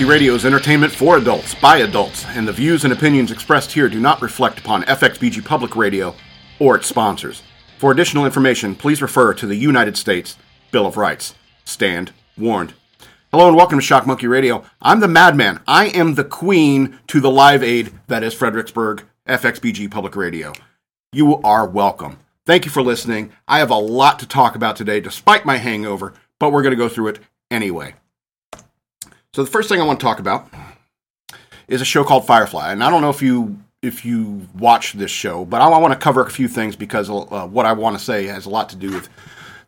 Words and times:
Shock 0.00 0.08
Radio 0.08 0.34
is 0.34 0.46
entertainment 0.46 0.94
for 0.94 1.18
adults, 1.18 1.54
by 1.54 1.76
adults, 1.76 2.24
and 2.28 2.48
the 2.48 2.54
views 2.54 2.84
and 2.84 2.92
opinions 2.92 3.30
expressed 3.30 3.70
here 3.70 3.86
do 3.86 4.00
not 4.00 4.22
reflect 4.22 4.58
upon 4.58 4.82
FXBG 4.84 5.44
Public 5.44 5.76
Radio 5.76 6.14
or 6.58 6.74
its 6.74 6.86
sponsors. 6.86 7.42
For 7.76 7.92
additional 7.92 8.24
information, 8.24 8.74
please 8.74 9.02
refer 9.02 9.34
to 9.34 9.46
the 9.46 9.56
United 9.56 9.98
States 9.98 10.38
Bill 10.70 10.86
of 10.86 10.96
Rights. 10.96 11.34
Stand 11.66 12.12
warned. 12.38 12.72
Hello 13.30 13.46
and 13.46 13.54
welcome 13.54 13.78
to 13.78 13.84
Shock 13.84 14.06
Monkey 14.06 14.26
Radio. 14.26 14.64
I'm 14.80 15.00
the 15.00 15.06
madman. 15.06 15.60
I 15.66 15.88
am 15.88 16.14
the 16.14 16.24
queen 16.24 16.98
to 17.08 17.20
the 17.20 17.30
live 17.30 17.62
aid 17.62 17.92
that 18.06 18.22
is 18.22 18.32
Fredericksburg 18.32 19.04
FXBG 19.28 19.90
Public 19.90 20.16
Radio. 20.16 20.54
You 21.12 21.42
are 21.42 21.68
welcome. 21.68 22.20
Thank 22.46 22.64
you 22.64 22.70
for 22.70 22.80
listening. 22.80 23.32
I 23.46 23.58
have 23.58 23.70
a 23.70 23.74
lot 23.74 24.18
to 24.20 24.26
talk 24.26 24.54
about 24.54 24.76
today 24.76 25.00
despite 25.00 25.44
my 25.44 25.58
hangover, 25.58 26.14
but 26.38 26.52
we're 26.52 26.62
going 26.62 26.72
to 26.72 26.76
go 26.76 26.88
through 26.88 27.08
it 27.08 27.18
anyway. 27.50 27.96
So 29.32 29.44
the 29.44 29.50
first 29.50 29.68
thing 29.68 29.80
I 29.80 29.84
want 29.84 30.00
to 30.00 30.04
talk 30.04 30.18
about 30.18 30.48
is 31.68 31.80
a 31.80 31.84
show 31.84 32.02
called 32.02 32.26
Firefly, 32.26 32.72
and 32.72 32.82
I 32.82 32.90
don't 32.90 33.00
know 33.00 33.10
if 33.10 33.22
you 33.22 33.58
if 33.80 34.04
you 34.04 34.46
watch 34.58 34.94
this 34.94 35.10
show, 35.10 35.44
but 35.44 35.62
I 35.62 35.68
want 35.78 35.94
to 35.94 35.98
cover 35.98 36.22
a 36.22 36.30
few 36.30 36.48
things 36.48 36.76
because 36.76 37.08
uh, 37.08 37.46
what 37.46 37.64
I 37.64 37.72
want 37.72 37.96
to 37.98 38.04
say 38.04 38.26
has 38.26 38.44
a 38.44 38.50
lot 38.50 38.68
to 38.70 38.76
do 38.76 38.90
with 38.92 39.08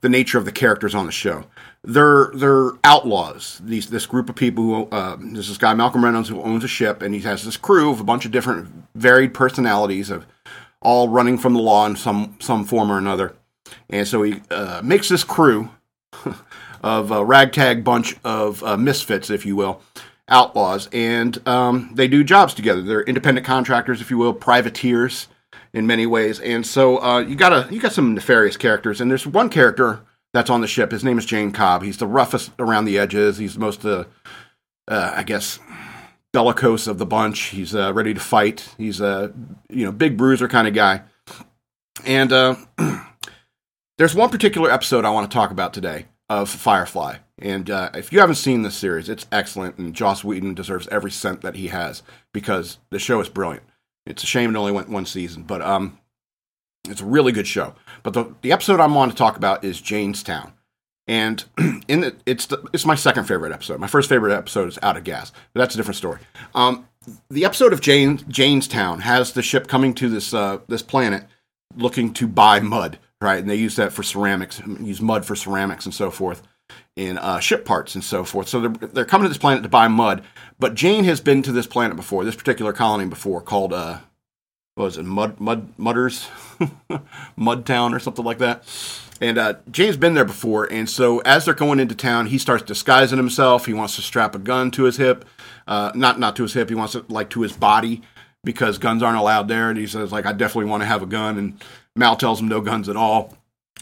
the 0.03 0.09
nature 0.09 0.37
of 0.37 0.45
the 0.45 0.53
characters 0.53 0.95
on 0.95 1.07
the 1.07 1.13
show. 1.13 1.45
They're 1.85 2.33
they're 2.35 2.73
outlaws. 2.83 3.61
These 3.63 3.89
this 3.91 4.05
group 4.05 4.29
of 4.29 4.35
people 4.35 4.65
who 4.65 4.89
uh, 4.91 5.17
this 5.21 5.57
guy 5.59 5.75
Malcolm 5.75 6.05
Reynolds 6.05 6.29
who 6.29 6.43
owns 6.43 6.65
a 6.65 6.69
ship, 6.69 7.01
and 7.01 7.15
he 7.15 7.21
has 7.21 7.45
this 7.45 7.57
crew 7.57 7.93
of 7.93 8.01
a 8.01 8.05
bunch 8.05 8.25
of 8.25 8.33
different 8.33 8.69
varied 8.97 9.33
personalities 9.33 10.11
of 10.11 10.27
all 10.81 11.09
running 11.09 11.39
from 11.39 11.55
the 11.55 11.61
law 11.61 11.87
in 11.87 11.95
some 11.95 12.37
some 12.41 12.65
form 12.65 12.91
or 12.91 12.99
another. 12.99 13.37
And 13.89 14.09
so 14.09 14.23
he 14.23 14.43
uh, 14.51 14.81
makes 14.83 15.09
this 15.09 15.23
crew 15.23 15.71
of 16.83 17.11
a 17.11 17.25
ragtag 17.25 17.85
bunch 17.85 18.17
of 18.25 18.63
uh, 18.65 18.77
misfits, 18.77 19.31
if 19.31 19.47
you 19.47 19.57
will, 19.57 19.81
outlaws, 20.29 20.89
and 20.93 21.47
um, 21.47 21.91
they 21.95 22.09
do 22.09 22.25
jobs 22.25 22.55
together. 22.55 22.83
They're 22.83 23.03
independent 23.03 23.47
contractors, 23.47 24.01
if 24.01 24.11
you 24.11 24.19
will, 24.19 24.33
privateers 24.33 25.29
in 25.73 25.87
many 25.87 26.07
ways. 26.07 26.41
And 26.41 26.67
so 26.67 27.03
uh, 27.03 27.21
you 27.21 27.37
got 27.37 27.53
a 27.53 27.73
you 27.73 27.81
got 27.81 27.93
some 27.93 28.15
nefarious 28.15 28.57
characters, 28.57 29.01
and 29.01 29.11
there's 29.11 29.27
one 29.27 29.49
character 29.49 30.01
that's 30.33 30.51
on 30.51 30.61
the 30.61 30.67
ship. 30.67 30.91
His 30.91 31.05
name 31.05 31.19
is 31.19 31.27
Jayne 31.27 31.53
Cobb. 31.53 31.83
He's 31.83 31.99
the 31.99 32.07
roughest 32.07 32.51
around 32.59 32.87
the 32.87 32.99
edges. 32.99 33.39
He's 33.39 33.55
the 33.55 33.61
most, 33.61 33.85
uh, 33.85 34.05
uh, 34.89 35.13
I 35.17 35.23
guess, 35.23 35.59
bellicose 36.33 36.87
of 36.87 36.99
the 36.99 37.07
bunch. 37.07 37.41
He's 37.47 37.75
uh, 37.75 37.93
ready 37.93 38.15
to 38.15 38.21
fight. 38.21 38.75
He's 38.79 39.01
a 39.01 39.33
you 39.69 39.85
know 39.85 39.93
big 39.93 40.17
bruiser 40.17 40.49
kind 40.49 40.67
of 40.67 40.75
guy. 40.75 41.03
And 42.07 42.33
uh, 42.33 42.57
there's 43.99 44.15
one 44.15 44.31
particular 44.31 44.71
episode 44.71 45.05
I 45.05 45.11
want 45.11 45.31
to 45.31 45.35
talk 45.35 45.51
about 45.51 45.75
today 45.75 46.07
of 46.33 46.49
Firefly. 46.49 47.17
And 47.39 47.71
uh, 47.71 47.91
if 47.95 48.11
you 48.11 48.21
haven't 48.21 48.37
seen 48.37 48.63
this 48.63 48.75
series, 48.75 49.09
it's 49.11 49.27
excellent, 49.31 49.77
and 49.77 49.95
Joss 49.95 50.25
Whedon 50.25 50.55
deserves 50.55 50.89
every 50.89 51.11
cent 51.11 51.43
that 51.43 51.57
he 51.57 51.69
has 51.69 52.03
because 52.33 52.79
the 52.91 52.99
show 52.99 53.21
is 53.21 53.29
brilliant. 53.29 53.65
It's 54.07 54.23
a 54.23 54.27
shame 54.27 54.51
it 54.51 54.59
only 54.59 54.73
went 54.73 54.89
one 54.89 55.05
season, 55.05 55.43
but 55.43 55.61
um, 55.61 55.99
it's 56.89 57.03
a 57.03 57.07
really 57.07 57.33
good 57.33 57.47
show. 57.47 57.75
But 58.03 58.15
the 58.15 58.35
the 58.41 58.51
episode 58.53 58.81
I'm 58.81 58.95
want 58.95 59.13
to 59.13 59.19
talk 59.19 59.37
about 59.37 59.63
is 59.63 59.81
Jaynestown. 59.81 60.53
And 61.07 61.45
in 61.89 62.01
the, 62.01 62.17
it's 62.25 62.47
the, 62.47 62.67
it's 62.73 62.87
my 62.87 62.95
second 62.95 63.25
favorite 63.25 63.53
episode. 63.53 63.79
My 63.79 63.87
first 63.87 64.09
favorite 64.09 64.35
episode 64.35 64.69
is 64.69 64.79
Out 64.83 64.97
of 64.97 65.05
Gas, 65.05 65.33
but 65.53 65.61
that's 65.61 65.75
a 65.75 65.77
different 65.77 65.97
story. 65.97 66.21
Um, 66.55 66.89
the 67.29 67.45
episode 67.45 67.73
of 67.73 67.81
Jayne 67.81 68.19
Jaynestown 68.19 69.01
has 69.01 69.33
the 69.33 69.43
ship 69.43 69.67
coming 69.67 69.93
to 69.95 70.09
this 70.09 70.33
uh, 70.33 70.61
this 70.69 70.83
planet 70.83 71.25
looking 71.77 72.15
to 72.15 72.27
buy 72.27 72.61
mud, 72.61 72.99
right? 73.23 73.39
And 73.39 73.49
they 73.49 73.57
use 73.57 73.77
that 73.77 73.93
for 73.93 74.03
ceramics, 74.03 74.61
use 74.81 75.01
mud 75.01 75.25
for 75.25 75.37
ceramics 75.37 75.85
and 75.87 75.95
so 75.95 76.11
forth 76.11 76.43
in 76.97 77.19
uh, 77.19 77.41
ship 77.41 77.65
parts 77.65 77.95
and 77.95 78.05
so 78.05 78.25
forth. 78.25 78.49
So 78.49 78.61
they're, 78.61 78.89
they're 78.89 79.05
coming 79.05 79.25
to 79.25 79.29
this 79.29 79.39
planet 79.39 79.63
to 79.63 79.69
buy 79.69 79.89
mud. 79.89 80.23
But 80.59 80.75
Jayne 80.75 81.05
has 81.05 81.21
been 81.21 81.43
to 81.43 81.53
this 81.53 81.67
planet 81.67 81.97
before, 81.97 82.25
this 82.25 82.37
particular 82.37 82.73
colony 82.73 83.09
before, 83.09 83.41
called 83.41 83.73
uh, 83.73 83.99
what 84.75 84.85
was 84.85 84.99
it, 84.99 85.05
Mud 85.05 85.41
Mud 85.41 85.73
Mudders, 85.79 86.29
Mudtown 87.39 87.95
or 87.95 87.99
something 87.99 88.25
like 88.25 88.39
that. 88.39 88.65
And 89.21 89.39
uh, 89.39 89.55
Jayne's 89.71 89.97
been 89.97 90.15
there 90.15 90.25
before, 90.25 90.71
and 90.73 90.91
so 90.91 91.21
as 91.21 91.45
they're 91.45 91.55
going 91.55 91.79
into 91.79 91.95
town, 91.95 92.27
he 92.27 92.39
starts 92.39 92.65
disguising 92.65 93.19
himself. 93.19 93.67
He 93.67 93.73
wants 93.73 93.95
to 93.97 94.03
strap 94.03 94.35
a 94.35 94.39
gun 94.39 94.73
to 94.73 94.85
his 94.85 94.97
hip, 94.97 95.25
uh, 95.67 95.93
not 95.95 96.19
not 96.19 96.35
to 96.37 96.43
his 96.43 96.55
hip. 96.55 96.69
He 96.69 96.75
wants 96.75 96.95
it 96.95 97.09
like 97.09 97.31
to 97.31 97.43
his 97.43 97.53
body 97.53 98.03
because 98.45 98.79
guns 98.79 99.03
aren't 99.03 99.19
allowed 99.19 99.49
there. 99.49 99.71
And 99.71 99.79
he 99.79 99.87
says 99.87 100.13
like, 100.13 100.27
I 100.27 100.33
definitely 100.33 100.71
want 100.71 100.83
to 100.83 100.87
have 100.87 101.03
a 101.03 101.07
gun. 101.07 101.39
And 101.39 101.65
Mal 101.97 102.17
tells 102.17 102.41
him 102.41 102.49
no 102.49 102.61
guns 102.61 102.89
at 102.89 102.97
all. 102.97 103.37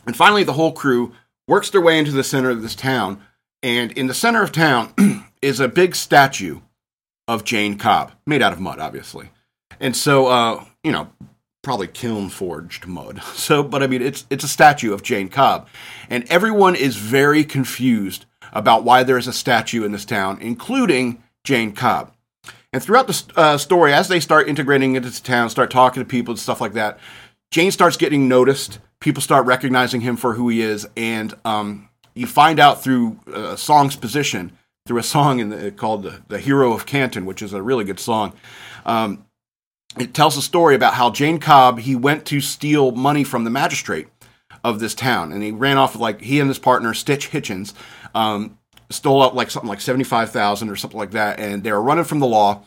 And 0.06 0.16
finally, 0.16 0.44
the 0.44 0.54
whole 0.54 0.72
crew 0.72 1.12
works 1.47 1.71
their 1.71 1.81
way 1.81 1.98
into 1.98 2.12
the 2.12 2.25
center 2.25 2.50
of 2.50 2.62
this 2.62 2.75
town. 2.75 3.22
And 3.62 3.93
in 3.93 4.06
the 4.06 4.15
center 4.15 4.43
of 4.43 4.53
town 4.53 5.26
is 5.43 5.60
a 5.60 5.69
big 5.69 5.94
statue 5.94 6.60
of 7.28 7.44
Jayne 7.44 7.78
Cobb, 7.78 8.12
made 8.26 8.43
out 8.43 8.53
of 8.53 8.60
mud, 8.60 8.78
obviously. 8.81 9.31
And 9.78 9.97
so, 9.97 10.26
uh, 10.26 10.65
you 10.82 10.93
know, 10.93 11.10
probably 11.62 11.87
kiln 11.87 12.28
forged 12.28 12.87
mud. 12.87 13.22
So, 13.34 13.62
but 13.62 13.82
I 13.82 13.87
mean, 13.87 14.03
it's 14.03 14.26
it's 14.31 14.44
a 14.44 14.49
statue 14.49 14.93
of 14.93 15.03
Jayne 15.03 15.28
Cobb, 15.28 15.69
and 16.09 16.25
everyone 16.31 16.76
is 16.76 16.97
very 16.97 17.44
confused 17.44 18.26
about 18.53 18.84
why 18.84 19.03
there 19.03 19.19
is 19.19 19.26
a 19.26 19.32
statue 19.32 19.84
in 19.84 19.93
this 19.93 20.04
town, 20.04 20.38
including 20.41 21.22
Jayne 21.44 21.72
Cobb. 21.72 22.12
And 22.72 22.82
throughout 22.82 23.09
the 23.09 23.25
uh, 23.37 23.59
story, 23.59 23.93
as 23.93 24.09
they 24.09 24.20
start 24.20 24.49
integrating 24.49 24.94
into 24.94 25.10
the 25.10 25.20
town, 25.20 25.50
start 25.50 25.70
talking 25.70 26.03
to 26.03 26.09
people 26.09 26.32
and 26.32 26.38
stuff 26.38 26.60
like 26.60 26.75
that, 26.75 26.99
Jayne 27.50 27.72
starts 27.72 27.97
getting 27.97 28.28
noticed. 28.28 28.78
People 29.00 29.22
start 29.22 29.47
recognizing 29.47 30.00
him 30.03 30.16
for 30.16 30.34
who 30.34 30.49
he 30.49 30.61
is, 30.61 30.87
and 30.97 31.34
um, 31.44 31.88
you 32.15 32.27
find 32.27 32.61
out 32.61 32.83
through 32.83 33.19
a 33.33 33.56
song's 33.56 33.97
position, 33.97 34.53
through 34.87 34.99
a 34.99 35.03
song 35.03 35.49
the, 35.49 35.71
called 35.71 36.03
the, 36.03 36.22
the 36.28 36.38
"Hero 36.38 36.72
of 36.72 36.87
Canton," 36.87 37.27
which 37.27 37.43
is 37.43 37.53
a 37.53 37.62
really 37.62 37.84
good 37.84 37.99
song. 37.99 38.34
Um, 38.87 39.25
it 39.99 40.15
tells 40.15 40.37
a 40.37 40.43
story 40.43 40.75
about 40.77 40.94
how 40.94 41.11
Jayne 41.11 41.41
Cobb 41.41 41.81
he 41.81 41.97
went 41.97 42.25
to 42.27 42.41
steal 42.41 42.93
money 42.93 43.25
from 43.25 43.44
the 43.44 43.50
magistrate 43.50 44.09
of 44.62 44.78
this 44.78 44.94
town, 44.94 45.32
and 45.32 45.43
he 45.43 45.50
ran 45.50 45.78
off 45.78 45.94
with 45.94 46.03
like 46.03 46.21
he 46.21 46.38
and 46.38 46.49
his 46.49 46.59
partner 46.59 46.94
Stitch 46.94 47.31
Hitchens 47.31 47.72
um, 48.15 48.59
stole 48.91 49.22
up 49.22 49.34
like 49.34 49.50
something 49.50 49.69
like 49.69 49.81
seventy 49.81 50.05
five 50.05 50.31
thousand 50.31 50.69
or 50.69 50.77
something 50.77 50.99
like 50.99 51.12
that, 51.12 51.41
and 51.41 51.65
they 51.65 51.72
were 51.72 51.82
running 51.82 52.05
from 52.05 52.21
the 52.21 52.27
law. 52.27 52.62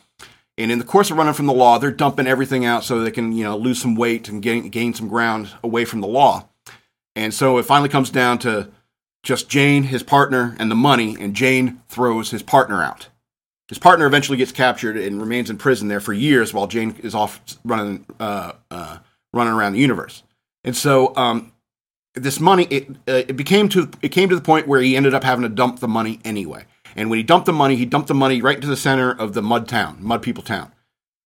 And 0.56 0.70
in 0.70 0.78
the 0.78 0.84
course 0.84 1.10
of 1.10 1.16
running 1.16 1.34
from 1.34 1.46
the 1.46 1.52
law, 1.52 1.78
they're 1.78 1.90
dumping 1.90 2.26
everything 2.26 2.64
out 2.64 2.84
so 2.84 3.00
they 3.00 3.10
can 3.10 3.32
you 3.32 3.44
know 3.44 3.56
lose 3.56 3.80
some 3.80 3.94
weight 3.94 4.28
and 4.28 4.42
gain 4.42 4.68
gain 4.68 4.94
some 4.94 5.08
ground 5.08 5.50
away 5.62 5.84
from 5.84 6.00
the 6.00 6.06
law. 6.06 6.48
And 7.16 7.32
so 7.32 7.58
it 7.58 7.64
finally 7.64 7.88
comes 7.88 8.10
down 8.10 8.38
to 8.40 8.70
just 9.22 9.48
Jayne, 9.48 9.84
his 9.84 10.02
partner, 10.02 10.54
and 10.58 10.70
the 10.70 10.74
money, 10.76 11.16
and 11.18 11.34
Jayne 11.34 11.80
throws 11.88 12.30
his 12.30 12.42
partner 12.42 12.82
out. 12.82 13.08
His 13.68 13.78
partner 13.78 14.06
eventually 14.06 14.36
gets 14.36 14.52
captured 14.52 14.96
and 14.96 15.20
remains 15.20 15.48
in 15.48 15.56
prison 15.56 15.88
there 15.88 16.00
for 16.00 16.12
years 16.12 16.52
while 16.52 16.66
Jayne 16.66 16.94
is 17.02 17.14
off 17.14 17.40
running 17.64 18.04
uh, 18.20 18.52
uh, 18.70 18.98
running 19.32 19.54
around 19.54 19.72
the 19.72 19.80
universe. 19.80 20.22
And 20.62 20.76
so 20.76 21.14
um, 21.16 21.52
this 22.14 22.38
money 22.38 22.64
it, 22.64 22.90
uh, 23.08 23.24
it 23.28 23.36
became 23.36 23.68
to 23.70 23.90
it 24.02 24.10
came 24.10 24.28
to 24.28 24.34
the 24.34 24.42
point 24.42 24.68
where 24.68 24.80
he 24.80 24.96
ended 24.96 25.14
up 25.14 25.24
having 25.24 25.42
to 25.42 25.48
dump 25.48 25.80
the 25.80 25.88
money 25.88 26.20
anyway. 26.24 26.66
And 26.96 27.10
when 27.10 27.18
he 27.18 27.22
dumped 27.22 27.46
the 27.46 27.52
money, 27.52 27.76
he 27.76 27.86
dumped 27.86 28.08
the 28.08 28.14
money 28.14 28.40
right 28.40 28.56
into 28.56 28.68
the 28.68 28.76
center 28.76 29.10
of 29.10 29.34
the 29.34 29.42
mud 29.42 29.68
town, 29.68 29.98
mud 30.00 30.22
people 30.22 30.42
town. 30.42 30.72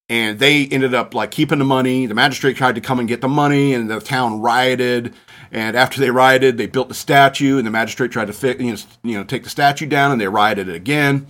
And 0.08 0.38
they 0.38 0.66
ended 0.66 0.94
up 0.94 1.14
like 1.14 1.30
keeping 1.30 1.58
the 1.58 1.66
money. 1.66 2.06
The 2.06 2.14
magistrate 2.14 2.56
tried 2.56 2.76
to 2.76 2.80
come 2.80 2.98
and 2.98 3.06
get 3.06 3.20
the 3.20 3.28
money, 3.28 3.74
and 3.74 3.90
the 3.90 4.00
town 4.00 4.40
rioted. 4.40 5.14
And 5.50 5.76
after 5.76 6.00
they 6.00 6.10
rioted, 6.10 6.56
they 6.56 6.66
built 6.66 6.88
the 6.88 6.94
statue, 6.94 7.58
and 7.58 7.66
the 7.66 7.70
magistrate 7.70 8.10
tried 8.10 8.32
to 8.32 8.56
you 8.58 8.72
know, 8.72 8.78
you 9.02 9.18
know 9.18 9.24
take 9.24 9.44
the 9.44 9.50
statue 9.50 9.86
down, 9.86 10.10
and 10.10 10.20
they 10.20 10.28
rioted 10.28 10.68
it 10.68 10.74
again. 10.74 11.26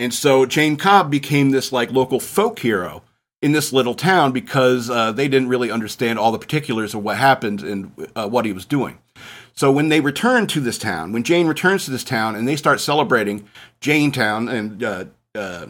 And 0.00 0.12
so 0.12 0.46
Jayne 0.46 0.76
Cobb 0.76 1.10
became 1.10 1.50
this 1.50 1.70
like 1.70 1.92
local 1.92 2.18
folk 2.18 2.58
hero 2.58 3.02
in 3.40 3.52
this 3.52 3.72
little 3.72 3.94
town 3.94 4.32
because 4.32 4.90
uh, 4.90 5.12
they 5.12 5.28
didn't 5.28 5.48
really 5.48 5.70
understand 5.70 6.18
all 6.18 6.32
the 6.32 6.38
particulars 6.38 6.94
of 6.94 7.04
what 7.04 7.18
happened 7.18 7.62
and 7.62 8.08
uh, 8.16 8.28
what 8.28 8.46
he 8.46 8.52
was 8.52 8.64
doing. 8.64 8.98
So 9.54 9.70
when 9.70 9.88
they 9.88 10.00
return 10.00 10.46
to 10.48 10.60
this 10.60 10.78
town, 10.78 11.12
when 11.12 11.22
Jayne 11.22 11.46
returns 11.46 11.84
to 11.84 11.90
this 11.90 12.04
town 12.04 12.34
and 12.34 12.46
they 12.46 12.56
start 12.56 12.80
celebrating 12.80 13.48
Jaynetown 13.80 14.52
and 14.52 14.82
uh, 14.82 15.04
uh, 15.34 15.66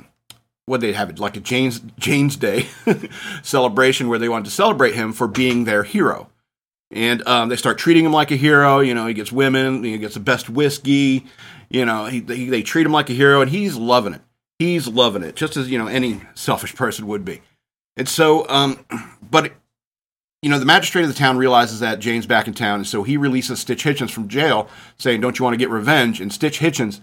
what 0.66 0.80
they 0.80 0.92
have 0.92 1.10
it 1.10 1.18
like 1.18 1.36
a 1.36 1.40
Jayne's 1.40 1.80
Jayne's 1.98 2.36
Day 2.36 2.68
celebration 3.42 4.08
where 4.08 4.18
they 4.18 4.28
wanted 4.28 4.46
to 4.46 4.50
celebrate 4.50 4.94
him 4.94 5.12
for 5.12 5.28
being 5.28 5.64
their 5.64 5.82
hero, 5.82 6.30
and 6.90 7.26
um, 7.28 7.50
they 7.50 7.56
start 7.56 7.76
treating 7.76 8.04
him 8.04 8.12
like 8.12 8.30
a 8.30 8.36
hero. 8.36 8.80
You 8.80 8.94
know, 8.94 9.06
he 9.06 9.14
gets 9.14 9.30
women, 9.30 9.84
he 9.84 9.98
gets 9.98 10.14
the 10.14 10.20
best 10.20 10.48
whiskey. 10.48 11.26
You 11.68 11.84
know, 11.84 12.06
he, 12.06 12.20
he, 12.20 12.48
they 12.48 12.62
treat 12.62 12.86
him 12.86 12.92
like 12.92 13.10
a 13.10 13.14
hero, 13.14 13.40
and 13.42 13.50
he's 13.50 13.76
loving 13.76 14.14
it. 14.14 14.22
He's 14.58 14.86
loving 14.88 15.22
it, 15.22 15.36
just 15.36 15.56
as 15.56 15.70
you 15.70 15.78
know 15.78 15.86
any 15.86 16.22
selfish 16.34 16.74
person 16.74 17.06
would 17.06 17.24
be. 17.24 17.42
And 17.96 18.08
so, 18.08 18.48
um, 18.48 18.84
but 19.30 19.52
you 20.44 20.50
know, 20.50 20.58
the 20.58 20.66
magistrate 20.66 21.00
of 21.00 21.08
the 21.08 21.14
town 21.14 21.38
realizes 21.38 21.80
that 21.80 22.00
Jayne's 22.00 22.26
back 22.26 22.46
in 22.46 22.52
town, 22.52 22.80
and 22.80 22.86
so 22.86 23.02
he 23.02 23.16
releases 23.16 23.60
Stitch 23.60 23.82
Hitchens 23.82 24.10
from 24.10 24.28
jail, 24.28 24.68
saying, 24.98 25.22
"Don't 25.22 25.38
you 25.38 25.42
want 25.42 25.54
to 25.54 25.58
get 25.58 25.70
revenge?" 25.70 26.20
And 26.20 26.30
Stitch 26.30 26.58
Hitchens 26.58 27.00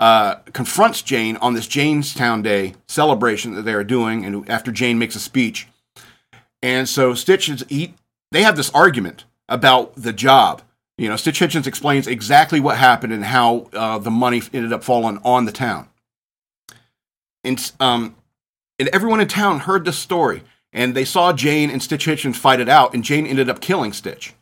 uh, 0.00 0.36
confronts 0.52 1.00
Jayne 1.00 1.36
on 1.36 1.54
this 1.54 1.68
Jaynestown 1.68 2.42
Day 2.42 2.74
celebration 2.88 3.54
that 3.54 3.62
they 3.62 3.74
are 3.74 3.84
doing, 3.84 4.24
and 4.24 4.50
after 4.50 4.72
Jayne 4.72 4.98
makes 4.98 5.14
a 5.14 5.20
speech, 5.20 5.68
and 6.62 6.88
so 6.88 7.14
Stitch 7.14 7.48
is 7.48 7.64
he, 7.68 7.94
they 8.32 8.42
have 8.42 8.56
this 8.56 8.70
argument 8.70 9.24
about 9.48 9.94
the 9.94 10.12
job. 10.12 10.60
You 10.98 11.08
know, 11.08 11.16
Stitch 11.16 11.38
Hitchens 11.38 11.68
explains 11.68 12.08
exactly 12.08 12.58
what 12.58 12.76
happened 12.76 13.12
and 13.12 13.24
how 13.24 13.68
uh, 13.72 13.98
the 13.98 14.10
money 14.10 14.42
ended 14.52 14.72
up 14.72 14.82
falling 14.82 15.20
on 15.24 15.44
the 15.44 15.52
town. 15.52 15.88
and 17.44 17.70
um, 17.78 18.16
and 18.80 18.88
everyone 18.88 19.20
in 19.20 19.28
town 19.28 19.60
heard 19.60 19.84
this 19.84 19.96
story, 19.96 20.42
and 20.72 20.94
they 20.94 21.04
saw 21.04 21.32
Jayne 21.32 21.70
and 21.70 21.82
Stitch 21.82 22.06
Hitchens 22.06 22.36
fight 22.36 22.60
it 22.60 22.68
out, 22.68 22.94
and 22.94 23.04
Jayne 23.04 23.26
ended 23.26 23.48
up 23.48 23.60
killing 23.60 23.92
Stitch. 23.92 24.34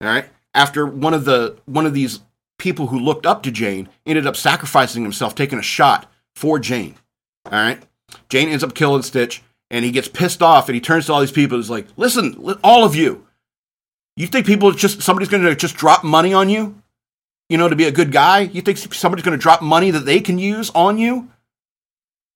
All 0.00 0.08
right, 0.08 0.26
after 0.54 0.86
one 0.86 1.14
of 1.14 1.24
the 1.24 1.56
one 1.66 1.86
of 1.86 1.94
these 1.94 2.20
people 2.58 2.88
who 2.88 2.98
looked 2.98 3.26
up 3.26 3.42
to 3.42 3.50
Jayne 3.50 3.88
ended 4.06 4.26
up 4.26 4.36
sacrificing 4.36 5.02
himself, 5.02 5.34
taking 5.34 5.58
a 5.58 5.62
shot 5.62 6.10
for 6.34 6.58
Jayne. 6.58 6.96
All 7.46 7.52
right, 7.52 7.82
Jayne 8.28 8.48
ends 8.48 8.64
up 8.64 8.74
killing 8.74 9.02
Stitch, 9.02 9.42
and 9.70 9.84
he 9.84 9.90
gets 9.90 10.08
pissed 10.08 10.42
off, 10.42 10.68
and 10.68 10.74
he 10.74 10.80
turns 10.80 11.06
to 11.06 11.12
all 11.12 11.20
these 11.20 11.32
people. 11.32 11.58
He's 11.58 11.70
like, 11.70 11.86
"Listen, 11.96 12.34
all 12.64 12.84
of 12.84 12.94
you, 12.94 13.26
you 14.16 14.26
think 14.26 14.46
people 14.46 14.72
just 14.72 15.02
somebody's 15.02 15.28
going 15.28 15.44
to 15.44 15.54
just 15.54 15.76
drop 15.76 16.04
money 16.04 16.34
on 16.34 16.48
you? 16.48 16.74
You 17.48 17.58
know, 17.58 17.68
to 17.68 17.76
be 17.76 17.86
a 17.86 17.92
good 17.92 18.12
guy? 18.12 18.40
You 18.40 18.62
think 18.62 18.78
somebody's 18.78 19.24
going 19.24 19.36
to 19.36 19.42
drop 19.42 19.62
money 19.62 19.90
that 19.90 20.04
they 20.04 20.20
can 20.20 20.38
use 20.38 20.70
on 20.74 20.98
you? 20.98 21.30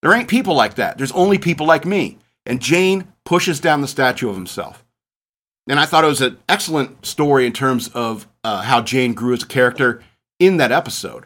There 0.02 0.14
ain't 0.14 0.28
people 0.28 0.54
like 0.54 0.74
that. 0.74 0.98
There's 0.98 1.12
only 1.12 1.38
people 1.38 1.66
like 1.66 1.84
me. 1.84 2.18
And 2.46 2.60
Jayne 2.60 3.12
pushes 3.24 3.60
down 3.60 3.80
the 3.80 3.88
statue 3.88 4.28
of 4.28 4.36
himself. 4.36 4.84
And 5.68 5.80
I 5.80 5.86
thought 5.86 6.04
it 6.04 6.08
was 6.08 6.20
an 6.20 6.38
excellent 6.48 7.06
story 7.06 7.46
in 7.46 7.52
terms 7.52 7.88
of 7.88 8.28
uh, 8.42 8.62
how 8.62 8.82
Jayne 8.82 9.14
grew 9.14 9.32
as 9.32 9.42
a 9.42 9.46
character 9.46 10.02
in 10.38 10.58
that 10.58 10.72
episode. 10.72 11.24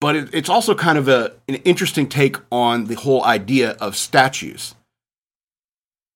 But 0.00 0.14
it, 0.14 0.34
it's 0.34 0.50
also 0.50 0.74
kind 0.74 0.98
of 0.98 1.08
a, 1.08 1.32
an 1.48 1.56
interesting 1.56 2.08
take 2.08 2.36
on 2.52 2.84
the 2.84 2.94
whole 2.96 3.24
idea 3.24 3.72
of 3.80 3.96
statues 3.96 4.74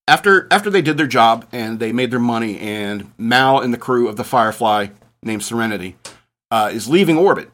after 0.09 0.47
after 0.51 0.71
they 0.71 0.83
did 0.83 0.97
their 0.97 1.07
job 1.07 1.47
and 1.53 1.79
they 1.79 1.93
made 1.93 2.11
their 2.11 2.19
money, 2.19 2.59
and 2.59 3.13
Mal 3.19 3.61
and 3.61 3.73
the 3.73 3.79
crew 3.79 4.09
of 4.09 4.17
the 4.17 4.25
Firefly, 4.25 4.89
named 5.23 5.43
Serenity, 5.43 5.97
uh, 6.51 6.71
is 6.73 6.89
leaving 6.89 7.17
orbit. 7.17 7.51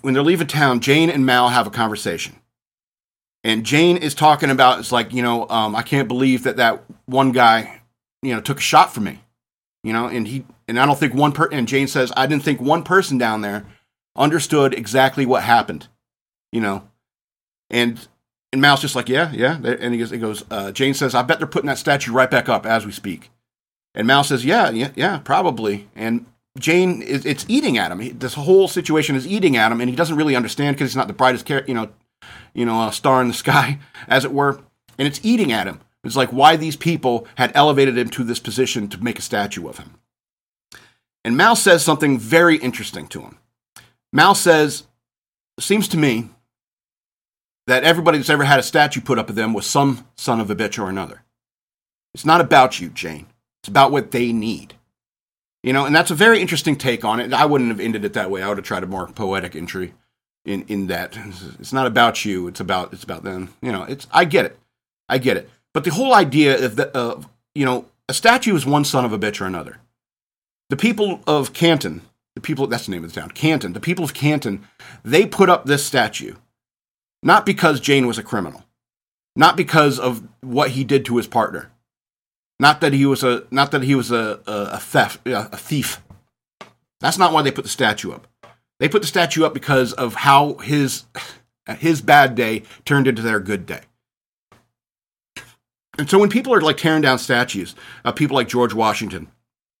When 0.00 0.14
they're 0.14 0.22
leaving 0.22 0.48
town, 0.48 0.80
Jayne 0.80 1.10
and 1.10 1.24
Mal 1.24 1.50
have 1.50 1.66
a 1.66 1.70
conversation, 1.70 2.36
and 3.44 3.64
Jayne 3.64 3.96
is 3.96 4.14
talking 4.14 4.50
about 4.50 4.78
it's 4.78 4.92
like 4.92 5.12
you 5.12 5.22
know 5.22 5.48
um, 5.48 5.74
I 5.74 5.82
can't 5.82 6.08
believe 6.08 6.44
that 6.44 6.56
that 6.56 6.84
one 7.06 7.32
guy 7.32 7.80
you 8.22 8.34
know 8.34 8.40
took 8.40 8.58
a 8.58 8.62
shot 8.62 8.92
for 8.92 9.00
me, 9.00 9.20
you 9.82 9.92
know, 9.92 10.06
and 10.06 10.26
he 10.28 10.44
and 10.68 10.78
I 10.78 10.86
don't 10.86 10.98
think 10.98 11.14
one 11.14 11.32
per 11.32 11.48
and 11.50 11.68
Jayne 11.68 11.88
says 11.88 12.12
I 12.16 12.26
didn't 12.26 12.44
think 12.44 12.60
one 12.60 12.82
person 12.82 13.18
down 13.18 13.40
there 13.40 13.66
understood 14.16 14.74
exactly 14.74 15.26
what 15.26 15.42
happened, 15.42 15.88
you 16.52 16.60
know, 16.60 16.88
and 17.70 18.06
and 18.52 18.60
Mal's 18.60 18.82
just 18.82 18.94
like, 18.94 19.08
yeah, 19.08 19.32
yeah. 19.32 19.56
And 19.62 19.94
he 19.94 19.98
goes, 19.98 20.10
he 20.10 20.18
goes 20.18 20.44
uh, 20.50 20.72
Jayne 20.72 20.94
says, 20.94 21.14
I 21.14 21.22
bet 21.22 21.38
they're 21.38 21.46
putting 21.46 21.68
that 21.68 21.78
statue 21.78 22.12
right 22.12 22.30
back 22.30 22.48
up 22.48 22.66
as 22.66 22.84
we 22.84 22.92
speak. 22.92 23.30
And 23.94 24.06
Mal 24.06 24.24
says, 24.24 24.44
yeah, 24.44 24.70
yeah, 24.70 24.90
yeah, 24.94 25.18
probably. 25.18 25.88
And 25.94 26.26
Jayne, 26.58 27.02
is, 27.02 27.24
it's 27.24 27.46
eating 27.48 27.78
at 27.78 27.90
him. 27.90 28.18
This 28.18 28.34
whole 28.34 28.68
situation 28.68 29.16
is 29.16 29.26
eating 29.26 29.56
at 29.56 29.72
him, 29.72 29.80
and 29.80 29.90
he 29.90 29.96
doesn't 29.96 30.16
really 30.16 30.36
understand 30.36 30.76
because 30.76 30.90
he's 30.90 30.96
not 30.96 31.08
the 31.08 31.14
brightest, 31.14 31.48
you 31.66 31.74
know, 31.74 31.90
you 32.54 32.64
know, 32.64 32.86
a 32.86 32.92
star 32.92 33.20
in 33.20 33.28
the 33.28 33.34
sky, 33.34 33.78
as 34.08 34.24
it 34.24 34.32
were. 34.32 34.60
And 34.98 35.08
it's 35.08 35.20
eating 35.22 35.52
at 35.52 35.66
him. 35.66 35.80
It's 36.04 36.16
like 36.16 36.30
why 36.30 36.56
these 36.56 36.76
people 36.76 37.26
had 37.36 37.52
elevated 37.54 37.96
him 37.96 38.10
to 38.10 38.24
this 38.24 38.40
position 38.40 38.88
to 38.88 39.02
make 39.02 39.18
a 39.18 39.22
statue 39.22 39.68
of 39.68 39.78
him. 39.78 39.94
And 41.24 41.36
Mal 41.36 41.54
says 41.54 41.84
something 41.84 42.18
very 42.18 42.56
interesting 42.56 43.06
to 43.08 43.20
him. 43.20 43.38
Mal 44.12 44.34
says, 44.34 44.84
seems 45.60 45.86
to 45.88 45.96
me 45.96 46.28
that 47.66 47.84
everybody 47.84 48.18
that's 48.18 48.30
ever 48.30 48.44
had 48.44 48.58
a 48.58 48.64
statue 48.64 49.00
put 49.00 49.18
up 49.18 49.30
of 49.30 49.36
them 49.36 49.54
was 49.54 49.66
some 49.66 50.06
son 50.16 50.40
of 50.40 50.50
a 50.50 50.56
bitch 50.56 50.82
or 50.82 50.88
another. 50.88 51.22
It's 52.14 52.24
not 52.24 52.40
about 52.40 52.80
you, 52.80 52.88
Jayne. 52.88 53.26
It's 53.62 53.68
about 53.68 53.92
what 53.92 54.10
they 54.10 54.32
need. 54.32 54.74
You 55.62 55.72
know, 55.72 55.86
and 55.86 55.94
that's 55.94 56.10
a 56.10 56.16
very 56.16 56.40
interesting 56.40 56.74
take 56.74 57.04
on 57.04 57.20
it. 57.20 57.32
I 57.32 57.44
wouldn't 57.44 57.70
have 57.70 57.78
ended 57.78 58.04
it 58.04 58.14
that 58.14 58.30
way. 58.30 58.42
I 58.42 58.48
would 58.48 58.58
have 58.58 58.66
tried 58.66 58.82
a 58.82 58.88
more 58.88 59.06
poetic 59.06 59.54
entry 59.54 59.94
in 60.44 60.62
in 60.68 60.86
that. 60.88 61.16
It's 61.58 61.72
not 61.72 61.86
about 61.86 62.24
you. 62.24 62.48
It's 62.48 62.60
about 62.60 62.92
it's 62.92 63.04
about 63.04 63.24
them. 63.24 63.54
You 63.60 63.72
know, 63.72 63.84
it's 63.84 64.06
I 64.10 64.24
get 64.24 64.46
it. 64.46 64.58
I 65.08 65.18
get 65.18 65.36
it. 65.36 65.48
But 65.74 65.84
the 65.84 65.90
whole 65.90 66.14
idea 66.14 66.64
of 66.64 66.76
the 66.76 66.88
of 66.96 67.28
you 67.54 67.64
know, 67.64 67.86
a 68.08 68.14
statue 68.14 68.54
is 68.54 68.66
one 68.66 68.84
son 68.84 69.04
of 69.04 69.12
a 69.12 69.18
bitch 69.18 69.40
or 69.40 69.46
another. 69.46 69.78
The 70.70 70.76
people 70.76 71.20
of 71.26 71.52
Canton, 71.52 72.02
the 72.34 72.40
people 72.40 72.66
that's 72.66 72.86
the 72.86 72.92
name 72.92 73.04
of 73.04 73.12
the 73.12 73.20
town, 73.20 73.30
Canton, 73.30 73.72
the 73.72 73.80
people 73.80 74.04
of 74.04 74.14
Canton, 74.14 74.66
they 75.04 75.26
put 75.26 75.50
up 75.50 75.66
this 75.66 75.84
statue 75.84 76.34
not 77.22 77.46
because 77.46 77.80
Jayne 77.80 78.06
was 78.06 78.18
a 78.18 78.22
criminal, 78.22 78.64
not 79.36 79.56
because 79.56 79.98
of 79.98 80.26
what 80.40 80.70
he 80.70 80.84
did 80.84 81.04
to 81.06 81.16
his 81.16 81.26
partner, 81.26 81.70
not 82.58 82.80
that 82.80 82.92
he 82.92 83.06
was 83.06 83.22
a 83.22 83.44
not 83.50 83.70
that 83.70 83.82
he 83.82 83.94
was 83.94 84.10
a 84.10 84.40
a, 84.46 84.70
a 84.72 84.78
theft 84.78 85.20
a 85.26 85.56
thief. 85.56 86.02
That's 87.00 87.18
not 87.18 87.32
why 87.32 87.42
they 87.42 87.50
put 87.50 87.64
the 87.64 87.70
statue 87.70 88.12
up. 88.12 88.26
They 88.82 88.88
put 88.88 89.00
the 89.00 89.06
statue 89.06 89.44
up 89.44 89.54
because 89.54 89.92
of 89.92 90.14
how 90.16 90.54
his 90.54 91.04
his 91.78 92.02
bad 92.02 92.34
day 92.34 92.64
turned 92.84 93.06
into 93.06 93.22
their 93.22 93.38
good 93.38 93.64
day. 93.64 93.82
And 95.96 96.10
so 96.10 96.18
when 96.18 96.28
people 96.28 96.52
are 96.52 96.60
like 96.60 96.78
tearing 96.78 97.02
down 97.02 97.20
statues 97.20 97.76
of 98.04 98.16
people 98.16 98.34
like 98.34 98.48
George 98.48 98.74
Washington 98.74 99.28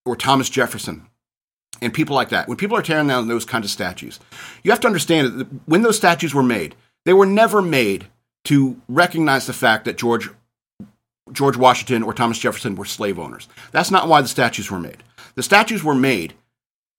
or 0.06 0.14
Thomas 0.14 0.48
Jefferson 0.48 1.08
and 1.80 1.92
people 1.92 2.14
like 2.14 2.28
that, 2.28 2.46
when 2.46 2.56
people 2.56 2.76
are 2.76 2.82
tearing 2.82 3.08
down 3.08 3.26
those 3.26 3.44
kinds 3.44 3.64
of 3.64 3.72
statues, 3.72 4.20
you 4.62 4.70
have 4.70 4.78
to 4.78 4.86
understand 4.86 5.36
that 5.36 5.48
when 5.66 5.82
those 5.82 5.96
statues 5.96 6.32
were 6.32 6.44
made, 6.44 6.76
they 7.04 7.12
were 7.12 7.26
never 7.26 7.60
made 7.60 8.06
to 8.44 8.80
recognize 8.88 9.48
the 9.48 9.52
fact 9.52 9.84
that 9.84 9.98
George 9.98 10.30
George 11.32 11.56
Washington 11.56 12.04
or 12.04 12.14
Thomas 12.14 12.38
Jefferson 12.38 12.76
were 12.76 12.84
slave 12.84 13.18
owners. 13.18 13.48
That's 13.72 13.90
not 13.90 14.06
why 14.06 14.22
the 14.22 14.28
statues 14.28 14.70
were 14.70 14.78
made. 14.78 15.02
The 15.34 15.42
statues 15.42 15.82
were 15.82 15.96
made 15.96 16.34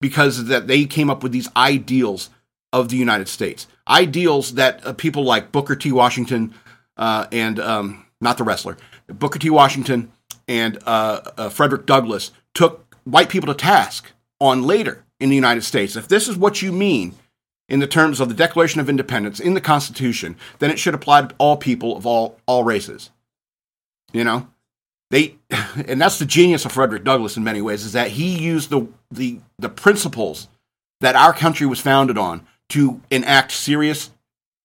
because 0.04 0.48
that 0.48 0.68
they 0.68 0.84
came 0.84 1.10
up 1.10 1.24
with 1.24 1.32
these 1.32 1.48
ideals 1.56 2.30
of 2.74 2.90
the 2.90 2.98
United 2.98 3.30
States, 3.30 3.68
ideals 3.88 4.56
that 4.56 4.86
uh, 4.86 4.92
people 4.92 5.24
like 5.24 5.54
Booker 5.54 5.78
T. 5.78 5.94
Washington 5.94 6.54
uh, 6.98 7.28
and 7.31 7.57
um, 7.57 8.06
not 8.19 8.38
the 8.38 8.44
wrestler, 8.44 8.76
Booker 9.07 9.40
T. 9.40 9.50
Washington 9.50 10.12
and 10.45 10.78
uh, 10.86 11.22
uh 11.38 11.48
Frederick 11.48 11.86
Douglass 11.86 12.31
took 12.54 12.98
white 13.06 13.30
people 13.30 13.48
to 13.48 13.57
task 13.57 14.12
on 14.42 14.64
later 14.64 15.06
in 15.22 15.30
the 15.30 15.36
United 15.36 15.64
States. 15.64 15.95
If 15.95 16.10
this 16.10 16.28
is 16.28 16.36
what 16.36 16.62
you 16.62 16.74
mean 16.74 17.16
in 17.69 17.80
the 17.80 17.88
terms 17.88 18.19
of 18.19 18.28
the 18.28 18.36
Declaration 18.36 18.81
of 18.81 18.90
Independence 18.90 19.40
in 19.40 19.54
the 19.54 19.62
Constitution, 19.62 20.36
then 20.60 20.69
it 20.69 20.80
should 20.80 20.94
apply 20.94 21.22
to 21.22 21.36
all 21.38 21.56
people 21.56 21.95
of 21.95 22.06
all 22.06 22.38
all 22.45 22.66
races. 22.66 23.10
You 24.12 24.26
know, 24.26 24.50
they, 25.14 25.36
and 25.88 26.02
that's 26.02 26.18
the 26.18 26.26
genius 26.26 26.66
of 26.66 26.72
Frederick 26.72 27.04
Douglass 27.04 27.38
in 27.38 27.44
many 27.44 27.62
ways 27.62 27.86
is 27.86 27.94
that 27.94 28.10
he 28.10 28.38
used 28.38 28.72
the 28.72 28.88
the 29.12 29.40
the 29.60 29.70
principles 29.70 30.48
that 31.02 31.16
our 31.16 31.34
country 31.34 31.68
was 31.68 31.80
founded 31.80 32.18
on 32.18 32.46
to 32.70 33.00
enact 33.12 33.52
serious 33.52 34.10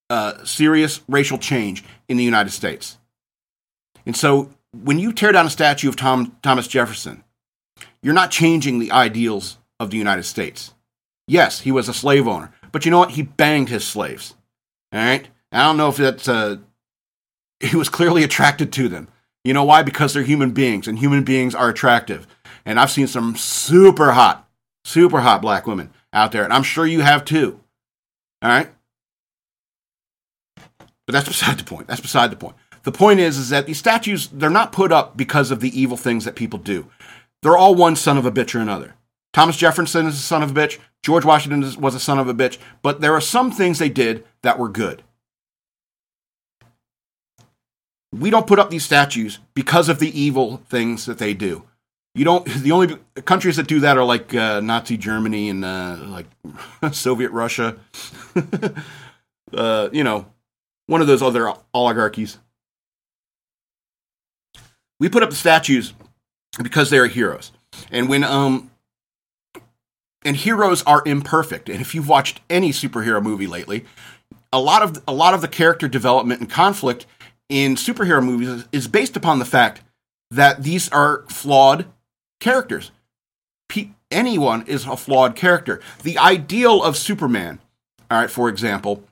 uh, 0.08 0.42
serious 0.44 1.02
racial 1.06 1.36
change 1.36 1.84
in 2.08 2.16
the 2.16 2.24
United 2.24 2.50
States. 2.50 2.96
And 4.06 4.16
so, 4.16 4.50
when 4.72 4.98
you 4.98 5.12
tear 5.12 5.32
down 5.32 5.44
a 5.44 5.50
statue 5.50 5.88
of 5.88 5.96
Tom, 5.96 6.34
Thomas 6.42 6.66
Jefferson, 6.66 7.24
you're 8.02 8.14
not 8.14 8.30
changing 8.30 8.78
the 8.78 8.90
ideals 8.90 9.58
of 9.78 9.90
the 9.90 9.98
United 9.98 10.22
States. 10.24 10.72
Yes, 11.26 11.60
he 11.60 11.70
was 11.70 11.90
a 11.90 11.94
slave 11.94 12.26
owner, 12.26 12.50
but 12.72 12.86
you 12.86 12.90
know 12.90 12.98
what? 12.98 13.10
He 13.10 13.22
banged 13.22 13.68
his 13.68 13.84
slaves. 13.84 14.34
All 14.94 15.00
right. 15.00 15.28
I 15.52 15.64
don't 15.64 15.76
know 15.76 15.90
if 15.90 15.98
that's 15.98 16.26
uh, 16.26 16.56
he 17.60 17.76
was 17.76 17.90
clearly 17.90 18.22
attracted 18.22 18.72
to 18.72 18.88
them. 18.88 19.08
You 19.48 19.54
know 19.54 19.64
why? 19.64 19.82
Because 19.82 20.12
they're 20.12 20.24
human 20.24 20.50
beings, 20.50 20.86
and 20.86 20.98
human 20.98 21.24
beings 21.24 21.54
are 21.54 21.70
attractive. 21.70 22.26
And 22.66 22.78
I've 22.78 22.90
seen 22.90 23.06
some 23.06 23.34
super 23.34 24.12
hot, 24.12 24.46
super 24.84 25.20
hot 25.20 25.40
black 25.40 25.66
women 25.66 25.90
out 26.12 26.32
there, 26.32 26.44
and 26.44 26.52
I'm 26.52 26.62
sure 26.62 26.86
you 26.86 27.00
have 27.00 27.24
too. 27.24 27.58
All 28.42 28.50
right. 28.50 28.68
But 30.76 31.12
that's 31.12 31.28
beside 31.28 31.58
the 31.58 31.64
point. 31.64 31.86
That's 31.86 32.02
beside 32.02 32.30
the 32.30 32.36
point. 32.36 32.56
The 32.82 32.92
point 32.92 33.20
is, 33.20 33.38
is 33.38 33.48
that 33.48 33.64
these 33.64 33.78
statues, 33.78 34.28
they're 34.28 34.50
not 34.50 34.70
put 34.70 34.92
up 34.92 35.16
because 35.16 35.50
of 35.50 35.60
the 35.60 35.80
evil 35.80 35.96
things 35.96 36.26
that 36.26 36.36
people 36.36 36.58
do. 36.58 36.90
They're 37.40 37.56
all 37.56 37.74
one 37.74 37.96
son 37.96 38.18
of 38.18 38.26
a 38.26 38.30
bitch 38.30 38.54
or 38.54 38.58
another. 38.58 38.96
Thomas 39.32 39.56
Jefferson 39.56 40.04
is 40.04 40.16
a 40.16 40.18
son 40.18 40.42
of 40.42 40.50
a 40.50 40.60
bitch. 40.60 40.78
George 41.02 41.24
Washington 41.24 41.80
was 41.80 41.94
a 41.94 42.00
son 42.00 42.18
of 42.18 42.28
a 42.28 42.34
bitch. 42.34 42.58
But 42.82 43.00
there 43.00 43.14
are 43.14 43.20
some 43.22 43.50
things 43.50 43.78
they 43.78 43.88
did 43.88 44.26
that 44.42 44.58
were 44.58 44.68
good. 44.68 45.02
We 48.12 48.30
don't 48.30 48.46
put 48.46 48.58
up 48.58 48.70
these 48.70 48.84
statues 48.84 49.38
because 49.54 49.88
of 49.88 49.98
the 49.98 50.18
evil 50.18 50.58
things 50.68 51.06
that 51.06 51.18
they 51.18 51.34
do. 51.34 51.64
You 52.14 52.24
don't. 52.24 52.46
The 52.62 52.72
only 52.72 52.96
countries 53.24 53.56
that 53.56 53.68
do 53.68 53.80
that 53.80 53.96
are 53.98 54.04
like 54.04 54.34
uh, 54.34 54.60
Nazi 54.60 54.96
Germany 54.96 55.50
and 55.50 55.64
uh, 55.64 55.96
like 56.06 56.26
Soviet 56.92 57.30
Russia. 57.30 57.76
uh, 59.54 59.88
you 59.92 60.04
know, 60.04 60.26
one 60.86 61.00
of 61.00 61.06
those 61.06 61.22
other 61.22 61.52
oligarchies. 61.72 62.38
We 65.00 65.08
put 65.08 65.22
up 65.22 65.30
the 65.30 65.36
statues 65.36 65.92
because 66.62 66.90
they 66.90 66.98
are 66.98 67.06
heroes. 67.06 67.52
And 67.90 68.08
when 68.08 68.24
um 68.24 68.70
and 70.24 70.36
heroes 70.36 70.82
are 70.82 71.02
imperfect. 71.06 71.68
And 71.68 71.80
if 71.80 71.94
you've 71.94 72.08
watched 72.08 72.40
any 72.50 72.70
superhero 72.70 73.22
movie 73.22 73.46
lately, 73.46 73.84
a 74.52 74.60
lot 74.60 74.82
of 74.82 75.02
a 75.06 75.12
lot 75.12 75.34
of 75.34 75.40
the 75.40 75.48
character 75.48 75.88
development 75.88 76.40
and 76.40 76.50
conflict 76.50 77.06
in 77.48 77.74
superhero 77.74 78.24
movies 78.24 78.66
is 78.72 78.88
based 78.88 79.16
upon 79.16 79.38
the 79.38 79.44
fact 79.44 79.82
that 80.30 80.62
these 80.62 80.88
are 80.90 81.24
flawed 81.28 81.86
characters. 82.40 82.90
Anyone 84.10 84.66
is 84.66 84.86
a 84.86 84.96
flawed 84.96 85.36
character. 85.36 85.80
The 86.02 86.16
ideal 86.16 86.82
of 86.82 86.96
Superman, 86.96 87.58
all 88.10 88.20
right, 88.20 88.30
for 88.30 88.48
example, 88.48 89.04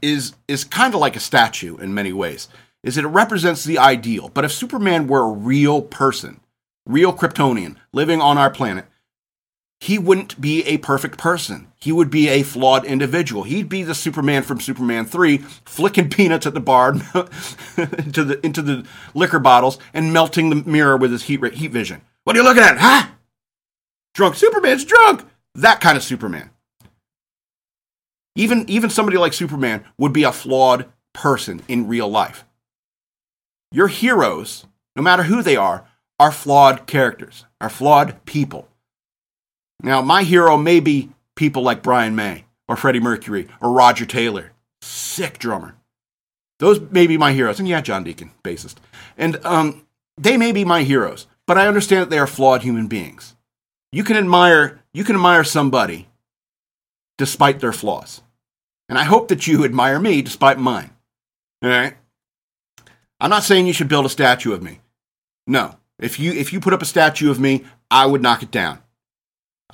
is 0.00 0.34
is 0.48 0.64
kind 0.64 0.94
of 0.94 1.00
like 1.00 1.16
a 1.16 1.20
statue 1.20 1.76
in 1.76 1.92
many 1.92 2.12
ways. 2.12 2.48
Is 2.82 2.96
it 2.96 3.04
represents 3.04 3.64
the 3.64 3.78
ideal. 3.78 4.30
But 4.32 4.44
if 4.44 4.52
Superman 4.52 5.06
were 5.06 5.20
a 5.20 5.32
real 5.32 5.82
person, 5.82 6.40
real 6.86 7.12
Kryptonian 7.12 7.76
living 7.92 8.20
on 8.20 8.38
our 8.38 8.50
planet, 8.50 8.86
he 9.84 9.98
wouldn't 9.98 10.40
be 10.40 10.64
a 10.64 10.78
perfect 10.78 11.18
person. 11.18 11.66
He 11.76 11.92
would 11.92 12.08
be 12.08 12.28
a 12.28 12.42
flawed 12.42 12.86
individual. 12.86 13.42
He'd 13.42 13.68
be 13.68 13.82
the 13.82 13.94
Superman 13.94 14.42
from 14.42 14.58
Superman 14.58 15.04
3, 15.04 15.36
flicking 15.36 16.08
peanuts 16.10 16.46
at 16.46 16.54
the 16.54 16.60
bar 16.60 16.92
into 17.76 18.24
the 18.24 18.40
into 18.42 18.62
the 18.62 18.86
liquor 19.12 19.38
bottles 19.38 19.76
and 19.92 20.10
melting 20.10 20.48
the 20.48 20.56
mirror 20.56 20.96
with 20.96 21.12
his 21.12 21.24
heat 21.24 21.44
heat 21.52 21.70
vision. 21.70 22.00
What 22.22 22.34
are 22.34 22.38
you 22.38 22.44
looking 22.44 22.62
at? 22.62 22.78
Huh? 22.78 23.10
Drunk 24.14 24.36
Superman's 24.36 24.86
drunk. 24.86 25.28
That 25.54 25.82
kind 25.82 25.98
of 25.98 26.02
Superman. 26.02 26.48
Even 28.34 28.64
even 28.70 28.88
somebody 28.88 29.18
like 29.18 29.34
Superman 29.34 29.84
would 29.98 30.14
be 30.14 30.22
a 30.22 30.32
flawed 30.32 30.86
person 31.12 31.60
in 31.68 31.88
real 31.88 32.08
life. 32.08 32.46
Your 33.70 33.88
heroes, 33.88 34.64
no 34.96 35.02
matter 35.02 35.24
who 35.24 35.42
they 35.42 35.56
are, 35.56 35.86
are 36.18 36.32
flawed 36.32 36.86
characters, 36.86 37.44
are 37.60 37.68
flawed 37.68 38.24
people. 38.24 38.66
Now, 39.82 40.02
my 40.02 40.22
hero 40.22 40.56
may 40.56 40.80
be 40.80 41.10
people 41.34 41.62
like 41.62 41.82
Brian 41.82 42.14
May 42.14 42.44
or 42.68 42.76
Freddie 42.76 43.00
Mercury 43.00 43.48
or 43.60 43.72
Roger 43.72 44.06
Taylor. 44.06 44.52
Sick 44.80 45.38
drummer. 45.38 45.76
Those 46.58 46.80
may 46.80 47.06
be 47.06 47.16
my 47.16 47.32
heroes. 47.32 47.58
And 47.58 47.68
yeah, 47.68 47.80
John 47.80 48.04
Deacon, 48.04 48.30
bassist. 48.42 48.76
And 49.16 49.44
um, 49.44 49.86
they 50.16 50.36
may 50.36 50.52
be 50.52 50.64
my 50.64 50.82
heroes, 50.82 51.26
but 51.46 51.58
I 51.58 51.66
understand 51.66 52.02
that 52.02 52.10
they 52.10 52.18
are 52.18 52.26
flawed 52.26 52.62
human 52.62 52.86
beings. 52.86 53.34
You 53.92 54.04
can 54.04 54.16
admire 54.16 54.80
you 54.92 55.04
can 55.04 55.16
admire 55.16 55.44
somebody 55.44 56.08
despite 57.18 57.60
their 57.60 57.72
flaws. 57.72 58.22
And 58.88 58.98
I 58.98 59.04
hope 59.04 59.28
that 59.28 59.46
you 59.46 59.64
admire 59.64 59.98
me 59.98 60.22
despite 60.22 60.58
mine. 60.58 60.90
All 61.62 61.70
right? 61.70 61.94
I'm 63.20 63.30
not 63.30 63.44
saying 63.44 63.66
you 63.66 63.72
should 63.72 63.88
build 63.88 64.06
a 64.06 64.10
statue 64.10 64.52
of 64.52 64.62
me. 64.62 64.80
No. 65.46 65.76
If 65.98 66.18
you 66.18 66.32
if 66.32 66.52
you 66.52 66.60
put 66.60 66.72
up 66.72 66.82
a 66.82 66.86
statue 66.86 67.30
of 67.30 67.40
me, 67.40 67.64
I 67.90 68.06
would 68.06 68.22
knock 68.22 68.42
it 68.42 68.50
down. 68.50 68.80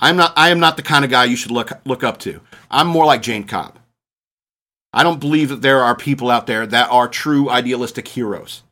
I'm 0.01 0.17
not 0.17 0.33
I 0.35 0.49
am 0.49 0.59
not 0.59 0.75
the 0.75 0.83
kind 0.83 1.05
of 1.05 1.11
guy 1.11 1.25
you 1.25 1.35
should 1.35 1.51
look 1.51 1.71
look 1.85 2.03
up 2.03 2.17
to. 2.19 2.41
I'm 2.69 2.87
more 2.87 3.05
like 3.05 3.21
Jayne 3.21 3.45
Cobb. 3.45 3.77
I 4.91 5.03
don't 5.03 5.21
believe 5.21 5.49
that 5.49 5.61
there 5.61 5.81
are 5.81 5.95
people 5.95 6.29
out 6.29 6.47
there 6.47 6.65
that 6.65 6.89
are 6.89 7.07
true 7.07 7.49
idealistic 7.49 8.09
heroes. 8.09 8.63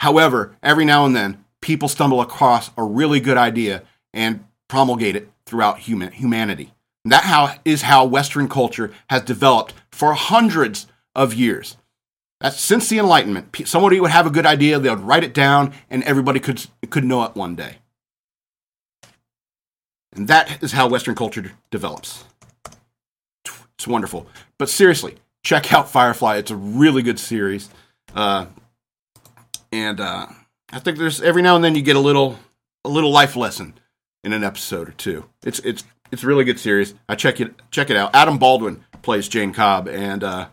However, 0.00 0.56
every 0.62 0.84
now 0.84 1.04
and 1.04 1.16
then, 1.16 1.44
people 1.60 1.88
stumble 1.88 2.20
across 2.20 2.70
a 2.76 2.84
really 2.84 3.20
good 3.20 3.36
idea 3.36 3.82
and 4.12 4.44
promulgate 4.68 5.16
it 5.16 5.30
throughout 5.46 5.78
human, 5.80 6.12
humanity. 6.12 6.72
And 7.04 7.12
that 7.12 7.24
how, 7.24 7.54
is 7.64 7.82
how 7.82 8.04
Western 8.04 8.48
culture 8.48 8.92
has 9.10 9.22
developed 9.22 9.74
for 9.90 10.14
hundreds 10.14 10.86
of 11.14 11.34
years. 11.34 11.76
That's 12.40 12.60
since 12.60 12.88
the 12.88 12.98
Enlightenment. 12.98 13.68
Somebody 13.68 14.00
would 14.00 14.10
have 14.10 14.26
a 14.26 14.30
good 14.30 14.46
idea, 14.46 14.78
they 14.78 14.90
would 14.90 15.00
write 15.00 15.24
it 15.24 15.34
down, 15.34 15.72
and 15.90 16.02
everybody 16.04 16.40
could, 16.40 16.66
could 16.90 17.04
know 17.04 17.22
it 17.24 17.36
one 17.36 17.54
day. 17.54 17.76
And 20.14 20.28
that 20.28 20.62
is 20.62 20.72
how 20.72 20.88
Western 20.88 21.14
culture 21.14 21.52
develops. 21.70 22.24
It's 23.74 23.86
wonderful. 23.86 24.26
But 24.58 24.68
seriously, 24.68 25.16
check 25.42 25.72
out 25.72 25.88
Firefly. 25.88 26.36
It's 26.36 26.50
a 26.50 26.56
really 26.56 27.02
good 27.02 27.18
series. 27.18 27.70
Uh, 28.14 28.46
and 29.72 30.00
uh, 30.00 30.26
I 30.70 30.78
think 30.78 30.98
there's 30.98 31.20
every 31.20 31.42
now 31.42 31.56
and 31.56 31.64
then 31.64 31.74
you 31.74 31.82
get 31.82 31.96
a 31.96 32.00
little 32.00 32.38
a 32.84 32.88
little 32.88 33.10
life 33.10 33.36
lesson 33.36 33.74
in 34.22 34.32
an 34.32 34.44
episode 34.44 34.88
or 34.88 34.92
two. 34.92 35.24
It's 35.44 35.58
it's 35.60 35.84
it's 36.10 36.22
a 36.22 36.26
really 36.26 36.44
good 36.44 36.60
series. 36.60 36.94
I 37.08 37.14
check 37.14 37.40
it 37.40 37.54
check 37.70 37.90
it 37.90 37.96
out. 37.96 38.14
Adam 38.14 38.38
Baldwin 38.38 38.84
plays 39.00 39.28
Jayne 39.28 39.52
Cobb, 39.52 39.88
and 39.88 40.22
uh, 40.22 40.48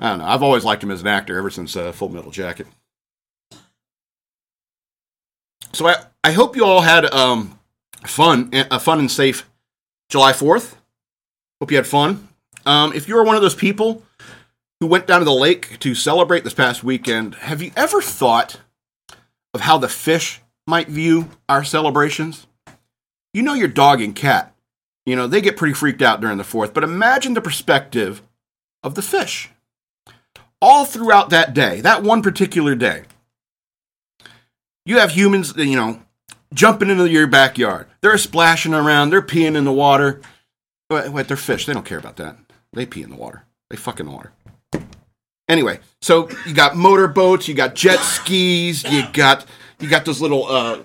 I 0.00 0.10
don't 0.10 0.18
know. 0.18 0.26
I've 0.26 0.42
always 0.42 0.64
liked 0.64 0.82
him 0.82 0.90
as 0.90 1.00
an 1.00 1.06
actor 1.06 1.38
ever 1.38 1.50
since 1.50 1.76
uh, 1.76 1.92
Full 1.92 2.08
Metal 2.08 2.30
Jacket. 2.30 2.66
So 5.72 5.86
I 5.86 5.96
I 6.24 6.32
hope 6.32 6.56
you 6.56 6.64
all 6.64 6.80
had 6.80 7.06
um, 7.06 7.55
fun, 8.06 8.50
a 8.52 8.80
fun 8.80 8.98
and 8.98 9.10
safe 9.10 9.48
July 10.08 10.32
4th. 10.32 10.76
Hope 11.60 11.70
you 11.70 11.76
had 11.76 11.86
fun. 11.86 12.28
Um, 12.64 12.92
if 12.92 13.08
you're 13.08 13.24
one 13.24 13.36
of 13.36 13.42
those 13.42 13.54
people 13.54 14.02
who 14.80 14.86
went 14.86 15.06
down 15.06 15.20
to 15.20 15.24
the 15.24 15.32
lake 15.32 15.78
to 15.80 15.94
celebrate 15.94 16.44
this 16.44 16.54
past 16.54 16.84
weekend, 16.84 17.34
have 17.36 17.62
you 17.62 17.72
ever 17.76 18.02
thought 18.02 18.60
of 19.54 19.62
how 19.62 19.78
the 19.78 19.88
fish 19.88 20.40
might 20.66 20.88
view 20.88 21.30
our 21.48 21.64
celebrations? 21.64 22.46
You 23.32 23.42
know 23.42 23.54
your 23.54 23.68
dog 23.68 24.00
and 24.00 24.14
cat. 24.14 24.54
You 25.04 25.14
know, 25.14 25.26
they 25.26 25.40
get 25.40 25.56
pretty 25.56 25.74
freaked 25.74 26.02
out 26.02 26.20
during 26.20 26.36
the 26.36 26.44
4th, 26.44 26.74
but 26.74 26.84
imagine 26.84 27.34
the 27.34 27.40
perspective 27.40 28.22
of 28.82 28.96
the 28.96 29.02
fish. 29.02 29.50
All 30.60 30.84
throughout 30.84 31.30
that 31.30 31.54
day, 31.54 31.80
that 31.80 32.02
one 32.02 32.22
particular 32.22 32.74
day, 32.74 33.04
you 34.84 34.98
have 34.98 35.12
humans, 35.12 35.54
you 35.56 35.76
know, 35.76 36.00
jumping 36.52 36.90
into 36.90 37.08
your 37.08 37.26
backyard. 37.26 37.86
They're 38.00 38.18
splashing 38.18 38.74
around. 38.74 39.10
They're 39.10 39.22
peeing 39.22 39.56
in 39.56 39.64
the 39.64 39.72
water. 39.72 40.20
Wait, 40.90 41.10
wait, 41.10 41.28
they're 41.28 41.36
fish. 41.36 41.66
They 41.66 41.72
don't 41.72 41.86
care 41.86 41.98
about 41.98 42.16
that. 42.16 42.36
They 42.72 42.86
pee 42.86 43.02
in 43.02 43.10
the 43.10 43.16
water. 43.16 43.44
They 43.70 43.76
fuck 43.76 44.00
in 44.00 44.06
the 44.06 44.12
water. 44.12 44.32
Anyway, 45.48 45.80
so 46.00 46.28
you 46.46 46.54
got 46.54 46.76
motorboats, 46.76 47.46
you 47.46 47.54
got 47.54 47.74
jet 47.74 48.00
skis, 48.00 48.82
you 48.84 49.04
got 49.12 49.46
you 49.78 49.88
got 49.88 50.04
those 50.04 50.20
little 50.20 50.46
uh, 50.46 50.80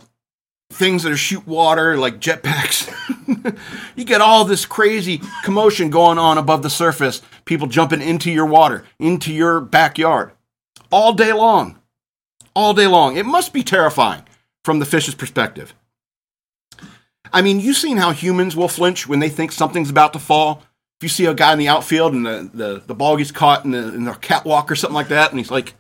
things 0.72 1.04
that 1.04 1.12
are 1.12 1.18
shoot 1.18 1.46
water 1.48 1.98
like 1.98 2.20
jetpacks. 2.20 2.88
you 3.96 4.06
get 4.06 4.22
all 4.22 4.46
this 4.46 4.66
crazy 4.66 5.22
commotion 5.44 5.90
going 5.90 6.20
on 6.20 6.38
above 6.38 6.62
the 6.62 6.70
surface. 6.70 7.22
People 7.46 7.68
jumping 7.68 8.02
into 8.02 8.32
your 8.32 8.46
water, 8.46 8.86
into 9.00 9.34
your 9.34 9.62
backyard, 9.62 10.32
all 10.92 11.14
day 11.14 11.34
long, 11.34 11.80
all 12.56 12.74
day 12.76 12.88
long. 12.88 13.18
It 13.18 13.26
must 13.26 13.54
be 13.54 13.64
terrifying 13.64 14.24
from 14.64 14.80
the 14.80 14.86
fish's 14.86 15.16
perspective. 15.16 15.74
I 17.34 17.42
mean, 17.42 17.60
you've 17.60 17.78
seen 17.78 17.98
how 17.98 18.12
humans 18.12 18.56
will 18.56 18.68
flinch 18.68 19.08
when 19.08 19.20
they 19.20 19.30
think 19.30 19.52
something's 19.52 19.90
about 19.90 20.14
to 20.14 20.20
fall. 20.20 20.64
If 21.00 21.04
you 21.04 21.10
see 21.10 21.26
a 21.26 21.34
guy 21.34 21.54
in 21.54 21.60
the 21.60 21.68
outfield 21.68 22.14
and 22.14 22.26
the, 22.26 22.50
the, 22.54 22.84
the 22.88 22.96
ball 22.96 23.18
gets 23.18 23.32
caught 23.32 23.66
in 23.66 23.72
the, 23.72 23.94
in 23.94 24.14
catwalk 24.16 24.70
or 24.70 24.76
something 24.76 24.96
like 24.96 25.08
that, 25.08 25.32
and 25.32 25.40
he's 25.40 25.50
like, 25.50 25.74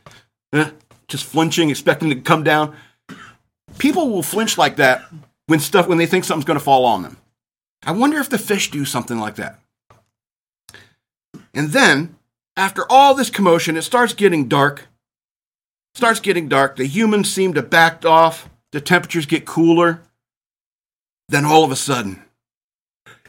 eh, 0.53 0.71
just 1.07 1.25
flinching, 1.25 1.69
expecting 1.69 2.09
to 2.09 2.15
come 2.15 2.43
down. 2.43 2.75
People 3.77 4.09
will 4.09 4.23
flinch 4.23 4.57
like 4.57 4.77
that 4.77 5.03
when 5.47 5.59
stuff 5.59 5.87
when 5.87 5.97
they 5.97 6.05
think 6.05 6.23
something's 6.23 6.45
going 6.45 6.57
to 6.57 6.63
fall 6.63 6.85
on 6.85 7.03
them. 7.03 7.17
I 7.83 7.91
wonder 7.91 8.19
if 8.19 8.29
the 8.29 8.37
fish 8.37 8.71
do 8.71 8.85
something 8.85 9.19
like 9.19 9.35
that. 9.35 9.59
And 11.53 11.69
then, 11.69 12.15
after 12.55 12.85
all 12.89 13.13
this 13.13 13.29
commotion, 13.29 13.75
it 13.75 13.81
starts 13.81 14.13
getting 14.13 14.47
dark. 14.47 14.87
Starts 15.95 16.19
getting 16.19 16.47
dark. 16.47 16.77
The 16.77 16.85
humans 16.85 17.31
seem 17.31 17.53
to 17.53 17.61
back 17.61 18.05
off 18.05 18.49
the 18.71 18.81
temperatures 18.81 19.25
get 19.25 19.45
cooler. 19.45 20.01
Then 21.29 21.45
all 21.45 21.63
of 21.63 21.71
a 21.71 21.75
sudden, 21.75 22.23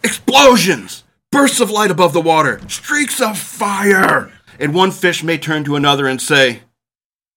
explosions, 0.02 1.04
bursts 1.30 1.60
of 1.60 1.70
light 1.70 1.90
above 1.90 2.12
the 2.12 2.20
water, 2.20 2.60
streaks 2.68 3.20
of 3.20 3.38
fire. 3.38 4.32
And 4.58 4.74
one 4.74 4.90
fish 4.90 5.22
may 5.22 5.38
turn 5.38 5.64
to 5.64 5.76
another 5.76 6.06
and 6.06 6.20
say, 6.20 6.62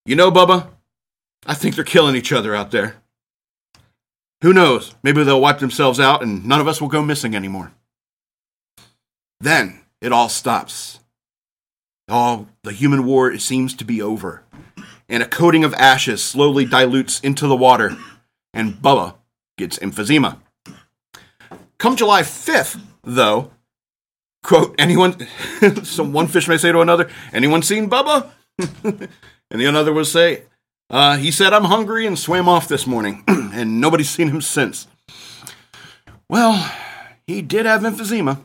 You 0.06 0.16
know, 0.16 0.32
Bubba, 0.32 0.68
I 1.46 1.54
think 1.54 1.76
they're 1.76 1.84
killing 1.84 2.16
each 2.16 2.32
other 2.32 2.56
out 2.56 2.72
there. 2.72 2.96
Who 4.42 4.54
knows? 4.54 4.94
Maybe 5.02 5.24
they'll 5.24 5.42
wipe 5.42 5.60
themselves 5.60 6.00
out 6.00 6.22
and 6.22 6.46
none 6.46 6.60
of 6.60 6.68
us 6.68 6.82
will 6.82 6.88
go 6.88 7.02
missing 7.02 7.36
anymore. 7.36 7.72
Then 9.40 9.82
it 10.02 10.12
all 10.12 10.30
stops. 10.30 11.00
All 12.08 12.48
the 12.64 12.72
human 12.72 13.06
war 13.06 13.38
seems 13.38 13.74
to 13.76 13.86
be 13.86 14.02
over 14.02 14.44
and 15.10 15.22
a 15.22 15.28
coating 15.28 15.64
of 15.64 15.74
ashes 15.76 16.24
slowly 16.24 16.66
dilutes 16.66 17.20
into 17.20 17.48
the 17.48 17.56
water, 17.56 17.98
and 18.54 18.76
Bubba 18.76 19.16
gets 19.58 19.80
emphysema. 19.80 20.40
Come 21.78 21.96
July 21.96 22.22
5th, 22.22 22.82
though, 23.04 23.52
quote, 24.44 24.76
anyone, 24.78 25.28
so 25.84 26.04
one 26.04 26.28
fish 26.28 26.48
may 26.48 26.58
say 26.58 26.72
to 26.72 26.82
another, 26.82 27.10
anyone 27.34 27.62
seen 27.62 27.90
Bubba? 27.90 28.30
and 28.84 29.62
the 29.62 29.68
other 29.68 29.94
will 29.94 30.06
say, 30.06 30.44
uh, 30.90 31.18
he 31.18 31.32
said, 31.32 31.54
I'm 31.54 31.66
hungry 31.66 32.06
and 32.06 32.18
swam 32.18 32.48
off 32.48 32.68
this 32.68 32.88
morning, 32.88 33.24
and 33.28 33.82
nobody's 33.82 34.10
seen 34.10 34.30
him 34.30 34.42
since. 34.42 34.88
Well, 36.30 36.72
he 37.28 37.42
did 37.42 37.66
have 37.66 37.82
emphysema. 37.82 38.40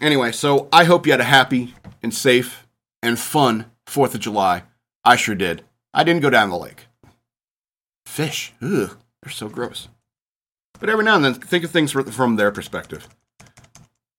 Anyway, 0.00 0.32
so 0.32 0.68
I 0.72 0.84
hope 0.84 1.06
you 1.06 1.12
had 1.12 1.20
a 1.20 1.24
happy 1.24 1.74
and 2.02 2.14
safe 2.14 2.67
and 3.02 3.18
fun 3.18 3.66
4th 3.86 4.14
of 4.14 4.20
July. 4.20 4.64
I 5.04 5.16
sure 5.16 5.34
did. 5.34 5.64
I 5.94 6.04
didn't 6.04 6.22
go 6.22 6.30
down 6.30 6.50
the 6.50 6.56
lake. 6.56 6.86
Fish, 8.06 8.52
ugh, 8.62 8.96
they're 9.22 9.32
so 9.32 9.48
gross. 9.48 9.88
But 10.80 10.90
every 10.90 11.04
now 11.04 11.16
and 11.16 11.24
then, 11.24 11.34
think 11.34 11.64
of 11.64 11.70
things 11.70 11.92
from 11.92 12.36
their 12.36 12.50
perspective. 12.50 13.08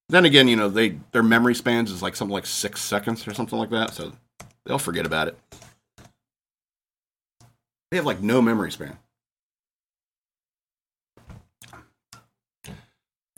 Then 0.10 0.26
again, 0.26 0.48
you 0.48 0.56
know, 0.56 0.70
they 0.70 0.98
their 1.12 1.24
memory 1.24 1.54
spans 1.56 1.92
is 1.92 2.02
like 2.02 2.16
something 2.16 2.34
like 2.34 2.46
six 2.46 2.82
seconds 2.82 3.28
or 3.28 3.34
something 3.34 3.60
like 3.60 3.70
that, 3.70 3.94
so 3.94 4.14
they'll 4.66 4.80
forget 4.80 5.06
about 5.06 5.28
it. 5.28 5.38
They 7.92 7.98
have 7.98 8.06
like 8.06 8.22
no 8.22 8.42
memory 8.42 8.72
span. 8.72 8.98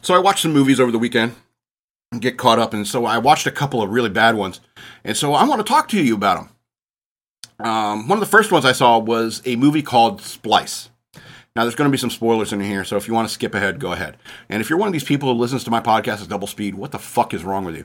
So 0.01 0.15
I 0.15 0.19
watched 0.19 0.41
some 0.41 0.53
movies 0.53 0.79
over 0.79 0.91
the 0.91 0.99
weekend. 0.99 1.35
Get 2.19 2.37
caught 2.37 2.59
up. 2.59 2.73
And 2.73 2.87
so 2.87 3.05
I 3.05 3.17
watched 3.17 3.47
a 3.47 3.51
couple 3.51 3.81
of 3.81 3.89
really 3.89 4.09
bad 4.09 4.35
ones. 4.35 4.59
And 5.03 5.15
so 5.15 5.33
I 5.33 5.45
want 5.45 5.65
to 5.65 5.67
talk 5.67 5.87
to 5.89 6.03
you 6.03 6.15
about 6.15 6.37
them. 6.37 6.49
Um, 7.65 8.07
one 8.07 8.17
of 8.17 8.19
the 8.19 8.31
first 8.31 8.51
ones 8.51 8.65
I 8.65 8.71
saw 8.71 8.97
was 8.97 9.41
a 9.45 9.55
movie 9.55 9.83
called 9.83 10.21
Splice. 10.21 10.89
Now, 11.55 11.63
there's 11.63 11.75
going 11.75 11.89
to 11.89 11.91
be 11.91 11.97
some 11.97 12.09
spoilers 12.09 12.53
in 12.53 12.61
here, 12.61 12.85
so 12.85 12.95
if 12.95 13.09
you 13.09 13.13
want 13.13 13.27
to 13.27 13.33
skip 13.33 13.53
ahead, 13.53 13.79
go 13.79 13.91
ahead. 13.91 14.15
And 14.47 14.61
if 14.61 14.69
you're 14.69 14.79
one 14.79 14.87
of 14.87 14.93
these 14.93 15.03
people 15.03 15.31
who 15.31 15.39
listens 15.39 15.65
to 15.65 15.71
my 15.71 15.81
podcast 15.81 16.21
at 16.21 16.29
double 16.29 16.47
speed, 16.47 16.75
what 16.75 16.91
the 16.91 16.99
fuck 16.99 17.33
is 17.33 17.43
wrong 17.43 17.65
with 17.65 17.75
you? 17.75 17.83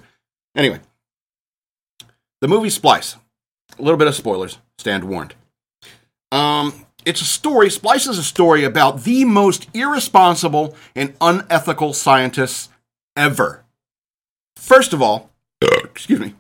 Anyway, 0.54 0.80
the 2.40 2.48
movie 2.48 2.70
Splice. 2.70 3.16
A 3.76 3.82
little 3.82 3.98
bit 3.98 4.06
of 4.06 4.14
spoilers, 4.14 4.58
stand 4.78 5.02
warned. 5.02 5.34
Um, 6.30 6.86
it's 7.04 7.20
a 7.20 7.24
story, 7.24 7.68
Splice 7.68 8.06
is 8.06 8.18
a 8.18 8.22
story 8.22 8.62
about 8.62 9.02
the 9.02 9.24
most 9.24 9.66
irresponsible 9.74 10.76
and 10.94 11.14
unethical 11.20 11.92
scientists 11.92 12.68
ever. 13.16 13.65
First 14.66 14.92
of 14.92 15.00
all, 15.00 15.30
excuse 15.62 16.18
me, 16.18 16.34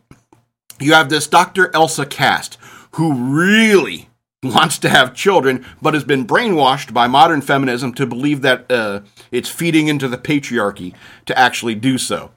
you 0.80 0.94
have 0.94 1.10
this 1.10 1.28
Dr. 1.28 1.70
Elsa 1.72 2.04
Kast, 2.04 2.58
who 2.94 3.14
really 3.14 4.08
wants 4.42 4.78
to 4.78 4.88
have 4.88 5.14
children, 5.14 5.64
but 5.80 5.94
has 5.94 6.02
been 6.02 6.26
brainwashed 6.26 6.92
by 6.92 7.06
modern 7.06 7.40
feminism 7.40 7.94
to 7.94 8.04
believe 8.04 8.42
that 8.42 8.68
uh, 8.68 9.02
it's 9.30 9.48
feeding 9.48 9.86
into 9.86 10.08
the 10.08 10.18
patriarchy 10.18 10.92
to 11.26 11.38
actually 11.38 11.76
do 11.76 11.98
so. 11.98 12.32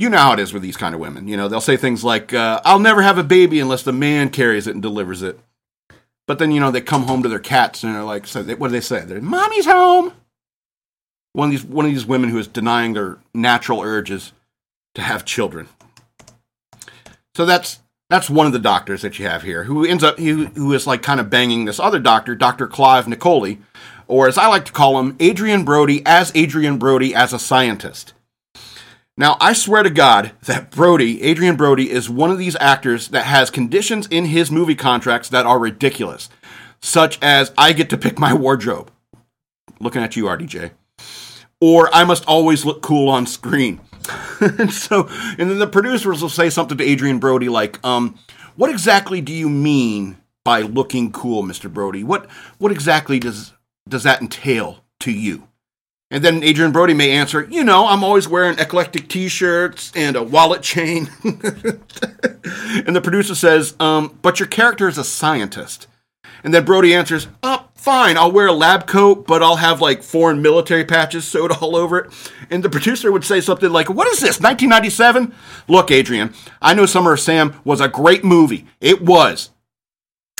You 0.00 0.10
know 0.10 0.18
how 0.18 0.32
it 0.32 0.40
is 0.40 0.52
with 0.52 0.64
these 0.64 0.76
kind 0.76 0.96
of 0.96 1.00
women. 1.00 1.28
You 1.28 1.36
know, 1.36 1.46
they'll 1.46 1.60
say 1.60 1.76
things 1.76 2.02
like, 2.02 2.34
uh, 2.34 2.60
I'll 2.64 2.80
never 2.80 3.00
have 3.00 3.16
a 3.16 3.22
baby 3.22 3.60
unless 3.60 3.84
the 3.84 3.92
man 3.92 4.30
carries 4.30 4.66
it 4.66 4.72
and 4.72 4.82
delivers 4.82 5.22
it. 5.22 5.38
But 6.26 6.40
then, 6.40 6.50
you 6.50 6.58
know, 6.58 6.72
they 6.72 6.80
come 6.80 7.04
home 7.04 7.22
to 7.22 7.28
their 7.28 7.38
cats 7.38 7.84
and 7.84 7.94
they're 7.94 8.02
like, 8.02 8.26
so 8.26 8.42
they, 8.42 8.56
what 8.56 8.66
do 8.66 8.72
they 8.72 8.80
say? 8.80 9.04
They're, 9.04 9.20
Mommy's 9.20 9.66
home. 9.66 10.12
One 11.34 11.50
of, 11.50 11.52
these, 11.52 11.64
one 11.64 11.84
of 11.84 11.92
these 11.92 12.04
women 12.04 12.30
who 12.30 12.38
is 12.38 12.48
denying 12.48 12.94
their 12.94 13.18
natural 13.32 13.80
urges 13.80 14.32
to 14.94 15.02
have 15.02 15.24
children. 15.24 15.68
So 17.34 17.44
that's 17.44 17.80
that's 18.10 18.30
one 18.30 18.46
of 18.46 18.52
the 18.52 18.58
doctors 18.58 19.02
that 19.02 19.18
you 19.18 19.26
have 19.26 19.42
here, 19.42 19.64
who 19.64 19.84
ends 19.84 20.04
up 20.04 20.18
who, 20.18 20.46
who 20.46 20.72
is 20.72 20.86
like 20.86 21.02
kind 21.02 21.20
of 21.20 21.30
banging 21.30 21.64
this 21.64 21.80
other 21.80 21.98
doctor, 21.98 22.34
Doctor 22.34 22.66
Clive 22.66 23.06
Nicoli, 23.06 23.58
or 24.06 24.28
as 24.28 24.38
I 24.38 24.46
like 24.46 24.64
to 24.66 24.72
call 24.72 24.98
him, 25.00 25.16
Adrien 25.20 25.64
Brody 25.64 26.02
as 26.06 26.34
Adrien 26.36 26.78
Brody 26.78 27.14
as 27.14 27.32
a 27.32 27.38
scientist. 27.38 28.12
Now, 29.16 29.36
I 29.40 29.52
swear 29.52 29.84
to 29.84 29.90
God 29.90 30.32
that 30.46 30.72
Brody, 30.72 31.28
Adrien 31.28 31.54
Brody, 31.54 31.88
is 31.90 32.10
one 32.10 32.32
of 32.32 32.38
these 32.38 32.56
actors 32.56 33.08
that 33.08 33.26
has 33.26 33.48
conditions 33.48 34.08
in 34.08 34.26
his 34.26 34.50
movie 34.50 34.74
contracts 34.74 35.28
that 35.28 35.46
are 35.46 35.58
ridiculous, 35.58 36.28
such 36.80 37.20
as 37.22 37.52
I 37.56 37.72
get 37.72 37.88
to 37.90 37.96
pick 37.96 38.18
my 38.18 38.34
wardrobe. 38.34 38.90
Looking 39.78 40.02
at 40.02 40.16
you, 40.16 40.24
RDJ. 40.24 40.72
Or 41.60 41.94
I 41.94 42.02
must 42.02 42.26
always 42.26 42.64
look 42.64 42.82
cool 42.82 43.08
on 43.08 43.26
screen. 43.26 43.80
and 44.40 44.72
so, 44.72 45.08
and 45.38 45.50
then 45.50 45.58
the 45.58 45.66
producers 45.66 46.20
will 46.20 46.28
say 46.28 46.50
something 46.50 46.78
to 46.78 46.92
Adrien 46.92 47.18
Brody 47.18 47.48
like, 47.48 47.84
um, 47.84 48.18
what 48.56 48.70
exactly 48.70 49.20
do 49.20 49.32
you 49.32 49.48
mean 49.48 50.18
by 50.44 50.60
looking 50.60 51.10
cool, 51.10 51.42
Mr. 51.42 51.72
Brody? 51.72 52.04
What 52.04 52.30
what 52.58 52.70
exactly 52.70 53.18
does 53.18 53.52
does 53.88 54.02
that 54.04 54.20
entail 54.20 54.84
to 55.00 55.10
you? 55.10 55.48
And 56.10 56.22
then 56.24 56.44
Adrien 56.44 56.70
Brody 56.70 56.94
may 56.94 57.10
answer, 57.10 57.48
you 57.50 57.64
know, 57.64 57.86
I'm 57.88 58.04
always 58.04 58.28
wearing 58.28 58.58
eclectic 58.58 59.08
t-shirts 59.08 59.90
and 59.96 60.14
a 60.14 60.22
wallet 60.22 60.62
chain. 60.62 61.10
and 61.24 62.94
the 62.94 63.00
producer 63.02 63.34
says, 63.34 63.74
um, 63.80 64.16
but 64.22 64.38
your 64.38 64.46
character 64.46 64.86
is 64.86 64.96
a 64.96 65.02
scientist. 65.02 65.88
And 66.44 66.54
then 66.54 66.64
Brody 66.64 66.94
answers, 66.94 67.26
oh, 67.42 67.68
fine, 67.84 68.16
I'll 68.16 68.32
wear 68.32 68.46
a 68.46 68.52
lab 68.52 68.86
coat, 68.86 69.26
but 69.26 69.42
I'll 69.42 69.56
have 69.56 69.82
like 69.82 70.02
foreign 70.02 70.40
military 70.40 70.86
patches 70.86 71.26
sewed 71.26 71.52
all 71.60 71.76
over 71.76 71.98
it. 71.98 72.32
And 72.50 72.62
the 72.62 72.70
producer 72.70 73.12
would 73.12 73.24
say 73.24 73.40
something 73.40 73.70
like, 73.70 73.90
What 73.90 74.08
is 74.08 74.20
this, 74.20 74.40
1997? 74.40 75.34
Look, 75.68 75.90
Adrien, 75.90 76.32
I 76.62 76.74
know 76.74 76.86
Summer 76.86 77.12
of 77.12 77.20
Sam 77.20 77.60
was 77.62 77.80
a 77.80 77.88
great 77.88 78.24
movie. 78.24 78.66
It 78.80 79.02
was. 79.02 79.50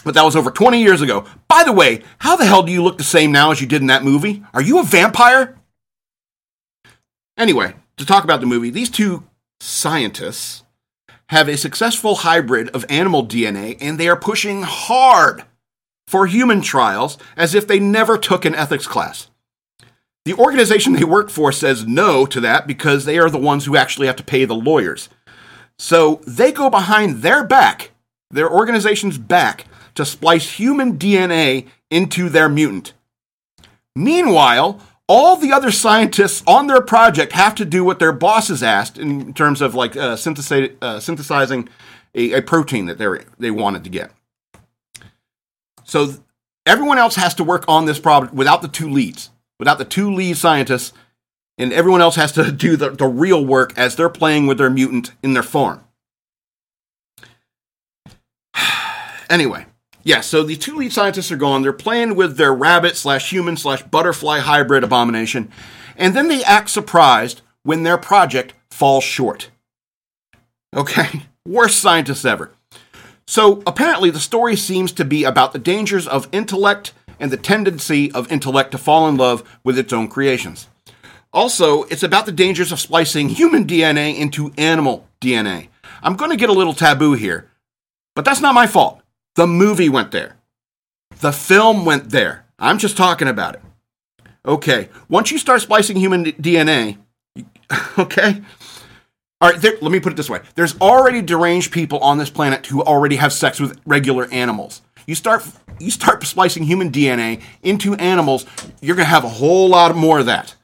But 0.05 0.15
that 0.15 0.25
was 0.25 0.37
over 0.37 0.51
20 0.51 0.83
years 0.83 1.01
ago. 1.01 1.27
By 1.49 1.65
the 1.65 1.73
way, 1.73 2.03
how 2.19 2.37
the 2.37 2.45
hell 2.45 2.63
do 2.63 2.73
you 2.73 2.83
look 2.83 2.99
the 2.99 3.05
same 3.05 3.33
now 3.33 3.53
as 3.53 3.61
you 3.61 3.67
did 3.67 3.81
in 3.81 3.87
that 3.89 4.05
movie? 4.05 4.43
Are 4.53 4.61
you 4.63 4.79
a 4.79 4.83
vampire? 4.83 5.59
Anyway, 7.39 7.75
to 7.97 8.07
talk 8.07 8.25
about 8.25 8.41
the 8.41 8.47
movie, 8.47 8.71
these 8.71 8.91
two 8.91 9.25
scientists 9.61 10.63
have 11.29 11.49
a 11.49 11.57
successful 11.57 12.17
hybrid 12.17 12.69
of 12.71 12.85
animal 12.91 13.27
DNA 13.27 13.79
and 13.81 13.99
they 13.99 14.09
are 14.09 14.17
pushing 14.17 14.63
hard 14.63 15.45
for 16.07 16.27
human 16.27 16.61
trials 16.61 17.19
as 17.37 17.55
if 17.55 17.67
they 17.67 17.79
never 17.79 18.19
took 18.19 18.45
an 18.45 18.55
ethics 18.55 18.87
class. 18.87 19.29
The 20.25 20.35
organization 20.35 20.95
they 20.95 21.05
work 21.05 21.29
for 21.29 21.53
says 21.53 21.87
no 21.87 22.25
to 22.27 22.41
that 22.41 22.67
because 22.67 23.05
they 23.05 23.19
are 23.19 23.29
the 23.29 23.39
ones 23.39 23.67
who 23.67 23.77
actually 23.77 24.07
have 24.07 24.17
to 24.17 24.25
pay 24.25 24.45
the 24.45 24.55
lawyers. 24.55 25.09
So 25.79 26.21
they 26.27 26.53
go 26.53 26.71
behind 26.71 27.23
their 27.23 27.45
back, 27.45 27.91
their 28.31 28.51
organization's 28.51 29.19
back, 29.19 29.67
to 29.95 30.05
splice 30.05 30.53
human 30.53 30.99
DNA 30.99 31.67
into 31.91 32.29
their 32.29 32.49
mutant. 32.49 32.95
Meanwhile, 33.95 34.81
all 35.07 35.37
the 35.37 35.53
other 35.53 35.71
scientists 35.71 36.43
on 36.47 36.67
their 36.67 36.81
project 36.81 37.33
have 37.33 37.55
to 37.57 37.65
do 37.65 37.85
what 37.85 37.99
their 37.99 38.13
bosses 38.13 38.63
asked 38.63 38.99
in 38.99 39.35
terms 39.35 39.61
of 39.61 39.75
like 39.75 39.97
uh, 39.97 40.17
synthesizing, 40.17 41.69
uh, 41.69 41.71
a, 42.15 42.33
a, 42.33 42.43
protein 42.43 42.87
that 42.87 42.99
they 42.99 43.07
they 43.39 43.51
wanted 43.51 43.85
to 43.85 43.91
get. 43.91 44.11
So 45.85 46.15
everyone 46.67 46.99
else 46.99 47.17
has 47.17 47.35
to 47.35 47.45
work 47.45 47.65
on 47.69 47.85
this 47.85 47.99
problem 47.99 48.35
without 48.35 48.63
the 48.63 48.69
two 48.69 48.89
leads, 48.89 49.31
without 49.59 49.79
the 49.79 49.85
two 49.85 50.13
lead 50.13 50.37
scientists, 50.37 50.93
and 51.57 51.73
everyone 51.73 52.01
else 52.01 52.17
has 52.17 52.33
to 52.33 52.51
do 52.67 52.77
the, 52.77 52.91
the 52.91 53.07
real 53.07 53.45
work 53.45 53.77
as 53.77 53.97
they're 53.97 54.09
playing 54.09 54.47
with 54.47 54.59
their 54.59 54.71
mutant 54.71 55.13
in 55.23 55.35
their 55.35 55.43
farm. 55.43 55.85
anyway, 59.31 59.67
yeah, 60.03 60.21
so 60.21 60.43
the 60.43 60.57
two 60.57 60.77
lead 60.77 60.93
scientists 60.93 61.33
are 61.33 61.37
gone. 61.37 61.63
They're 61.63 61.73
playing 61.73 62.15
with 62.15 62.37
their 62.37 62.53
rabbit 62.53 62.97
slash 62.97 63.31
human 63.31 63.57
slash 63.57 63.83
butterfly 63.83 64.41
hybrid 64.41 64.85
abomination, 64.85 65.51
and 65.97 66.15
then 66.15 66.29
they 66.29 66.45
act 66.45 66.71
surprised 66.71 67.43
when 67.63 67.83
their 67.83 67.99
project 67.99 68.53
falls 68.71 69.05
short. 69.05 69.51
Okay, 70.75 71.23
worst 71.47 71.79
scientists 71.79 72.25
ever. 72.25 72.53
So 73.27 73.63
apparently, 73.67 74.11
the 74.11 74.21
story 74.21 74.57
seems 74.57 74.93
to 74.93 75.05
be 75.05 75.25
about 75.25 75.53
the 75.53 75.59
dangers 75.59 76.07
of 76.07 76.29
intellect 76.33 76.93
and 77.19 77.31
the 77.31 77.37
tendency 77.37 78.13
of 78.13 78.31
intellect 78.31 78.71
to 78.73 78.79
fall 78.79 79.09
in 79.09 79.17
love 79.17 79.43
with 79.63 79.79
its 79.79 79.93
own 79.93 80.09
creations. 80.09 80.69
Also, 81.33 81.83
it's 81.85 82.03
about 82.03 82.27
the 82.27 82.33
dangers 82.33 82.71
of 82.71 82.79
splicing 82.79 83.29
human 83.29 83.67
DNA 83.67 84.17
into 84.17 84.53
animal 84.57 85.09
DNA. 85.21 85.69
I'm 86.03 86.17
going 86.17 86.31
to 86.31 86.37
get 86.37 86.51
a 86.51 86.53
little 86.53 86.75
taboo 86.75 87.15
here, 87.15 87.51
but 88.15 88.25
that's 88.25 88.41
not 88.41 88.55
my 88.55 88.67
fault. 88.67 89.01
The 89.35 89.47
movie 89.47 89.89
went 89.89 90.13
there, 90.13 90.37
the 91.21 91.33
film 91.33 91.85
went 91.85 92.11
there. 92.11 92.45
I'm 92.59 92.79
just 92.79 92.97
talking 92.97 93.27
about 93.27 93.57
it. 93.57 93.63
Okay, 94.47 94.89
once 95.09 95.31
you 95.33 95.39
start 95.39 95.63
splicing 95.63 95.97
human 95.97 96.25
DNA, 96.25 96.99
okay, 97.99 98.43
all 99.45 99.51
right, 99.51 99.61
there, 99.61 99.77
let 99.83 99.93
me 99.93 100.01
put 100.01 100.11
it 100.11 100.17
this 100.17 100.31
way. 100.31 100.41
There's 100.55 100.75
already 100.81 101.21
deranged 101.21 101.71
people 101.71 101.99
on 101.99 102.17
this 102.17 102.31
planet 102.31 102.65
who 102.65 102.83
already 102.83 103.17
have 103.17 103.31
sex 103.31 103.61
with 103.61 103.79
regular 103.85 104.27
animals. 104.33 104.81
You 105.07 105.15
start 105.15 105.47
you 105.79 105.91
start 105.91 106.25
splicing 106.25 106.63
human 106.63 106.91
DNA 106.91 107.43
into 107.63 107.95
animals, 107.97 108.47
you're 108.81 108.97
going 108.97 109.05
to 109.05 109.11
have 109.11 109.25
a 109.25 109.29
whole 109.29 109.69
lot 109.69 109.95
more 109.95 110.21
of 110.21 110.27
that. 110.27 110.55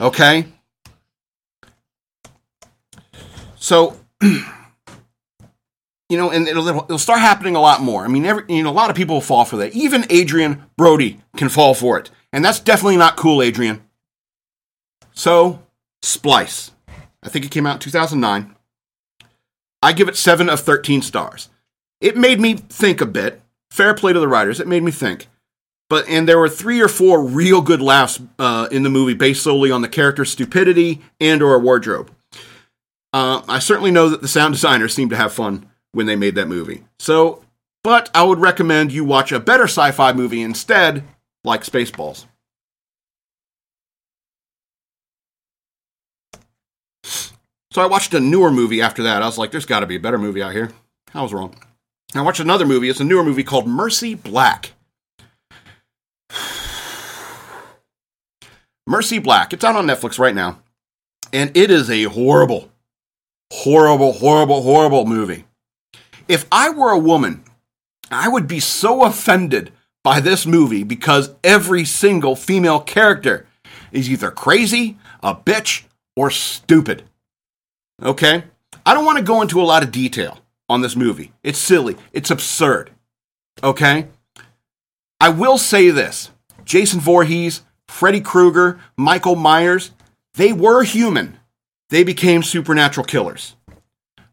Okay? 0.00 0.46
So 3.56 3.98
you 4.20 4.44
know, 6.10 6.30
and 6.30 6.46
it'll, 6.46 6.68
it'll 6.68 6.98
start 6.98 7.18
happening 7.18 7.56
a 7.56 7.60
lot 7.60 7.82
more. 7.82 8.04
I 8.04 8.08
mean, 8.08 8.24
every, 8.26 8.44
you 8.48 8.62
know, 8.62 8.70
a 8.70 8.72
lot 8.72 8.90
of 8.90 8.96
people 8.96 9.16
will 9.16 9.22
fall 9.22 9.44
for 9.44 9.56
that. 9.56 9.74
Even 9.74 10.04
Adrien 10.12 10.66
Brody 10.76 11.20
can 11.36 11.48
fall 11.48 11.74
for 11.74 11.98
it. 11.98 12.12
And 12.32 12.44
that's 12.44 12.60
definitely 12.60 12.96
not 12.96 13.16
cool, 13.16 13.42
Adrien. 13.42 13.82
So, 15.14 15.64
splice. 16.00 16.70
I 17.22 17.28
think 17.28 17.44
it 17.44 17.50
came 17.50 17.66
out 17.66 17.74
in 17.74 17.80
2009. 17.80 18.54
I 19.82 19.92
give 19.92 20.08
it 20.08 20.16
7 20.16 20.48
of 20.48 20.60
13 20.60 21.02
stars. 21.02 21.48
It 22.00 22.16
made 22.16 22.40
me 22.40 22.54
think 22.54 23.00
a 23.00 23.06
bit. 23.06 23.42
Fair 23.70 23.94
play 23.94 24.12
to 24.12 24.20
the 24.20 24.28
writers. 24.28 24.60
It 24.60 24.66
made 24.66 24.82
me 24.82 24.90
think. 24.90 25.28
But 25.88 26.08
and 26.08 26.28
there 26.28 26.38
were 26.38 26.48
three 26.48 26.80
or 26.80 26.88
four 26.88 27.22
real 27.22 27.60
good 27.60 27.82
laughs 27.82 28.20
uh, 28.38 28.68
in 28.70 28.84
the 28.84 28.90
movie 28.90 29.14
based 29.14 29.42
solely 29.42 29.70
on 29.70 29.82
the 29.82 29.88
character's 29.88 30.30
stupidity 30.30 31.02
and 31.20 31.42
or 31.42 31.58
wardrobe. 31.58 32.10
Uh, 33.12 33.42
I 33.48 33.58
certainly 33.58 33.90
know 33.90 34.08
that 34.08 34.22
the 34.22 34.28
sound 34.28 34.54
designers 34.54 34.94
seemed 34.94 35.10
to 35.10 35.16
have 35.16 35.32
fun 35.32 35.68
when 35.92 36.06
they 36.06 36.14
made 36.14 36.36
that 36.36 36.46
movie. 36.46 36.84
So, 37.00 37.44
but 37.82 38.08
I 38.14 38.22
would 38.22 38.38
recommend 38.38 38.92
you 38.92 39.04
watch 39.04 39.32
a 39.32 39.40
better 39.40 39.64
sci-fi 39.64 40.12
movie 40.12 40.42
instead, 40.42 41.02
like 41.42 41.64
Spaceballs. 41.64 42.26
So 47.72 47.80
I 47.80 47.86
watched 47.86 48.14
a 48.14 48.20
newer 48.20 48.50
movie 48.50 48.82
after 48.82 49.04
that. 49.04 49.22
I 49.22 49.26
was 49.26 49.38
like, 49.38 49.52
there's 49.52 49.66
got 49.66 49.80
to 49.80 49.86
be 49.86 49.94
a 49.96 50.00
better 50.00 50.18
movie 50.18 50.42
out 50.42 50.52
here. 50.52 50.72
I 51.14 51.22
was 51.22 51.32
wrong. 51.32 51.54
I 52.14 52.22
watched 52.22 52.40
another 52.40 52.66
movie. 52.66 52.88
It's 52.88 52.98
a 52.98 53.04
newer 53.04 53.22
movie 53.22 53.44
called 53.44 53.68
Mercy 53.68 54.16
Black. 54.16 54.72
Mercy 58.88 59.20
Black. 59.20 59.52
It's 59.52 59.62
out 59.62 59.76
on 59.76 59.86
Netflix 59.86 60.18
right 60.18 60.34
now. 60.34 60.58
And 61.32 61.56
it 61.56 61.70
is 61.70 61.88
a 61.88 62.04
horrible, 62.04 62.72
horrible, 63.52 64.14
horrible, 64.14 64.62
horrible 64.62 65.06
movie. 65.06 65.44
If 66.26 66.46
I 66.50 66.70
were 66.70 66.90
a 66.90 66.98
woman, 66.98 67.44
I 68.10 68.26
would 68.28 68.48
be 68.48 68.58
so 68.58 69.04
offended 69.04 69.72
by 70.02 70.18
this 70.18 70.44
movie 70.44 70.82
because 70.82 71.30
every 71.44 71.84
single 71.84 72.34
female 72.34 72.80
character 72.80 73.46
is 73.92 74.10
either 74.10 74.32
crazy, 74.32 74.98
a 75.22 75.36
bitch, 75.36 75.84
or 76.16 76.32
stupid. 76.32 77.04
Okay? 78.02 78.44
I 78.84 78.94
don't 78.94 79.04
want 79.04 79.18
to 79.18 79.24
go 79.24 79.42
into 79.42 79.60
a 79.60 79.64
lot 79.64 79.82
of 79.82 79.92
detail 79.92 80.38
on 80.68 80.80
this 80.80 80.96
movie. 80.96 81.32
It's 81.42 81.58
silly, 81.58 81.96
it's 82.12 82.30
absurd. 82.30 82.90
Okay? 83.62 84.06
I 85.20 85.28
will 85.28 85.58
say 85.58 85.90
this 85.90 86.30
Jason 86.64 87.00
Voorhees, 87.00 87.62
Freddy 87.88 88.20
Krueger, 88.20 88.80
Michael 88.96 89.36
Myers, 89.36 89.90
they 90.34 90.52
were 90.52 90.82
human. 90.84 91.38
They 91.90 92.04
became 92.04 92.42
supernatural 92.42 93.04
killers. 93.04 93.56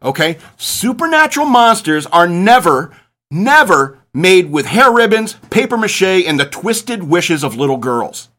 Okay? 0.02 0.38
Supernatural 0.58 1.48
monsters 1.48 2.06
are 2.06 2.28
never, 2.28 2.96
never 3.32 4.00
made 4.14 4.52
with 4.52 4.68
hair 4.68 4.92
ribbons, 4.92 5.34
paper 5.50 5.78
mache, 5.78 6.04
and 6.04 6.40
the 6.40 6.46
twisted 6.46 7.04
wishes 7.04 7.44
of 7.44 7.56
little 7.56 7.78
girls. 7.78 8.30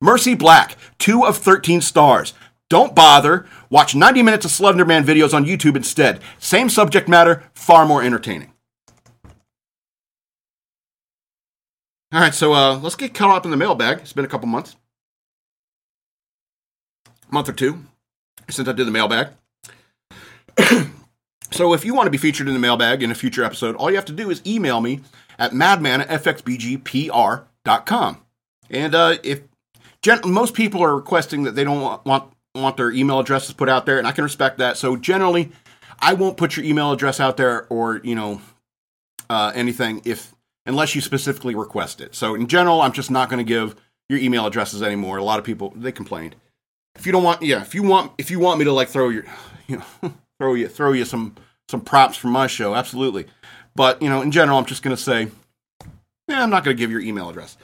Mercy 0.00 0.34
Black, 0.34 0.76
2 0.98 1.24
of 1.24 1.36
13 1.36 1.80
stars. 1.80 2.34
Don't 2.72 2.94
bother. 2.94 3.44
Watch 3.68 3.94
90 3.94 4.22
minutes 4.22 4.46
of 4.46 4.50
Slenderman 4.50 5.04
videos 5.04 5.34
on 5.34 5.44
YouTube 5.44 5.76
instead. 5.76 6.22
Same 6.38 6.70
subject 6.70 7.06
matter, 7.06 7.42
far 7.52 7.84
more 7.84 8.02
entertaining. 8.02 8.50
All 12.10 12.20
right, 12.20 12.32
so 12.32 12.54
uh, 12.54 12.78
let's 12.78 12.96
get 12.96 13.12
caught 13.12 13.36
up 13.36 13.44
in 13.44 13.50
the 13.50 13.58
mailbag. 13.58 13.98
It's 13.98 14.14
been 14.14 14.24
a 14.24 14.28
couple 14.28 14.48
months, 14.48 14.76
month 17.30 17.50
or 17.50 17.52
two 17.52 17.84
since 18.48 18.66
I 18.66 18.72
did 18.72 18.86
the 18.86 18.90
mailbag. 18.90 19.28
so 21.50 21.74
if 21.74 21.84
you 21.84 21.92
want 21.92 22.06
to 22.06 22.10
be 22.10 22.16
featured 22.16 22.48
in 22.48 22.54
the 22.54 22.60
mailbag 22.60 23.02
in 23.02 23.10
a 23.10 23.14
future 23.14 23.44
episode, 23.44 23.76
all 23.76 23.90
you 23.90 23.96
have 23.96 24.06
to 24.06 24.14
do 24.14 24.30
is 24.30 24.40
email 24.46 24.80
me 24.80 25.00
at 25.38 25.52
madman 25.52 26.00
at 26.00 26.22
fxbgpr.com. 26.24 27.42
And 28.70 28.94
uh, 28.94 29.16
if 29.22 29.42
gen- 30.00 30.22
most 30.24 30.54
people 30.54 30.82
are 30.82 30.96
requesting 30.96 31.42
that 31.42 31.54
they 31.54 31.64
don't 31.64 32.02
want, 32.06 32.32
want 32.54 32.76
their 32.76 32.90
email 32.90 33.18
addresses 33.18 33.54
put 33.54 33.68
out 33.68 33.86
there, 33.86 33.98
and 33.98 34.06
I 34.06 34.12
can 34.12 34.24
respect 34.24 34.58
that. 34.58 34.76
So 34.76 34.96
generally, 34.96 35.52
I 35.98 36.14
won't 36.14 36.36
put 36.36 36.56
your 36.56 36.66
email 36.66 36.92
address 36.92 37.20
out 37.20 37.36
there 37.36 37.66
or 37.68 38.00
you 38.04 38.14
know 38.14 38.40
uh, 39.30 39.52
anything 39.54 40.02
if 40.04 40.34
unless 40.66 40.94
you 40.94 41.00
specifically 41.00 41.54
request 41.54 42.00
it. 42.00 42.14
So 42.14 42.34
in 42.34 42.46
general, 42.46 42.82
I'm 42.82 42.92
just 42.92 43.10
not 43.10 43.28
going 43.30 43.44
to 43.44 43.48
give 43.48 43.76
your 44.08 44.18
email 44.18 44.46
addresses 44.46 44.82
anymore. 44.82 45.16
A 45.16 45.24
lot 45.24 45.38
of 45.38 45.44
people 45.44 45.72
they 45.76 45.92
complained. 45.92 46.36
If 46.94 47.06
you 47.06 47.12
don't 47.12 47.22
want, 47.22 47.42
yeah, 47.42 47.62
if 47.62 47.74
you 47.74 47.82
want, 47.82 48.12
if 48.18 48.30
you 48.30 48.38
want 48.38 48.58
me 48.58 48.66
to 48.66 48.72
like 48.72 48.88
throw 48.88 49.08
your, 49.08 49.24
you 49.66 49.78
know, 49.78 50.12
throw 50.38 50.54
you 50.54 50.68
throw 50.68 50.92
you 50.92 51.04
some 51.04 51.36
some 51.68 51.80
props 51.80 52.16
from 52.16 52.32
my 52.32 52.46
show, 52.46 52.74
absolutely. 52.74 53.26
But 53.74 54.02
you 54.02 54.10
know, 54.10 54.20
in 54.20 54.30
general, 54.30 54.58
I'm 54.58 54.66
just 54.66 54.82
going 54.82 54.94
to 54.94 55.02
say, 55.02 55.28
yeah, 56.28 56.42
I'm 56.42 56.50
not 56.50 56.64
going 56.64 56.76
to 56.76 56.80
give 56.80 56.90
your 56.90 57.00
email 57.00 57.30
address. 57.30 57.56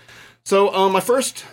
So 0.45 0.75
uh, 0.75 0.89
my 0.89 1.01
first 1.01 1.45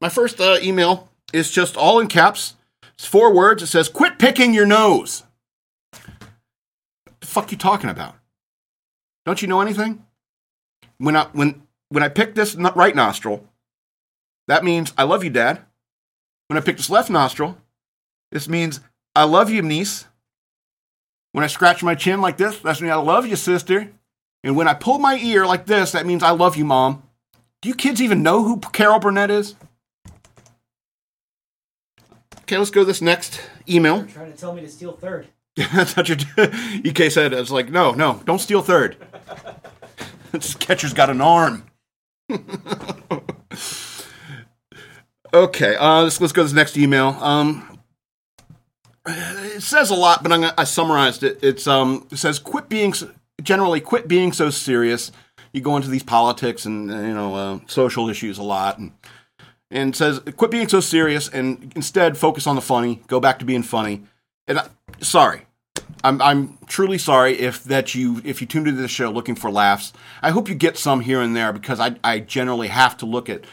my 0.00 0.08
first 0.08 0.40
uh, 0.40 0.56
email 0.62 1.10
is 1.32 1.50
just 1.50 1.76
all 1.76 2.00
in 2.00 2.06
caps. 2.06 2.54
It's 2.98 3.06
four 3.06 3.32
words. 3.32 3.62
It 3.62 3.68
says, 3.68 3.88
"Quit 3.88 4.18
picking 4.18 4.52
your 4.52 4.66
nose." 4.66 5.24
What 5.92 7.20
the 7.20 7.26
fuck 7.26 7.52
you 7.52 7.58
talking 7.58 7.90
about? 7.90 8.16
Don't 9.24 9.40
you 9.40 9.48
know 9.48 9.60
anything? 9.60 10.04
when 10.98 11.16
I 11.16 11.24
when 11.32 11.62
when 11.88 12.02
I 12.02 12.08
pick 12.08 12.34
this 12.34 12.54
right 12.54 12.94
nostril, 12.94 13.44
that 14.46 14.64
means 14.64 14.92
I 14.98 15.04
love 15.04 15.24
you, 15.24 15.30
Dad. 15.30 15.60
When 16.48 16.58
I 16.58 16.60
pick 16.60 16.76
this 16.76 16.90
left 16.90 17.10
nostril, 17.10 17.56
this 18.30 18.48
means 18.48 18.80
I 19.14 19.24
love 19.24 19.50
you, 19.50 19.62
niece. 19.62 20.06
When 21.32 21.44
I 21.44 21.48
scratch 21.48 21.82
my 21.82 21.94
chin 21.94 22.20
like 22.20 22.36
this, 22.36 22.58
that 22.60 22.80
means 22.80 22.92
I 22.92 22.96
love 22.96 23.26
you, 23.26 23.36
sister. 23.36 23.90
And 24.44 24.56
when 24.56 24.68
I 24.68 24.74
pull 24.74 24.98
my 24.98 25.16
ear 25.16 25.46
like 25.46 25.66
this, 25.66 25.92
that 25.92 26.06
means 26.06 26.22
I 26.22 26.30
love 26.30 26.56
you, 26.56 26.64
mom. 26.64 27.02
Do 27.60 27.68
you 27.68 27.74
kids 27.74 28.00
even 28.00 28.22
know 28.22 28.44
who 28.44 28.58
Carol 28.58 28.98
Burnett 28.98 29.30
is? 29.30 29.54
Okay, 32.48 32.56
let's 32.56 32.70
go 32.70 32.80
to 32.80 32.86
this 32.86 33.02
next 33.02 33.42
email. 33.68 33.98
You're 33.98 34.06
trying 34.06 34.32
to 34.32 34.38
tell 34.38 34.54
me 34.54 34.62
to 34.62 34.68
steal 34.70 34.92
third. 34.92 35.28
That's 35.56 35.94
what 35.94 36.08
your 36.08 36.18
EK 36.82 37.10
said. 37.10 37.34
I 37.34 37.40
was 37.40 37.50
like, 37.50 37.68
no, 37.68 37.92
no, 37.92 38.22
don't 38.24 38.38
steal 38.38 38.62
third. 38.62 38.96
this 40.32 40.54
catcher's 40.54 40.94
got 40.94 41.10
an 41.10 41.20
arm. 41.20 41.66
okay, 45.34 45.76
uh, 45.76 46.04
let's, 46.04 46.22
let's 46.22 46.32
go 46.32 46.40
to 46.40 46.44
this 46.44 46.54
next 46.54 46.78
email. 46.78 47.08
Um, 47.20 47.80
it 49.04 49.62
says 49.62 49.90
a 49.90 49.94
lot, 49.94 50.22
but 50.22 50.32
I'm, 50.32 50.50
I 50.56 50.64
summarized 50.64 51.22
it. 51.24 51.40
It's 51.42 51.66
um, 51.66 52.06
it 52.10 52.16
says 52.16 52.38
quit 52.38 52.70
being 52.70 52.94
generally 53.42 53.82
quit 53.82 54.08
being 54.08 54.32
so 54.32 54.48
serious. 54.48 55.12
You 55.52 55.60
go 55.60 55.76
into 55.76 55.88
these 55.88 56.02
politics 56.02 56.64
and 56.64 56.88
you 56.88 57.14
know 57.14 57.34
uh, 57.34 57.58
social 57.66 58.08
issues 58.08 58.38
a 58.38 58.42
lot, 58.42 58.78
and 58.78 58.92
and 59.70 59.94
says 59.94 60.20
quit 60.36 60.50
being 60.50 60.68
so 60.68 60.80
serious 60.80 61.28
and 61.28 61.72
instead 61.76 62.16
focus 62.16 62.46
on 62.46 62.56
the 62.56 62.62
funny. 62.62 63.02
Go 63.06 63.20
back 63.20 63.38
to 63.38 63.44
being 63.44 63.62
funny. 63.62 64.02
And 64.46 64.60
I, 64.60 64.68
sorry, 65.00 65.42
I'm 66.02 66.20
I'm 66.22 66.58
truly 66.66 66.98
sorry 66.98 67.38
if 67.38 67.64
that 67.64 67.94
you 67.94 68.20
if 68.24 68.40
you 68.40 68.46
tuned 68.46 68.68
into 68.68 68.80
the 68.80 68.88
show 68.88 69.10
looking 69.10 69.34
for 69.34 69.50
laughs. 69.50 69.92
I 70.22 70.30
hope 70.30 70.48
you 70.48 70.54
get 70.54 70.76
some 70.76 71.00
here 71.00 71.20
and 71.20 71.36
there 71.36 71.52
because 71.52 71.80
I 71.80 71.96
I 72.02 72.20
generally 72.20 72.68
have 72.68 72.96
to 72.98 73.06
look 73.06 73.28
at 73.28 73.44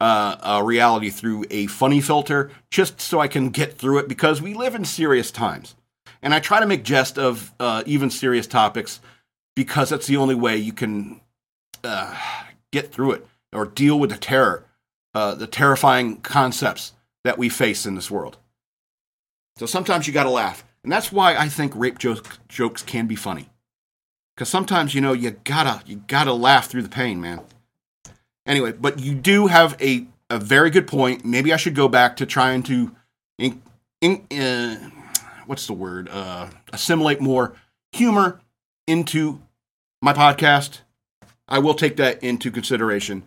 uh, 0.00 0.60
reality 0.64 1.10
through 1.10 1.44
a 1.48 1.68
funny 1.68 2.00
filter 2.00 2.50
just 2.70 3.00
so 3.00 3.20
I 3.20 3.28
can 3.28 3.50
get 3.50 3.78
through 3.78 3.98
it 3.98 4.08
because 4.08 4.42
we 4.42 4.52
live 4.52 4.74
in 4.74 4.84
serious 4.84 5.30
times, 5.30 5.76
and 6.22 6.34
I 6.34 6.40
try 6.40 6.58
to 6.58 6.66
make 6.66 6.82
jest 6.82 7.18
of 7.18 7.54
uh, 7.60 7.84
even 7.86 8.10
serious 8.10 8.48
topics 8.48 9.00
because 9.54 9.90
that's 9.90 10.06
the 10.06 10.16
only 10.16 10.34
way 10.34 10.56
you 10.56 10.72
can 10.72 11.20
uh, 11.84 12.16
get 12.72 12.92
through 12.92 13.12
it 13.12 13.26
or 13.52 13.66
deal 13.66 13.98
with 13.98 14.10
the 14.10 14.16
terror, 14.16 14.64
uh, 15.14 15.34
the 15.34 15.46
terrifying 15.46 16.16
concepts 16.20 16.92
that 17.24 17.38
we 17.38 17.48
face 17.48 17.86
in 17.86 17.94
this 17.94 18.10
world. 18.10 18.38
So 19.56 19.66
sometimes 19.66 20.06
you 20.06 20.12
got 20.12 20.24
to 20.24 20.30
laugh. 20.30 20.64
And 20.82 20.92
that's 20.92 21.12
why 21.12 21.36
I 21.36 21.48
think 21.48 21.72
rape 21.76 21.98
joke, 21.98 22.38
jokes 22.48 22.82
can 22.82 23.06
be 23.06 23.16
funny. 23.16 23.48
Because 24.34 24.48
sometimes, 24.48 24.94
you 24.94 25.00
know, 25.00 25.12
you 25.12 25.30
gotta 25.44 25.82
you 25.86 26.02
gotta 26.06 26.32
laugh 26.32 26.66
through 26.66 26.82
the 26.82 26.88
pain, 26.88 27.20
man. 27.20 27.42
Anyway, 28.46 28.72
but 28.72 28.98
you 28.98 29.14
do 29.14 29.46
have 29.46 29.76
a, 29.80 30.06
a 30.30 30.38
very 30.38 30.70
good 30.70 30.86
point. 30.86 31.24
Maybe 31.24 31.52
I 31.52 31.56
should 31.56 31.74
go 31.74 31.86
back 31.86 32.16
to 32.16 32.26
trying 32.26 32.62
to, 32.64 32.96
in, 33.38 33.60
in, 34.00 34.26
uh, 34.32 34.90
what's 35.46 35.66
the 35.66 35.74
word? 35.74 36.08
Uh, 36.08 36.48
assimilate 36.72 37.20
more 37.20 37.54
humor 37.92 38.40
into 38.86 39.40
my 40.00 40.12
podcast. 40.12 40.80
I 41.46 41.58
will 41.58 41.74
take 41.74 41.96
that 41.96 42.22
into 42.24 42.50
consideration, 42.50 43.24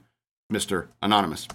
Mr. 0.51 0.87
Anonymous. 1.01 1.47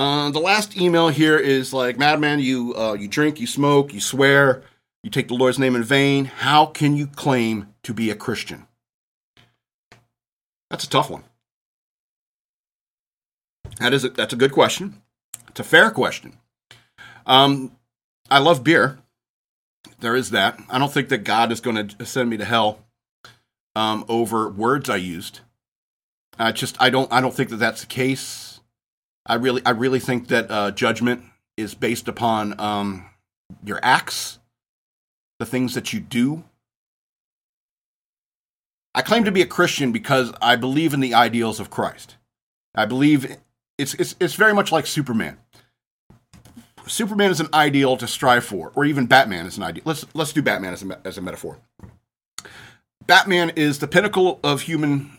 Uh, 0.00 0.30
the 0.30 0.40
last 0.40 0.78
email 0.78 1.08
here 1.08 1.36
is 1.36 1.74
like, 1.74 1.98
Madman, 1.98 2.40
you 2.40 2.74
uh, 2.74 2.94
you 2.94 3.06
drink, 3.06 3.38
you 3.38 3.46
smoke, 3.46 3.92
you 3.92 4.00
swear, 4.00 4.62
you 5.02 5.10
take 5.10 5.28
the 5.28 5.34
Lord's 5.34 5.58
name 5.58 5.76
in 5.76 5.82
vain. 5.82 6.24
How 6.24 6.64
can 6.64 6.96
you 6.96 7.06
claim 7.06 7.74
to 7.82 7.92
be 7.92 8.08
a 8.08 8.14
Christian? 8.14 8.66
That's 10.70 10.84
a 10.84 10.88
tough 10.88 11.10
one. 11.10 11.24
That 13.78 13.92
is 13.92 14.04
a, 14.04 14.08
that's 14.08 14.32
a 14.32 14.36
good 14.36 14.52
question. 14.52 15.02
It's 15.48 15.60
a 15.60 15.64
fair 15.64 15.90
question. 15.90 16.38
Um, 17.26 17.76
I 18.30 18.38
love 18.38 18.64
beer. 18.64 19.00
There 19.98 20.16
is 20.16 20.30
that. 20.30 20.58
I 20.70 20.78
don't 20.78 20.90
think 20.90 21.10
that 21.10 21.24
God 21.24 21.52
is 21.52 21.60
going 21.60 21.88
to 21.88 22.06
send 22.06 22.30
me 22.30 22.38
to 22.38 22.46
hell 22.46 22.78
um, 23.76 24.06
over 24.08 24.48
words 24.48 24.88
I 24.88 24.96
used. 24.96 25.40
I 26.38 26.52
just 26.52 26.80
I 26.80 26.88
don't 26.88 27.12
I 27.12 27.20
don't 27.20 27.34
think 27.34 27.50
that 27.50 27.56
that's 27.56 27.82
the 27.82 27.86
case. 27.86 28.49
I 29.26 29.34
really, 29.34 29.62
I 29.64 29.70
really 29.70 30.00
think 30.00 30.28
that 30.28 30.50
uh, 30.50 30.70
judgment 30.70 31.22
is 31.56 31.74
based 31.74 32.08
upon 32.08 32.58
um, 32.58 33.06
your 33.64 33.78
acts, 33.82 34.38
the 35.38 35.46
things 35.46 35.74
that 35.74 35.92
you 35.92 36.00
do. 36.00 36.44
I 38.94 39.02
claim 39.02 39.24
to 39.24 39.32
be 39.32 39.42
a 39.42 39.46
Christian 39.46 39.92
because 39.92 40.32
I 40.42 40.56
believe 40.56 40.94
in 40.94 41.00
the 41.00 41.14
ideals 41.14 41.60
of 41.60 41.70
Christ. 41.70 42.16
I 42.74 42.86
believe 42.86 43.36
it's 43.78 43.94
it's 43.94 44.16
it's 44.20 44.34
very 44.34 44.54
much 44.54 44.72
like 44.72 44.86
Superman. 44.86 45.38
Superman 46.86 47.30
is 47.30 47.40
an 47.40 47.48
ideal 47.54 47.96
to 47.98 48.06
strive 48.08 48.44
for, 48.44 48.72
or 48.74 48.84
even 48.84 49.06
Batman 49.06 49.46
is 49.46 49.56
an 49.56 49.62
ideal. 49.62 49.82
Let's 49.84 50.04
let's 50.14 50.32
do 50.32 50.42
Batman 50.42 50.72
as 50.72 50.82
a 50.82 50.98
as 51.04 51.18
a 51.18 51.22
metaphor. 51.22 51.58
Batman 53.06 53.50
is 53.50 53.78
the 53.78 53.88
pinnacle 53.88 54.40
of 54.42 54.62
human 54.62 55.10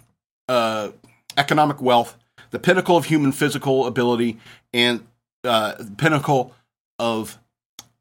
uh, 0.49 0.91
economic 1.37 1.81
wealth 1.81 2.17
the 2.51 2.59
pinnacle 2.59 2.95
of 2.95 3.05
human 3.05 3.31
physical 3.31 3.85
ability 3.87 4.37
and 4.73 5.05
uh, 5.43 5.73
pinnacle 5.97 6.53
of 6.99 7.39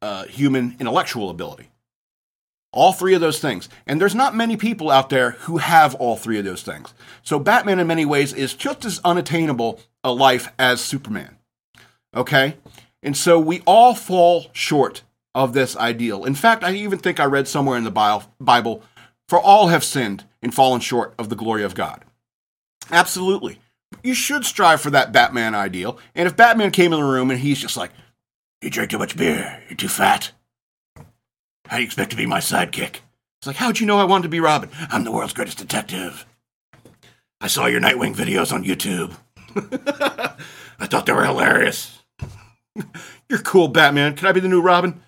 uh, 0.01 0.25
human 0.25 0.75
intellectual 0.79 1.29
ability. 1.29 1.69
All 2.73 2.93
three 2.93 3.13
of 3.13 3.21
those 3.21 3.39
things. 3.39 3.67
And 3.85 3.99
there's 3.99 4.15
not 4.15 4.35
many 4.35 4.55
people 4.55 4.89
out 4.89 5.09
there 5.09 5.31
who 5.31 5.57
have 5.57 5.93
all 5.95 6.15
three 6.15 6.39
of 6.39 6.45
those 6.45 6.63
things. 6.63 6.93
So 7.21 7.37
Batman, 7.37 7.79
in 7.79 7.87
many 7.87 8.05
ways, 8.05 8.33
is 8.33 8.53
just 8.53 8.85
as 8.85 9.01
unattainable 9.03 9.81
a 10.03 10.13
life 10.13 10.49
as 10.57 10.79
Superman. 10.79 11.37
Okay? 12.15 12.55
And 13.03 13.17
so 13.17 13.39
we 13.39 13.61
all 13.65 13.93
fall 13.93 14.45
short 14.53 15.03
of 15.35 15.53
this 15.53 15.75
ideal. 15.75 16.23
In 16.23 16.35
fact, 16.35 16.63
I 16.63 16.73
even 16.73 16.99
think 16.99 17.19
I 17.19 17.25
read 17.25 17.47
somewhere 17.47 17.77
in 17.77 17.83
the 17.83 18.23
Bible, 18.39 18.83
for 19.27 19.39
all 19.39 19.67
have 19.67 19.83
sinned 19.83 20.25
and 20.41 20.53
fallen 20.53 20.81
short 20.81 21.13
of 21.17 21.29
the 21.29 21.35
glory 21.35 21.63
of 21.63 21.75
God. 21.75 22.03
Absolutely. 22.89 23.59
You 24.03 24.13
should 24.13 24.45
strive 24.45 24.81
for 24.81 24.89
that 24.91 25.11
Batman 25.11 25.53
ideal. 25.53 25.99
And 26.15 26.27
if 26.27 26.35
Batman 26.35 26.71
came 26.71 26.93
in 26.93 26.99
the 26.99 27.05
room 27.05 27.29
and 27.29 27.39
he's 27.39 27.59
just 27.59 27.77
like, 27.77 27.91
You 28.61 28.69
drink 28.69 28.91
too 28.91 28.97
much 28.97 29.15
beer, 29.15 29.61
you're 29.69 29.77
too 29.77 29.87
fat. 29.87 30.31
How 31.67 31.77
do 31.77 31.83
you 31.83 31.85
expect 31.85 32.11
to 32.11 32.17
be 32.17 32.25
my 32.25 32.39
sidekick? 32.39 32.97
It's 33.39 33.47
like, 33.47 33.57
How'd 33.57 33.79
you 33.79 33.85
know 33.85 33.99
I 33.99 34.05
wanted 34.05 34.23
to 34.23 34.29
be 34.29 34.39
Robin? 34.39 34.69
I'm 34.89 35.03
the 35.03 35.11
world's 35.11 35.33
greatest 35.33 35.57
detective. 35.57 36.25
I 37.39 37.47
saw 37.47 37.65
your 37.65 37.81
Nightwing 37.81 38.15
videos 38.15 38.53
on 38.53 38.63
YouTube. 38.63 39.15
I 40.79 40.87
thought 40.87 41.05
they 41.05 41.13
were 41.13 41.25
hilarious. 41.25 41.99
You're 43.29 43.39
cool, 43.39 43.67
Batman. 43.67 44.15
Can 44.15 44.27
I 44.27 44.31
be 44.31 44.39
the 44.39 44.47
new 44.47 44.61
Robin? 44.61 45.01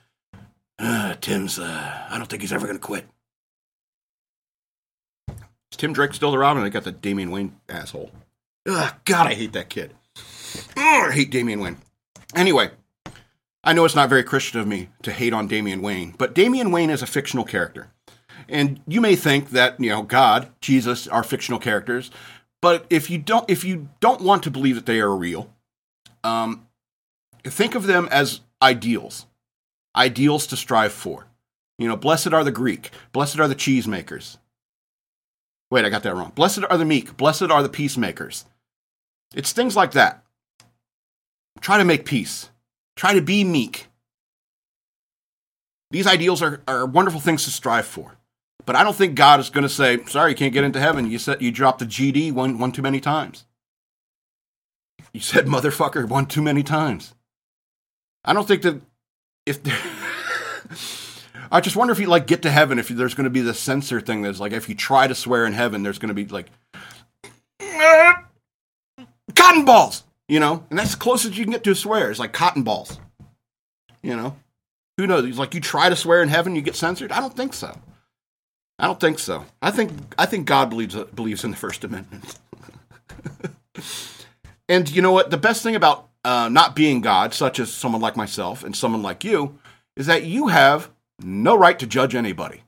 Uh, 0.80 1.16
Tim's, 1.22 1.60
uh, 1.60 2.08
I 2.10 2.18
don't 2.18 2.28
think 2.28 2.42
he's 2.42 2.52
ever 2.52 2.66
going 2.66 2.80
to 2.80 2.84
quit. 2.84 3.06
Is 5.30 5.78
Tim 5.78 5.94
Drake 5.94 6.14
still 6.14 6.32
the 6.32 6.38
Robin? 6.38 6.64
I 6.64 6.70
got 6.70 6.84
the 6.84 6.92
Damian 6.92 7.32
Wayne 7.32 7.56
asshole. 7.70 8.12
Ugh, 8.68 8.94
God, 9.06 9.28
I 9.28 9.34
hate 9.34 9.54
that 9.54 9.70
kid. 9.70 9.94
Ugh, 10.16 11.10
I 11.10 11.12
hate 11.12 11.32
Damian 11.32 11.60
Wayne. 11.60 11.78
Anyway, 12.36 12.72
I 13.64 13.74
know 13.74 13.86
it's 13.86 13.96
not 13.96 14.10
very 14.10 14.24
Christian 14.24 14.60
of 14.60 14.68
me 14.68 14.90
to 15.04 15.12
hate 15.12 15.34
on 15.34 15.48
Damian 15.48 15.82
Wayne, 15.82 16.14
but 16.18 16.34
Damian 16.34 16.72
Wayne 16.72 16.90
is 16.90 17.02
a 17.02 17.08
fictional 17.08 17.46
character. 17.46 17.90
And 18.50 18.82
you 18.88 19.02
may 19.02 19.16
think 19.16 19.52
that, 19.52 19.80
you 19.80 19.90
know, 19.90 20.04
God, 20.04 20.50
Jesus 20.62 21.08
are 21.08 21.24
fictional 21.24 21.60
characters, 21.60 22.12
but 22.62 22.86
if 22.90 23.10
you 23.10 23.18
don't 23.18 23.50
if 23.50 23.64
you 23.64 23.90
don't 24.00 24.22
want 24.22 24.44
to 24.44 24.52
believe 24.52 24.76
that 24.76 24.86
they 24.86 25.00
are 25.00 25.16
real, 25.16 25.54
um, 26.24 26.68
think 27.44 27.76
of 27.76 27.86
them 27.86 28.08
as 28.12 28.42
ideals. 28.62 29.26
Ideals 29.96 30.48
to 30.48 30.58
strive 30.58 30.94
for. 30.94 31.28
You 31.78 31.88
know, 31.88 31.98
blessed 31.98 32.34
are 32.34 32.44
the 32.44 32.52
Greek, 32.52 32.92
blessed 33.12 33.40
are 33.40 33.48
the 33.48 33.56
cheesemakers. 33.56 34.38
Wait, 35.72 35.86
I 35.86 35.90
got 35.90 36.04
that 36.04 36.16
wrong. 36.16 36.32
Blessed 36.36 36.64
are 36.70 36.78
the 36.78 36.86
meek, 36.86 37.18
blessed 37.18 37.44
are 37.44 37.64
the 37.64 37.70
peacemakers. 37.70 38.46
It's 39.34 39.52
things 39.52 39.76
like 39.76 39.92
that. 39.94 40.24
Try 41.62 41.78
to 41.78 41.86
make 41.86 42.06
peace. 42.06 42.50
Try 42.96 43.14
to 43.14 43.22
be 43.22 43.44
meek. 43.44 43.88
These 45.92 46.08
ideals 46.08 46.42
are, 46.42 46.62
are 46.68 46.86
wonderful 46.86 47.20
things 47.20 47.44
to 47.46 47.52
strive 47.52 47.86
for. 47.86 48.18
But 48.66 48.76
I 48.76 48.84
don't 48.84 48.96
think 48.96 49.16
God 49.16 49.40
is 49.40 49.50
going 49.50 49.64
to 49.64 49.70
say, 49.70 50.04
sorry, 50.06 50.32
you 50.32 50.38
can't 50.38 50.54
get 50.54 50.64
into 50.64 50.80
heaven. 50.80 51.10
You 51.10 51.20
said 51.20 51.42
you 51.42 51.52
dropped 51.52 51.80
the 51.80 51.86
GD 51.86 52.32
one, 52.32 52.58
one 52.58 52.72
too 52.72 52.82
many 52.82 53.00
times. 53.00 53.46
You 55.12 55.20
said 55.20 55.46
motherfucker 55.46 56.08
one 56.08 56.26
too 56.26 56.42
many 56.42 56.64
times. 56.64 57.14
I 58.26 58.34
don't 58.34 58.48
think 58.48 58.62
that 58.64 58.82
if 59.46 59.60
I 61.52 61.62
just 61.62 61.76
wonder 61.76 61.92
if 61.92 62.00
you 62.00 62.08
like 62.08 62.26
get 62.26 62.42
to 62.44 62.52
heaven 62.52 62.80
if 62.80 62.88
there's 62.88 63.14
going 63.14 63.26
to 63.26 63.30
be 63.30 63.42
the 63.42 63.54
censor 63.54 64.02
thing 64.02 64.22
that's 64.22 64.40
like 64.40 64.54
if 64.54 64.70
you 64.70 64.76
try 64.76 65.08
to 65.08 65.14
swear 65.14 65.46
in 65.46 65.54
heaven 65.54 65.84
there's 65.84 66.00
going 66.00 66.08
to 66.08 66.16
be 66.16 66.26
like 66.26 66.48
cotton 69.36 69.66
balls, 69.66 70.04
you 70.28 70.40
know, 70.40 70.66
and 70.70 70.78
that's 70.78 70.92
the 70.92 71.00
closest 71.00 71.38
you 71.38 71.44
can 71.44 71.52
get 71.52 71.64
to 71.64 71.72
a 71.72 71.76
swear. 71.76 72.10
It's 72.10 72.20
like 72.20 72.34
cotton 72.34 72.64
balls, 72.64 73.00
you 74.02 74.16
know. 74.16 74.36
Who 74.98 75.08
knows? 75.08 75.26
It's 75.26 75.40
like 75.40 75.56
you 75.56 75.62
try 75.62 75.90
to 75.90 75.96
swear 75.96 76.22
in 76.22 76.30
heaven, 76.30 76.56
you 76.56 76.62
get 76.62 76.76
censored. 76.76 77.12
I 77.12 77.20
don't 77.20 77.36
think 77.36 77.54
so. 77.54 77.76
I 78.78 78.86
don't 78.86 79.00
think 79.00 79.20
so. 79.20 79.46
I 79.62 79.72
think 79.72 79.92
I 80.18 80.26
think 80.26 80.46
God 80.46 80.70
believes 80.70 80.96
believes 80.96 81.44
in 81.44 81.52
the 81.52 81.58
First 81.58 81.84
Amendment. 81.84 82.38
and 84.70 84.90
you 84.90 85.02
know 85.02 85.12
what? 85.12 85.30
The 85.30 85.38
best 85.38 85.64
thing 85.64 85.76
about 85.76 86.10
uh, 86.24 86.50
not 86.50 86.76
being 86.76 87.02
God, 87.02 87.34
such 87.34 87.60
as 87.60 87.72
someone 87.72 88.02
like 88.02 88.16
myself 88.16 88.64
and 88.64 88.76
someone 88.76 89.02
like 89.02 89.24
you, 89.24 89.60
is 89.96 90.06
that 90.08 90.24
you 90.24 90.48
have 90.48 90.90
no 91.20 91.56
right 91.56 91.78
to 91.80 91.88
judge 91.88 92.16
anybody. 92.16 92.64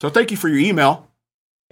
So 0.00 0.10
thank 0.10 0.30
you 0.30 0.36
for 0.36 0.48
your 0.48 0.58
email. 0.58 1.08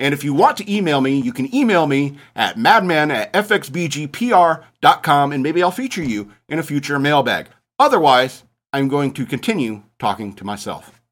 And 0.00 0.14
if 0.14 0.24
you 0.24 0.32
want 0.32 0.56
to 0.56 0.72
email 0.72 1.02
me, 1.02 1.20
you 1.20 1.30
can 1.30 1.54
email 1.54 1.86
me 1.86 2.16
at 2.34 2.56
madman 2.56 3.10
at 3.10 3.30
fxbgpr.com 3.34 5.32
and 5.32 5.42
maybe 5.42 5.62
I'll 5.62 5.70
feature 5.70 6.02
you 6.02 6.32
in 6.48 6.58
a 6.58 6.62
future 6.62 6.98
mailbag. 6.98 7.48
Otherwise, 7.78 8.44
I'm 8.72 8.88
going 8.88 9.12
to 9.12 9.26
continue 9.26 9.82
talking 9.98 10.32
to 10.36 10.44
myself. 10.44 11.02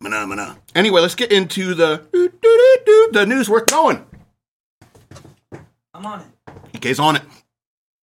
Mana, 0.00 0.58
Anyway, 0.74 1.00
let's 1.00 1.14
get 1.14 1.30
into 1.32 1.72
the 1.72 2.04
the 3.12 3.24
news 3.26 3.48
worth 3.48 3.70
knowing. 3.70 4.04
I'm 5.94 6.04
on 6.04 6.20
it. 6.20 6.26
EK's 6.74 6.98
on 6.98 7.16
it. 7.16 7.22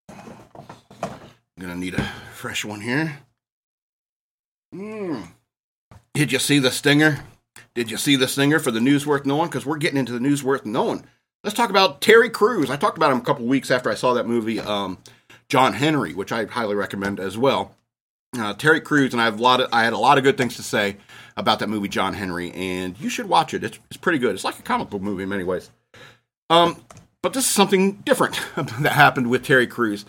I'm 0.10 1.20
gonna 1.60 1.76
need 1.76 1.94
a 1.94 2.04
fresh 2.34 2.64
one 2.66 2.82
here. 2.82 3.20
Mm. 4.74 5.28
Did 6.14 6.32
you 6.32 6.40
see 6.40 6.60
the 6.60 6.72
stinger? 6.72 7.24
Did 7.74 7.90
you 7.90 7.98
see 7.98 8.16
the 8.16 8.28
stinger 8.28 8.60
for 8.60 8.72
the 8.72 8.82
news 8.82 9.08
worth 9.08 9.26
knowing? 9.26 9.48
Because 9.48 9.66
we're 9.66 9.78
getting 9.78 9.98
into 9.98 10.12
the 10.12 10.20
news 10.20 10.44
worth 10.44 10.66
knowing. 10.66 11.06
Let's 11.44 11.56
talk 11.56 11.70
about 11.70 12.02
Terry 12.02 12.30
Crews. 12.30 12.70
I 12.70 12.76
talked 12.76 12.98
about 12.98 13.12
him 13.12 13.20
a 13.20 13.24
couple 13.24 13.46
weeks 13.46 13.72
after 13.72 13.90
I 13.90 13.96
saw 13.96 14.14
that 14.14 14.28
movie, 14.28 14.60
um, 14.60 14.98
John 15.48 15.74
Henry, 15.74 16.14
which 16.14 16.32
I 16.32 16.46
highly 16.46 16.76
recommend 16.76 17.20
as 17.20 17.38
well. 17.38 17.76
Uh, 18.38 18.54
Terry 18.54 18.82
Crews, 18.82 19.14
and 19.14 19.22
I 19.22 19.26
have 19.26 19.40
a 19.40 19.44
lot 19.44 19.62
of, 19.62 19.70
I 19.74 19.84
had 19.84 19.94
a 19.94 19.98
lot 19.98 20.18
of 20.18 20.24
good 20.24 20.38
things 20.38 20.56
to 20.58 20.64
say 20.64 20.98
about 21.36 21.60
that 21.60 21.70
movie, 21.70 21.88
John 21.88 22.14
Henry, 22.14 22.52
and 22.52 23.00
you 23.00 23.10
should 23.10 23.28
watch 23.28 23.54
it. 23.54 23.64
It's, 23.64 23.80
it's 23.90 23.98
pretty 23.98 24.20
good. 24.20 24.36
It's 24.36 24.44
like 24.44 24.60
a 24.60 24.64
comic 24.64 24.90
book 24.90 25.02
movie 25.02 25.24
in 25.24 25.30
many 25.30 25.44
ways. 25.44 25.70
Um, 26.50 26.82
but 27.22 27.34
this 27.34 27.46
is 27.46 27.50
something 27.50 27.94
different 27.94 28.40
that 28.56 28.94
happened 28.94 29.30
with 29.30 29.44
Terry 29.44 29.68
Crews. 29.68 30.06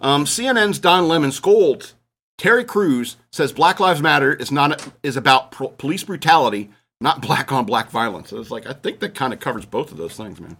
Um, 0.00 0.24
CNN's 0.24 0.78
Don 0.78 1.08
Lemon 1.08 1.32
scolds 1.32 1.94
Terry 2.38 2.64
Crews 2.64 3.16
says 3.30 3.52
Black 3.52 3.80
Lives 3.80 4.02
Matter 4.02 4.34
is 4.34 4.50
not 4.50 4.86
is 5.02 5.16
about 5.16 5.52
pro- 5.52 5.68
police 5.68 6.04
brutality, 6.04 6.70
not 7.00 7.22
black 7.22 7.52
on 7.52 7.64
black 7.64 7.90
violence. 7.90 8.30
So 8.30 8.40
it's 8.40 8.50
like 8.50 8.66
I 8.66 8.72
think 8.72 9.00
that 9.00 9.14
kind 9.14 9.32
of 9.32 9.40
covers 9.40 9.64
both 9.64 9.92
of 9.92 9.98
those 9.98 10.16
things, 10.16 10.40
man. 10.40 10.56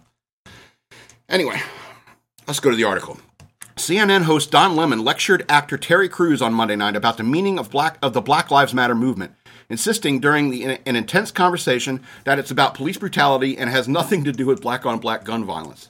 Anyway, 1.27 1.61
let's 2.47 2.59
go 2.59 2.69
to 2.69 2.75
the 2.75 2.83
article. 2.83 3.19
CNN 3.75 4.23
host 4.23 4.51
Don 4.51 4.75
Lemon 4.75 5.03
lectured 5.03 5.45
actor 5.49 5.77
Terry 5.77 6.07
Crews 6.07 6.41
on 6.41 6.53
Monday 6.53 6.77
night 6.77 6.95
about 6.95 7.17
the 7.17 7.23
meaning 7.23 7.59
of 7.59 7.69
black 7.69 7.97
of 8.01 8.13
the 8.13 8.21
Black 8.21 8.49
Lives 8.49 8.73
Matter 8.73 8.95
movement 8.95 9.33
insisting 9.69 10.19
during 10.19 10.51
the, 10.51 10.63
an 10.63 10.95
intense 10.95 11.31
conversation 11.31 12.01
that 12.23 12.39
it's 12.39 12.51
about 12.51 12.75
police 12.75 12.97
brutality 12.97 13.57
and 13.57 13.69
has 13.69 13.87
nothing 13.87 14.23
to 14.23 14.31
do 14.31 14.45
with 14.45 14.61
black 14.61 14.85
on 14.85 14.99
black 14.99 15.23
gun 15.23 15.43
violence. 15.43 15.89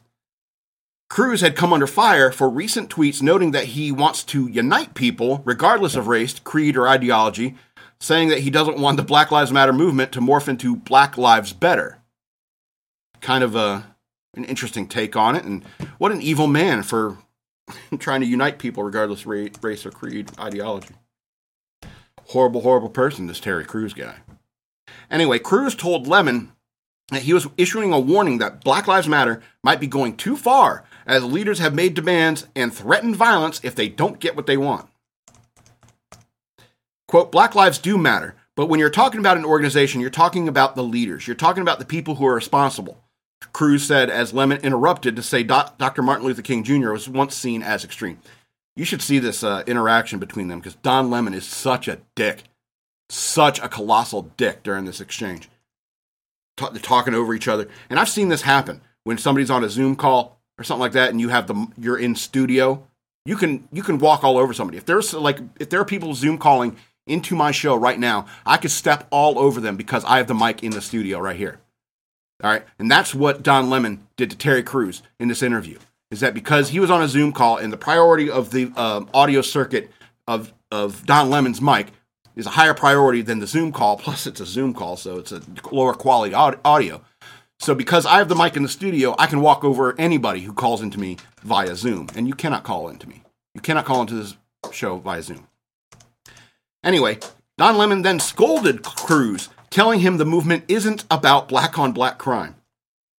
Crews 1.10 1.42
had 1.42 1.56
come 1.56 1.72
under 1.72 1.88
fire 1.88 2.32
for 2.32 2.50
recent 2.50 2.90
tweets 2.90 3.22
noting 3.22 3.52
that 3.52 3.66
he 3.66 3.92
wants 3.92 4.24
to 4.24 4.48
unite 4.48 4.96
people, 4.96 5.42
regardless 5.46 5.96
of 5.96 6.08
race, 6.08 6.40
creed, 6.40 6.76
or 6.76 6.88
ideology, 6.88 7.56
saying 8.00 8.30
that 8.30 8.40
he 8.40 8.50
doesn't 8.50 8.80
want 8.80 8.98
the 8.98 9.04
Black 9.04 9.32
Lives 9.32 9.52
Matter 9.52 9.74
movement 9.74 10.12
to 10.14 10.20
morph 10.20 10.48
into 10.48 10.76
Black 10.76 11.18
Lives 11.18 11.54
Better. 11.54 12.00
Kind 13.22 13.44
of 13.44 13.56
a, 13.56 13.86
an 14.36 14.46
interesting 14.46 14.88
take 14.88 15.16
on 15.16 15.36
it, 15.36 15.46
and 15.46 15.64
what 15.98 16.12
an 16.12 16.22
evil 16.22 16.48
man 16.48 16.84
for 16.84 17.18
trying 18.00 18.22
to 18.22 18.28
unite 18.28 18.58
people 18.60 18.84
regardless 18.84 19.22
of 19.22 19.28
race 19.62 19.86
or 19.86 19.92
creed, 19.92 20.32
ideology 20.40 20.96
horrible, 22.30 22.62
horrible 22.62 22.90
person, 22.90 23.28
this 23.28 23.40
Terry 23.40 23.66
Crews 23.66 23.94
guy. 23.94 24.18
Anyway, 25.10 25.40
Crews 25.40 25.76
told 25.76 26.08
Lemon 26.08 26.52
that 27.10 27.24
he 27.24 27.34
was 27.34 27.48
issuing 27.58 27.94
a 27.94 28.00
warning 28.00 28.40
that 28.40 28.64
Black 28.64 28.88
Lives 28.88 29.08
Matter 29.08 29.42
might 29.64 29.80
be 29.80 29.88
going 29.88 30.18
too 30.18 30.36
far 30.36 30.84
as 31.06 31.24
leaders 31.24 31.60
have 31.60 31.76
made 31.76 31.94
demands 31.94 32.48
and 32.56 32.74
threatened 32.74 33.16
violence 33.16 33.60
if 33.64 33.76
they 33.76 33.88
don't 33.88 34.20
get 34.20 34.36
what 34.36 34.48
they 34.48 34.58
want. 34.58 34.88
Quote, 37.08 37.32
Black 37.32 37.56
lives 37.56 37.78
do 37.78 37.98
matter, 37.98 38.36
but 38.56 38.68
when 38.68 38.80
you're 38.80 38.90
talking 38.90 39.20
about 39.20 39.38
an 39.38 39.46
organization, 39.46 40.02
you're 40.02 40.10
talking 40.10 40.48
about 40.48 40.76
the 40.76 40.84
leaders. 40.84 41.28
You're 41.28 41.36
talking 41.36 41.62
about 41.62 41.80
the 41.80 41.86
people 41.86 42.16
who 42.16 42.26
are 42.26 42.36
responsible. 42.36 43.02
Crews 43.54 43.86
said 43.86 44.10
as 44.10 44.34
Lemon 44.34 44.60
interrupted 44.64 45.16
to 45.16 45.22
say 45.22 45.44
Dr. 45.44 46.02
Martin 46.02 46.26
Luther 46.26 46.42
King 46.42 46.64
Jr. 46.64 46.92
was 46.92 47.08
once 47.08 47.36
seen 47.36 47.62
as 47.62 47.84
extreme. 47.84 48.20
You 48.76 48.84
should 48.84 49.02
see 49.02 49.20
this 49.20 49.44
uh, 49.44 49.64
interaction 49.68 50.20
between 50.20 50.48
them 50.48 50.60
because 50.60 50.76
Don 50.76 51.10
Lemon 51.10 51.34
is 51.34 51.46
such 51.46 51.88
a 51.88 52.00
dick, 52.16 52.44
such 53.10 53.60
a 53.60 53.70
colossal 53.70 54.34
dick 54.36 54.64
during 54.64 54.86
this 54.86 55.00
exchange. 55.00 55.50
They're 56.58 56.82
talking 56.82 57.14
over 57.14 57.34
each 57.34 57.48
other, 57.48 57.68
and 57.90 58.00
I've 58.00 58.10
seen 58.10 58.30
this 58.30 58.42
happen 58.42 58.82
when 59.04 59.18
somebody's 59.18 59.52
on 59.52 59.64
a 59.64 59.70
Zoom 59.70 59.96
call 59.96 60.35
or 60.58 60.64
something 60.64 60.82
like 60.82 60.94
that, 60.94 61.10
and 61.10 61.20
you 61.20 61.30
have 61.30 61.48
the 61.48 61.68
you're 61.78 61.98
in 61.98 62.16
studio. 62.16 62.86
You 63.26 63.38
can 63.38 63.68
you 63.72 63.84
can 63.84 63.98
walk 63.98 64.24
all 64.24 64.38
over 64.38 64.54
somebody. 64.54 64.78
If 64.78 64.86
there's 64.86 65.14
like 65.14 65.40
if 65.60 65.70
there 65.70 65.80
are 65.80 65.86
people 65.86 66.14
Zoom 66.14 66.38
calling 66.38 66.78
into 67.08 67.36
my 67.36 67.52
show 67.52 67.76
right 67.76 68.00
now, 68.00 68.26
I 68.46 68.58
could 68.58 68.72
step 68.72 69.08
all 69.12 69.38
over 69.38 69.62
them 69.62 69.78
because 69.78 70.04
I 70.06 70.18
have 70.18 70.28
the 70.28 70.34
mic 70.34 70.64
in 70.64 70.72
the 70.72 70.82
studio 70.82 71.20
right 71.20 71.36
here. 71.36 71.60
All 72.44 72.52
right, 72.52 72.64
and 72.80 72.92
that's 72.92 73.16
what 73.16 73.44
Don 73.44 73.70
Lemon 73.70 74.06
did 74.18 74.30
to 74.32 74.38
Terry 74.38 74.64
Crews 74.64 75.02
in 75.20 75.28
this 75.28 75.42
interview 75.42 75.78
is 76.12 76.20
that 76.20 76.34
because 76.34 76.70
he 76.70 76.80
was 76.80 76.92
on 76.92 77.02
a 77.02 77.08
Zoom 77.08 77.32
call 77.32 77.58
and 77.58 77.72
the 77.74 77.78
priority 77.78 78.30
of 78.30 78.52
the 78.52 78.72
um, 78.76 79.10
audio 79.14 79.42
circuit 79.42 79.92
of, 80.28 80.54
of 80.72 81.06
Don 81.06 81.30
Lemon's 81.30 81.62
mic 81.62 81.88
is 82.36 82.46
a 82.46 82.52
higher 82.52 82.74
priority 82.74 83.22
than 83.22 83.40
the 83.40 83.48
Zoom 83.48 83.72
call, 83.72 83.98
plus 84.06 84.28
it's 84.28 84.40
a 84.40 84.46
Zoom 84.46 84.74
call, 84.74 84.98
so 84.98 85.18
it's 85.18 85.32
a 85.32 85.42
lower 85.72 85.94
quality 85.94 86.34
audio. 86.34 87.02
So 87.60 87.74
because 87.74 88.06
I 88.06 88.18
have 88.18 88.30
the 88.30 88.36
mic 88.36 88.56
in 88.56 88.64
the 88.64 88.70
studio, 88.70 89.16
I 89.18 89.28
can 89.28 89.42
walk 89.42 89.64
over 89.64 89.98
anybody 90.00 90.42
who 90.42 90.54
calls 90.54 90.82
into 90.82 91.00
me 91.00 91.18
via 91.44 91.76
Zoom, 91.76 92.10
and 92.16 92.28
you 92.28 92.34
cannot 92.34 92.64
call 92.64 92.90
into 92.90 93.08
me. 93.08 93.24
You 93.54 93.62
cannot 93.62 93.86
call 93.86 94.02
into 94.02 94.16
this 94.16 94.36
show 94.72 94.98
via 94.98 95.22
Zoom. 95.22 95.48
Anyway, 96.84 97.20
Don 97.58 97.78
Lemon 97.78 98.02
then 98.02 98.20
scolded 98.20 98.84
Crews, 98.84 99.50
telling 99.70 100.02
him 100.02 100.18
the 100.18 100.26
movement 100.26 100.66
isn't 100.68 101.06
about 101.10 101.48
black 101.48 101.80
on 101.80 101.92
black 101.92 102.18
crime. 102.18 102.56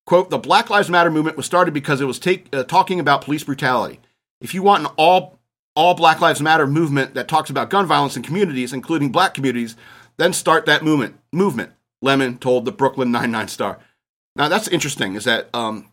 Quote, 0.06 0.30
the 0.30 0.38
Black 0.38 0.70
Lives 0.70 0.88
Matter 0.88 1.10
movement 1.10 1.36
was 1.36 1.46
started 1.46 1.74
because 1.74 2.00
it 2.00 2.04
was 2.04 2.20
take, 2.20 2.54
uh, 2.54 2.62
talking 2.62 3.00
about 3.00 3.22
police 3.22 3.42
brutality. 3.42 3.98
If 4.40 4.54
you 4.54 4.62
want 4.62 4.84
an 4.84 4.92
all, 4.96 5.40
all 5.74 5.94
Black 5.94 6.20
Lives 6.20 6.40
Matter 6.40 6.68
movement 6.68 7.14
that 7.14 7.26
talks 7.26 7.50
about 7.50 7.70
gun 7.70 7.86
violence 7.86 8.16
in 8.16 8.22
communities, 8.22 8.72
including 8.72 9.10
black 9.10 9.34
communities, 9.34 9.74
then 10.16 10.32
start 10.32 10.64
that 10.66 10.84
movement. 10.84 11.18
Movement, 11.32 11.72
Lemon 12.00 12.38
told 12.38 12.64
the 12.64 12.72
Brooklyn 12.72 13.10
Nine-Nine 13.10 13.48
Star. 13.48 13.80
Now, 14.36 14.48
that's 14.48 14.68
interesting, 14.68 15.14
is 15.14 15.24
that 15.24 15.48
um, 15.54 15.88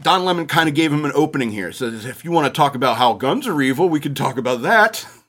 Don 0.00 0.24
Lemon 0.24 0.46
kind 0.46 0.68
of 0.68 0.74
gave 0.76 0.92
him 0.92 1.04
an 1.04 1.10
opening 1.16 1.50
here. 1.50 1.72
Says, 1.72 2.04
if 2.04 2.24
you 2.24 2.30
want 2.30 2.46
to 2.46 2.56
talk 2.56 2.76
about 2.76 2.96
how 2.96 3.14
guns 3.14 3.48
are 3.48 3.60
evil, 3.60 3.88
we 3.88 3.98
can 3.98 4.14
talk 4.14 4.38
about 4.38 4.62
that. 4.62 5.04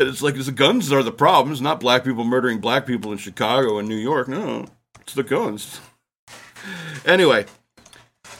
it's 0.00 0.22
like 0.22 0.34
the 0.34 0.52
guns 0.54 0.90
are 0.90 1.02
the 1.02 1.12
problems, 1.12 1.60
not 1.60 1.78
black 1.78 2.04
people 2.04 2.24
murdering 2.24 2.58
black 2.58 2.86
people 2.86 3.12
in 3.12 3.18
Chicago 3.18 3.78
and 3.78 3.86
New 3.86 3.96
York. 3.96 4.28
No, 4.28 4.64
it's 5.00 5.12
the 5.12 5.22
guns. 5.22 5.80
Anyway, 7.04 7.44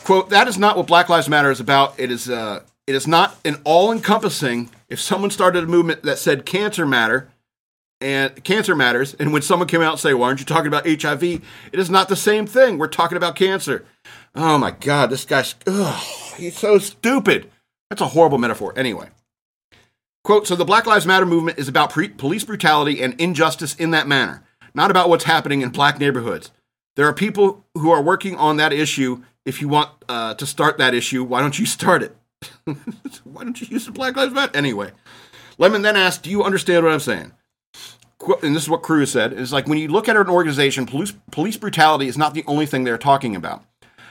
quote, 0.04 0.30
that 0.30 0.48
is 0.48 0.56
not 0.56 0.76
what 0.76 0.86
Black 0.86 1.10
Lives 1.10 1.28
Matter 1.28 1.50
is 1.50 1.60
about. 1.60 2.00
It 2.00 2.10
is 2.10 2.30
uh, 2.30 2.62
it 2.86 2.94
is 2.94 3.06
not 3.06 3.36
an 3.44 3.60
all-encompassing. 3.64 4.70
If 4.88 5.00
someone 5.00 5.30
started 5.30 5.64
a 5.64 5.66
movement 5.66 6.02
that 6.04 6.18
said 6.18 6.46
cancer 6.46 6.86
matter, 6.86 7.28
and 8.00 8.42
cancer 8.44 8.74
matters. 8.74 9.14
And 9.14 9.32
when 9.32 9.42
someone 9.42 9.68
came 9.68 9.82
out 9.82 9.92
and 9.92 10.00
say, 10.00 10.14
"Why 10.14 10.26
aren't 10.28 10.40
you 10.40 10.46
talking 10.46 10.68
about 10.68 10.86
HIV?" 10.86 11.22
It 11.22 11.78
is 11.78 11.90
not 11.90 12.08
the 12.08 12.16
same 12.16 12.46
thing. 12.46 12.78
We're 12.78 12.88
talking 12.88 13.16
about 13.16 13.36
cancer. 13.36 13.84
Oh 14.34 14.58
my 14.58 14.70
God, 14.70 15.10
this 15.10 15.24
guy's 15.24 15.54
ugh, 15.66 16.02
he's 16.36 16.58
so 16.58 16.78
stupid. 16.78 17.50
That's 17.90 18.02
a 18.02 18.08
horrible 18.08 18.38
metaphor. 18.38 18.72
Anyway, 18.76 19.08
quote: 20.24 20.46
So 20.46 20.56
the 20.56 20.64
Black 20.64 20.86
Lives 20.86 21.06
Matter 21.06 21.26
movement 21.26 21.58
is 21.58 21.68
about 21.68 21.90
pre- 21.90 22.08
police 22.08 22.44
brutality 22.44 23.02
and 23.02 23.18
injustice 23.20 23.74
in 23.74 23.90
that 23.92 24.08
manner, 24.08 24.44
not 24.74 24.90
about 24.90 25.08
what's 25.08 25.24
happening 25.24 25.62
in 25.62 25.70
black 25.70 25.98
neighborhoods. 25.98 26.50
There 26.96 27.06
are 27.06 27.12
people 27.12 27.64
who 27.74 27.90
are 27.90 28.02
working 28.02 28.36
on 28.36 28.56
that 28.56 28.72
issue. 28.72 29.22
If 29.44 29.60
you 29.60 29.68
want 29.68 29.90
uh, 30.08 30.34
to 30.34 30.46
start 30.46 30.78
that 30.78 30.92
issue, 30.94 31.22
why 31.22 31.40
don't 31.40 31.58
you 31.58 31.66
start 31.66 32.02
it? 32.02 32.16
why 33.24 33.44
don't 33.44 33.60
you 33.60 33.68
use 33.70 33.86
the 33.86 33.92
Black 33.92 34.16
Lives 34.16 34.32
Matter? 34.32 34.56
Anyway, 34.56 34.92
Lemon 35.58 35.82
then 35.82 35.96
asked, 35.96 36.22
Do 36.22 36.30
you 36.30 36.42
understand 36.42 36.84
what 36.84 36.92
I'm 36.92 37.00
saying? 37.00 37.32
And 38.42 38.56
this 38.56 38.62
is 38.62 38.70
what 38.70 38.82
Crews 38.82 39.12
said, 39.12 39.32
is 39.32 39.52
like 39.52 39.66
when 39.66 39.78
you 39.78 39.88
look 39.88 40.08
at 40.08 40.16
an 40.16 40.28
organization, 40.28 40.86
police, 40.86 41.12
police 41.30 41.56
brutality 41.56 42.08
is 42.08 42.16
not 42.16 42.34
the 42.34 42.44
only 42.46 42.66
thing 42.66 42.84
they're 42.84 42.98
talking 42.98 43.36
about. 43.36 43.64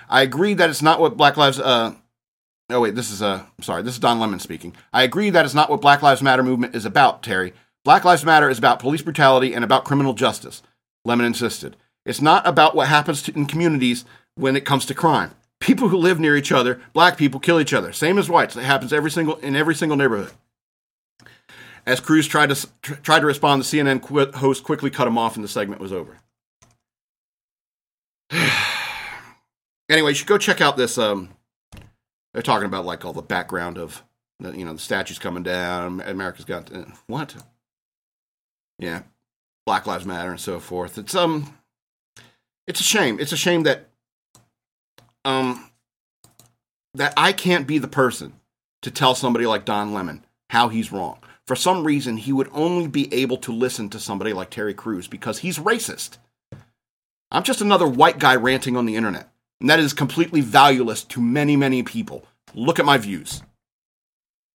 I 0.08 0.22
agree 0.22 0.54
that 0.54 0.70
it's 0.70 0.82
not 0.82 1.00
what 1.00 1.18
Black 1.18 1.38
Lives. 1.38 1.60
Uh, 1.60 1.96
oh 2.70 2.82
wait, 2.82 2.96
this 2.96 3.12
is 3.12 3.22
uh, 3.22 3.44
sorry, 3.62 3.82
this 3.82 3.96
is 3.96 4.00
Don 4.00 4.20
Lemon 4.20 4.40
speaking. 4.40 4.76
I 4.94 5.04
agree 5.04 5.32
that 5.32 5.46
it's 5.46 5.56
not 5.56 5.70
what 5.70 5.82
Black 5.82 6.02
Lives 6.02 6.22
Matter 6.22 6.44
movement 6.44 6.76
is 6.76 6.86
about, 6.86 7.24
Terry. 7.24 7.54
Black 7.84 8.06
Lives 8.06 8.26
Matter 8.26 8.50
is 8.50 8.60
about 8.60 8.80
police 8.80 9.02
brutality 9.02 9.54
and 9.54 9.64
about 9.64 9.86
criminal 9.86 10.14
justice. 10.14 10.62
Lemon 11.04 11.26
insisted. 11.26 11.76
It's 12.06 12.22
not 12.22 12.48
about 12.48 12.76
what 12.76 12.88
happens 12.88 13.22
to, 13.24 13.34
in 13.34 13.48
communities 13.48 14.06
when 14.36 14.56
it 14.56 14.66
comes 14.66 14.86
to 14.86 14.94
crime. 14.94 15.32
People 15.60 15.90
who 15.90 15.98
live 15.98 16.20
near 16.20 16.36
each 16.36 16.52
other, 16.52 16.80
black 16.94 17.18
people, 17.18 17.40
kill 17.40 17.60
each 17.60 17.74
other, 17.74 17.92
same 17.92 18.18
as 18.20 18.30
whites. 18.30 18.56
It 18.56 18.64
happens 18.64 18.94
every 18.94 19.10
single 19.10 19.38
in 19.38 19.56
every 19.56 19.74
single 19.74 19.98
neighborhood. 19.98 20.34
As 21.86 22.00
Crews 22.00 22.28
tried 22.28 22.50
to 22.50 22.68
tried 22.82 23.20
to 23.20 23.26
respond, 23.26 23.62
the 23.62 23.66
CNN 23.66 24.34
host 24.36 24.64
quickly 24.64 24.90
cut 24.90 25.08
him 25.08 25.18
off, 25.18 25.36
and 25.36 25.44
the 25.44 25.48
segment 25.48 25.80
was 25.80 25.94
over. 25.94 26.18
anyway, 29.90 30.10
you 30.10 30.16
should 30.16 30.28
go 30.28 30.40
check 30.40 30.62
out 30.62 30.78
this. 30.78 30.98
Um, 30.98 31.30
they're 32.34 32.42
talking 32.42 32.66
about 32.66 32.86
like 32.86 33.06
all 33.06 33.14
the 33.14 33.22
background 33.22 33.78
of 33.78 34.02
the, 34.40 34.58
you 34.58 34.66
know 34.66 34.74
the 34.74 34.80
statues 34.80 35.20
coming 35.20 35.44
down. 35.44 36.02
America's 36.02 36.46
got 36.46 36.74
uh, 36.74 36.86
what? 37.06 37.36
Yeah, 38.80 39.04
Black 39.68 39.86
Lives 39.86 40.06
Matter 40.06 40.32
and 40.32 40.40
so 40.40 40.60
forth. 40.60 40.98
It's 40.98 41.14
um, 41.14 41.56
it's 42.66 42.80
a 42.80 42.84
shame. 42.84 43.20
It's 43.20 43.32
a 43.32 43.38
shame 43.38 43.62
that 43.64 43.90
um 45.24 45.70
that 46.96 47.14
I 47.16 47.32
can't 47.32 47.68
be 47.68 47.78
the 47.78 47.88
person 47.88 48.34
to 48.82 48.90
tell 48.90 49.14
somebody 49.14 49.46
like 49.46 49.66
Don 49.66 49.94
Lemon 49.94 50.26
how 50.50 50.70
he's 50.70 50.92
wrong 50.92 51.20
for 51.48 51.56
some 51.56 51.84
reason, 51.84 52.18
he 52.18 52.34
would 52.34 52.50
only 52.54 52.88
be 52.88 53.14
able 53.14 53.38
to 53.38 53.52
listen 53.52 53.90
to 53.90 54.00
somebody 54.00 54.34
like 54.34 54.50
Terry 54.50 54.74
Crews 54.74 55.08
because 55.08 55.40
he's 55.40 55.60
racist. 55.60 56.18
I'm 57.32 57.44
just 57.44 57.62
another 57.62 57.88
white 57.88 58.20
guy 58.20 58.36
ranting 58.36 58.76
on 58.76 58.86
the 58.86 58.96
internet, 58.96 59.30
and 59.60 59.70
that 59.70 59.80
is 59.80 59.94
completely 59.94 60.42
valueless 60.42 61.04
to 61.06 61.22
many, 61.22 61.56
many 61.56 61.84
people. 61.84 62.26
Look 62.54 62.80
at 62.80 62.86
my 62.86 62.98
views. 62.98 63.44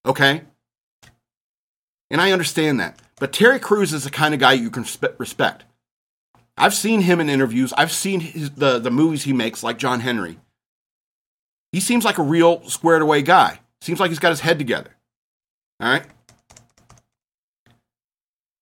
Okay? 0.04 0.42
And 2.10 2.20
I 2.20 2.32
understand 2.32 2.80
that. 2.80 2.98
But 3.20 3.32
Terry 3.32 3.60
Crews 3.60 3.92
is 3.92 4.04
the 4.04 4.10
kind 4.10 4.34
of 4.34 4.40
guy 4.40 4.54
you 4.54 4.70
can 4.70 4.84
respect. 5.18 5.64
I've 6.56 6.74
seen 6.74 7.02
him 7.02 7.20
in 7.20 7.28
interviews, 7.28 7.72
I've 7.74 7.92
seen 7.92 8.20
his, 8.20 8.50
the, 8.50 8.78
the 8.78 8.90
movies 8.90 9.24
he 9.24 9.32
makes, 9.32 9.62
like 9.62 9.78
John 9.78 10.00
Henry. 10.00 10.38
He 11.72 11.80
seems 11.80 12.04
like 12.04 12.18
a 12.18 12.22
real 12.22 12.62
squared 12.68 13.02
away 13.02 13.22
guy. 13.22 13.60
Seems 13.80 14.00
like 14.00 14.10
he's 14.10 14.18
got 14.18 14.30
his 14.30 14.40
head 14.40 14.58
together. 14.58 14.90
All 15.80 15.88
right? 15.88 16.04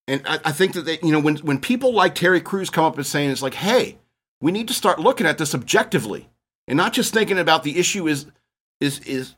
And 0.09 0.23
I, 0.25 0.39
I 0.45 0.51
think 0.51 0.73
that 0.73 0.85
they, 0.85 0.97
you 1.03 1.11
know 1.11 1.19
when 1.19 1.37
when 1.37 1.59
people 1.59 1.93
like 1.93 2.15
Terry 2.15 2.41
Crews 2.41 2.71
come 2.71 2.83
up 2.83 2.97
and 2.97 3.05
saying 3.05 3.29
it's 3.29 3.43
like, 3.43 3.53
hey, 3.53 3.99
we 4.41 4.51
need 4.51 4.67
to 4.69 4.73
start 4.73 4.99
looking 4.99 5.27
at 5.27 5.37
this 5.37 5.53
objectively 5.53 6.27
and 6.67 6.77
not 6.77 6.93
just 6.93 7.13
thinking 7.13 7.37
about 7.37 7.61
the 7.61 7.77
issue 7.77 8.07
is 8.07 8.25
is 8.81 8.99
is 9.01 9.35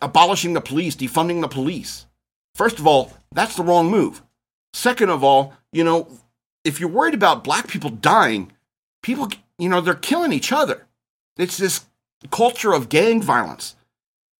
abolishing 0.00 0.52
the 0.52 0.60
police, 0.60 0.94
defunding 0.94 1.40
the 1.40 1.48
police. 1.48 2.06
First 2.54 2.78
of 2.78 2.86
all, 2.86 3.12
that's 3.32 3.56
the 3.56 3.64
wrong 3.64 3.90
move. 3.90 4.22
Second 4.72 5.10
of 5.10 5.24
all, 5.24 5.54
you 5.72 5.82
know, 5.82 6.08
if 6.64 6.78
you're 6.78 6.88
worried 6.88 7.14
about 7.14 7.42
black 7.42 7.66
people 7.66 7.90
dying, 7.90 8.52
people, 9.02 9.28
you 9.58 9.68
know, 9.68 9.80
they're 9.80 9.94
killing 9.94 10.32
each 10.32 10.52
other. 10.52 10.86
It's 11.36 11.56
this 11.56 11.84
culture 12.30 12.72
of 12.72 12.88
gang 12.88 13.20
violence 13.22 13.74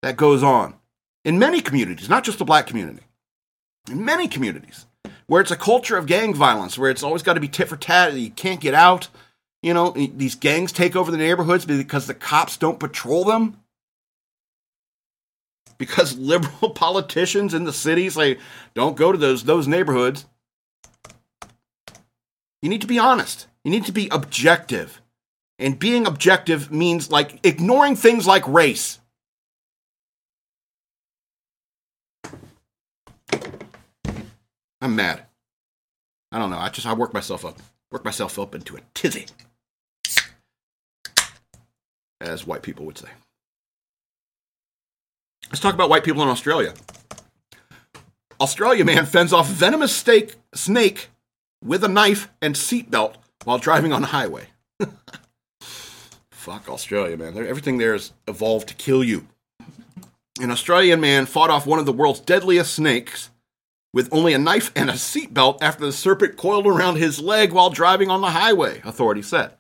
that 0.02 0.16
goes 0.16 0.44
on 0.44 0.74
in 1.24 1.40
many 1.40 1.60
communities, 1.60 2.08
not 2.08 2.22
just 2.22 2.38
the 2.38 2.44
black 2.44 2.68
community. 2.68 3.02
In 3.90 4.04
many 4.04 4.28
communities 4.28 4.85
where 5.26 5.40
it's 5.40 5.50
a 5.50 5.56
culture 5.56 5.96
of 5.96 6.06
gang 6.06 6.34
violence, 6.34 6.78
where 6.78 6.90
it's 6.90 7.02
always 7.02 7.22
got 7.22 7.34
to 7.34 7.40
be 7.40 7.48
tit 7.48 7.68
for 7.68 7.76
tat, 7.76 8.14
you 8.14 8.30
can't 8.30 8.60
get 8.60 8.74
out. 8.74 9.08
You 9.62 9.74
know, 9.74 9.90
these 9.90 10.36
gangs 10.36 10.70
take 10.70 10.94
over 10.94 11.10
the 11.10 11.16
neighborhoods 11.16 11.64
because 11.64 12.06
the 12.06 12.14
cops 12.14 12.56
don't 12.56 12.78
patrol 12.78 13.24
them. 13.24 13.56
Because 15.78 16.16
liberal 16.18 16.70
politicians 16.70 17.54
in 17.54 17.64
the 17.64 17.72
city 17.72 18.08
say, 18.08 18.38
don't 18.74 18.96
go 18.96 19.10
to 19.12 19.18
those, 19.18 19.44
those 19.44 19.66
neighborhoods. 19.66 20.26
You 22.62 22.68
need 22.68 22.80
to 22.80 22.86
be 22.86 22.98
honest. 22.98 23.48
You 23.64 23.70
need 23.70 23.84
to 23.86 23.92
be 23.92 24.08
objective. 24.10 25.00
And 25.58 25.78
being 25.78 26.06
objective 26.06 26.70
means 26.70 27.10
like 27.10 27.44
ignoring 27.44 27.96
things 27.96 28.26
like 28.26 28.46
race. 28.46 29.00
I'm 34.80 34.96
mad. 34.96 35.24
I 36.32 36.38
don't 36.38 36.50
know. 36.50 36.58
I 36.58 36.68
just 36.68 36.86
I 36.86 36.92
work 36.92 37.14
myself 37.14 37.44
up, 37.44 37.58
work 37.90 38.04
myself 38.04 38.38
up 38.38 38.54
into 38.54 38.76
a 38.76 38.80
tizzy, 38.94 39.26
as 42.20 42.46
white 42.46 42.62
people 42.62 42.84
would 42.86 42.98
say. 42.98 43.08
Let's 45.48 45.60
talk 45.60 45.74
about 45.74 45.88
white 45.88 46.04
people 46.04 46.22
in 46.22 46.28
Australia. 46.28 46.74
Australia 48.40 48.84
man 48.84 49.06
fends 49.06 49.32
off 49.32 49.48
venomous 49.48 49.94
steak, 49.94 50.34
snake 50.54 51.08
with 51.64 51.84
a 51.84 51.88
knife 51.88 52.28
and 52.42 52.54
seatbelt 52.54 53.14
while 53.44 53.58
driving 53.58 53.92
on 53.92 54.02
highway. 54.02 54.48
Fuck 56.30 56.68
Australia, 56.68 57.16
man. 57.16 57.36
Everything 57.36 57.78
there 57.78 57.94
is 57.94 58.12
evolved 58.28 58.68
to 58.68 58.74
kill 58.74 59.02
you. 59.02 59.26
An 60.40 60.50
Australian 60.50 61.00
man 61.00 61.24
fought 61.24 61.48
off 61.48 61.66
one 61.66 61.78
of 61.78 61.86
the 61.86 61.92
world's 61.92 62.20
deadliest 62.20 62.74
snakes 62.74 63.30
with 63.96 64.12
only 64.12 64.34
a 64.34 64.38
knife 64.38 64.70
and 64.76 64.90
a 64.90 64.92
seatbelt 64.92 65.56
after 65.62 65.86
the 65.86 65.90
serpent 65.90 66.36
coiled 66.36 66.66
around 66.66 66.96
his 66.96 67.18
leg 67.18 67.50
while 67.50 67.70
driving 67.70 68.10
on 68.10 68.20
the 68.20 68.32
highway, 68.32 68.82
authorities 68.84 69.26
said. 69.26 69.52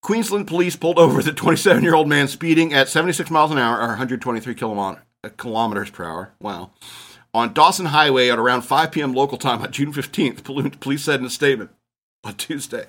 Queensland 0.00 0.46
police 0.46 0.76
pulled 0.76 0.98
over 0.98 1.22
the 1.22 1.30
27 1.30 1.82
year 1.82 1.94
old 1.94 2.08
man 2.08 2.26
speeding 2.26 2.72
at 2.72 2.88
76 2.88 3.30
miles 3.30 3.50
an 3.50 3.58
hour 3.58 3.76
or 3.76 3.88
123 3.88 4.54
kilometers 4.54 5.90
per 5.90 6.04
hour. 6.06 6.32
Wow. 6.40 6.70
On 7.34 7.52
Dawson 7.52 7.84
Highway 7.84 8.30
at 8.30 8.38
around 8.38 8.62
5 8.62 8.92
p.m. 8.92 9.12
local 9.12 9.36
time 9.36 9.60
on 9.60 9.70
June 9.72 9.92
15th, 9.92 10.80
police 10.80 11.04
said 11.04 11.20
in 11.20 11.26
a 11.26 11.30
statement 11.30 11.68
on 12.24 12.32
Tuesday. 12.36 12.86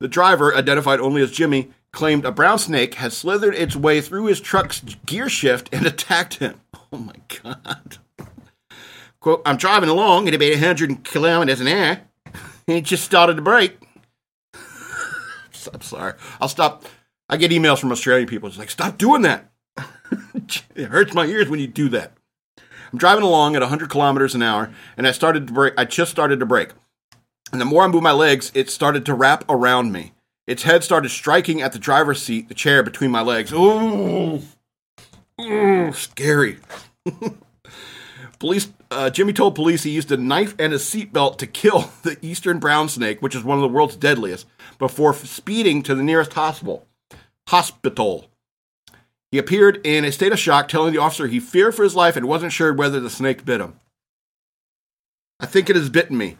The 0.00 0.08
driver, 0.08 0.54
identified 0.54 1.00
only 1.00 1.22
as 1.22 1.32
Jimmy, 1.32 1.70
claimed 1.92 2.26
a 2.26 2.30
brown 2.30 2.58
snake 2.58 2.96
had 2.96 3.14
slithered 3.14 3.54
its 3.54 3.74
way 3.74 4.02
through 4.02 4.26
his 4.26 4.38
truck's 4.38 4.80
gear 5.06 5.30
shift 5.30 5.70
and 5.72 5.86
attacked 5.86 6.34
him. 6.34 6.60
Oh 6.90 6.96
my 6.96 7.16
God. 7.42 7.98
Quote, 9.20 9.42
I'm 9.44 9.56
driving 9.56 9.88
along 9.88 10.28
at 10.28 10.34
about 10.34 10.50
100 10.50 11.04
kilometers 11.04 11.60
an 11.60 11.68
hour, 11.68 12.00
and 12.26 12.34
it 12.76 12.84
just 12.84 13.04
started 13.04 13.36
to 13.36 13.42
break. 13.42 13.78
I'm 14.54 15.80
sorry. 15.80 16.14
I'll 16.40 16.48
stop. 16.48 16.84
I 17.28 17.36
get 17.36 17.50
emails 17.50 17.78
from 17.78 17.92
Australian 17.92 18.28
people. 18.28 18.48
It's 18.48 18.58
like, 18.58 18.70
stop 18.70 18.96
doing 18.96 19.22
that. 19.22 19.50
it 20.74 20.86
hurts 20.86 21.14
my 21.14 21.26
ears 21.26 21.48
when 21.48 21.60
you 21.60 21.66
do 21.66 21.88
that. 21.90 22.12
I'm 22.92 22.98
driving 22.98 23.24
along 23.24 23.54
at 23.54 23.60
100 23.60 23.90
kilometers 23.90 24.34
an 24.34 24.42
hour, 24.42 24.72
and 24.96 25.06
I 25.06 25.12
started 25.12 25.46
to 25.48 25.52
break. 25.52 25.74
I 25.76 25.84
just 25.84 26.10
started 26.10 26.40
to 26.40 26.46
break. 26.46 26.70
and 27.52 27.60
the 27.60 27.66
more 27.66 27.84
I 27.84 27.88
moved 27.88 28.04
my 28.04 28.12
legs, 28.12 28.50
it 28.54 28.70
started 28.70 29.04
to 29.06 29.14
wrap 29.14 29.44
around 29.48 29.92
me. 29.92 30.12
Its 30.46 30.62
head 30.62 30.82
started 30.82 31.10
striking 31.10 31.60
at 31.60 31.72
the 31.72 31.78
driver's 31.78 32.22
seat, 32.22 32.48
the 32.48 32.54
chair 32.54 32.82
between 32.82 33.10
my 33.10 33.20
legs. 33.20 33.52
Ooh, 33.52 34.40
Ooh 35.40 35.92
scary. 35.92 36.58
police. 38.38 38.68
Uh, 38.90 39.10
Jimmy 39.10 39.32
told 39.32 39.54
police 39.54 39.82
he 39.82 39.90
used 39.90 40.10
a 40.10 40.16
knife 40.16 40.54
and 40.58 40.72
a 40.72 40.76
seatbelt 40.76 41.36
to 41.38 41.46
kill 41.46 41.90
the 42.02 42.16
eastern 42.22 42.58
brown 42.58 42.88
snake, 42.88 43.20
which 43.20 43.34
is 43.34 43.44
one 43.44 43.58
of 43.58 43.62
the 43.62 43.68
world's 43.68 43.96
deadliest, 43.96 44.46
before 44.78 45.14
speeding 45.14 45.82
to 45.82 45.94
the 45.94 46.02
nearest 46.02 46.32
hospital. 46.34 46.86
Hospital. 47.48 48.30
He 49.30 49.38
appeared 49.38 49.80
in 49.84 50.04
a 50.04 50.12
state 50.12 50.32
of 50.32 50.38
shock, 50.38 50.68
telling 50.68 50.92
the 50.92 51.00
officer 51.00 51.26
he 51.26 51.40
feared 51.40 51.74
for 51.74 51.82
his 51.82 51.94
life 51.94 52.16
and 52.16 52.26
wasn't 52.26 52.52
sure 52.52 52.72
whether 52.72 52.98
the 52.98 53.10
snake 53.10 53.44
bit 53.44 53.60
him. 53.60 53.78
I 55.38 55.46
think 55.46 55.68
it 55.68 55.76
has 55.76 55.90
bitten 55.90 56.16
me. 56.16 56.38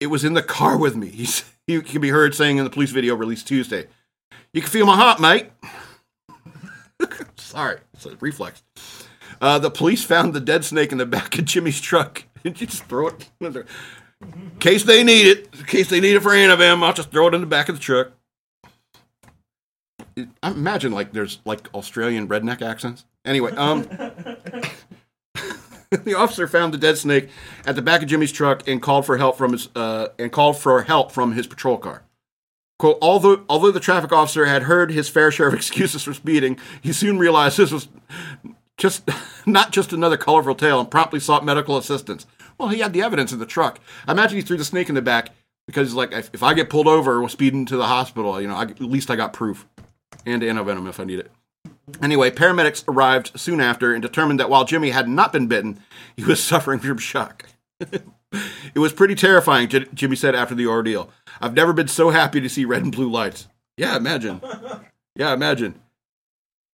It 0.00 0.08
was 0.08 0.24
in 0.24 0.34
the 0.34 0.42
car 0.42 0.76
with 0.76 0.96
me. 0.96 1.08
He's, 1.08 1.44
he 1.66 1.80
can 1.80 2.00
be 2.00 2.10
heard 2.10 2.34
saying 2.34 2.58
in 2.58 2.64
the 2.64 2.70
police 2.70 2.90
video 2.90 3.14
released 3.14 3.46
Tuesday. 3.46 3.86
You 4.52 4.60
can 4.60 4.70
feel 4.70 4.86
my 4.86 4.96
heart, 4.96 5.20
mate. 5.20 5.50
Sorry, 7.36 7.78
it's 7.94 8.06
a 8.06 8.16
reflex. 8.16 8.62
Uh, 9.40 9.58
the 9.58 9.70
police 9.70 10.04
found 10.04 10.34
the 10.34 10.40
dead 10.40 10.64
snake 10.64 10.92
in 10.92 10.98
the 10.98 11.06
back 11.06 11.38
of 11.38 11.44
Jimmy's 11.44 11.80
truck. 11.80 12.24
Did 12.42 12.60
you 12.60 12.66
just 12.66 12.84
throw 12.84 13.08
it? 13.08 13.28
In 13.40 13.64
case 14.60 14.84
they 14.84 15.04
need 15.04 15.26
it, 15.26 15.48
in 15.58 15.64
case 15.66 15.90
they 15.90 16.00
need 16.00 16.16
it 16.16 16.20
for 16.20 16.32
any 16.32 16.50
of 16.50 16.58
them, 16.58 16.82
I'll 16.82 16.92
just 16.92 17.10
throw 17.10 17.28
it 17.28 17.34
in 17.34 17.40
the 17.40 17.46
back 17.46 17.68
of 17.68 17.76
the 17.76 17.80
truck. 17.80 18.12
I 20.42 20.50
imagine 20.50 20.92
like 20.92 21.12
there's 21.12 21.40
like 21.44 21.72
Australian 21.74 22.28
redneck 22.28 22.62
accents. 22.62 23.04
Anyway, 23.24 23.52
um, 23.52 23.82
the 25.90 26.14
officer 26.14 26.48
found 26.48 26.72
the 26.72 26.78
dead 26.78 26.96
snake 26.96 27.28
at 27.66 27.76
the 27.76 27.82
back 27.82 28.02
of 28.02 28.08
Jimmy's 28.08 28.32
truck 28.32 28.66
and 28.66 28.80
called 28.80 29.04
for 29.04 29.18
help 29.18 29.36
from 29.36 29.52
his 29.52 29.68
uh, 29.76 30.08
and 30.18 30.32
called 30.32 30.56
for 30.56 30.82
help 30.82 31.12
from 31.12 31.32
his 31.32 31.46
patrol 31.46 31.76
car. 31.76 32.02
Quote, 32.78 32.98
although, 33.00 33.42
although 33.48 33.70
the 33.70 33.80
traffic 33.80 34.12
officer 34.12 34.44
had 34.44 34.64
heard 34.64 34.90
his 34.90 35.08
fair 35.08 35.30
share 35.30 35.48
of 35.48 35.54
excuses 35.54 36.02
for 36.02 36.14
speeding, 36.14 36.58
he 36.82 36.92
soon 36.92 37.18
realized 37.18 37.56
this 37.56 37.72
was 37.72 37.88
just 38.76 39.08
not 39.46 39.72
just 39.72 39.92
another 39.92 40.16
colorful 40.16 40.54
tale 40.54 40.80
and 40.80 40.90
promptly 40.90 41.20
sought 41.20 41.44
medical 41.44 41.76
assistance. 41.76 42.26
Well, 42.58 42.68
he 42.68 42.80
had 42.80 42.92
the 42.92 43.02
evidence 43.02 43.32
in 43.32 43.38
the 43.38 43.46
truck. 43.46 43.80
I 44.06 44.12
imagine 44.12 44.36
he 44.36 44.42
threw 44.42 44.56
the 44.56 44.64
snake 44.64 44.88
in 44.88 44.94
the 44.94 45.02
back 45.02 45.30
because 45.66 45.88
he's 45.88 45.94
like, 45.94 46.12
if, 46.12 46.30
if 46.32 46.42
I 46.42 46.54
get 46.54 46.70
pulled 46.70 46.86
over 46.86 47.22
or 47.22 47.28
speeding 47.28 47.66
to 47.66 47.76
the 47.76 47.86
hospital, 47.86 48.40
you 48.40 48.48
know, 48.48 48.56
I, 48.56 48.62
at 48.62 48.80
least 48.80 49.10
I 49.10 49.16
got 49.16 49.32
proof 49.32 49.66
and 50.24 50.42
antivenom 50.42 50.88
if 50.88 50.98
I 51.00 51.04
need 51.04 51.18
it. 51.18 51.30
Anyway, 52.00 52.30
paramedics 52.30 52.84
arrived 52.88 53.38
soon 53.38 53.60
after 53.60 53.92
and 53.92 54.02
determined 54.02 54.40
that 54.40 54.50
while 54.50 54.64
Jimmy 54.64 54.90
had 54.90 55.08
not 55.08 55.32
been 55.32 55.46
bitten, 55.46 55.80
he 56.16 56.24
was 56.24 56.42
suffering 56.44 56.78
from 56.78 56.98
shock. 56.98 57.46
it 57.80 58.78
was 58.78 58.92
pretty 58.92 59.14
terrifying, 59.14 59.68
J- 59.68 59.86
Jimmy 59.92 60.16
said 60.16 60.34
after 60.34 60.54
the 60.54 60.66
ordeal. 60.66 61.10
I've 61.40 61.54
never 61.54 61.72
been 61.72 61.88
so 61.88 62.10
happy 62.10 62.40
to 62.40 62.48
see 62.48 62.64
red 62.64 62.82
and 62.82 62.92
blue 62.92 63.10
lights. 63.10 63.48
Yeah, 63.76 63.96
imagine. 63.96 64.40
Yeah, 65.14 65.34
imagine. 65.34 65.80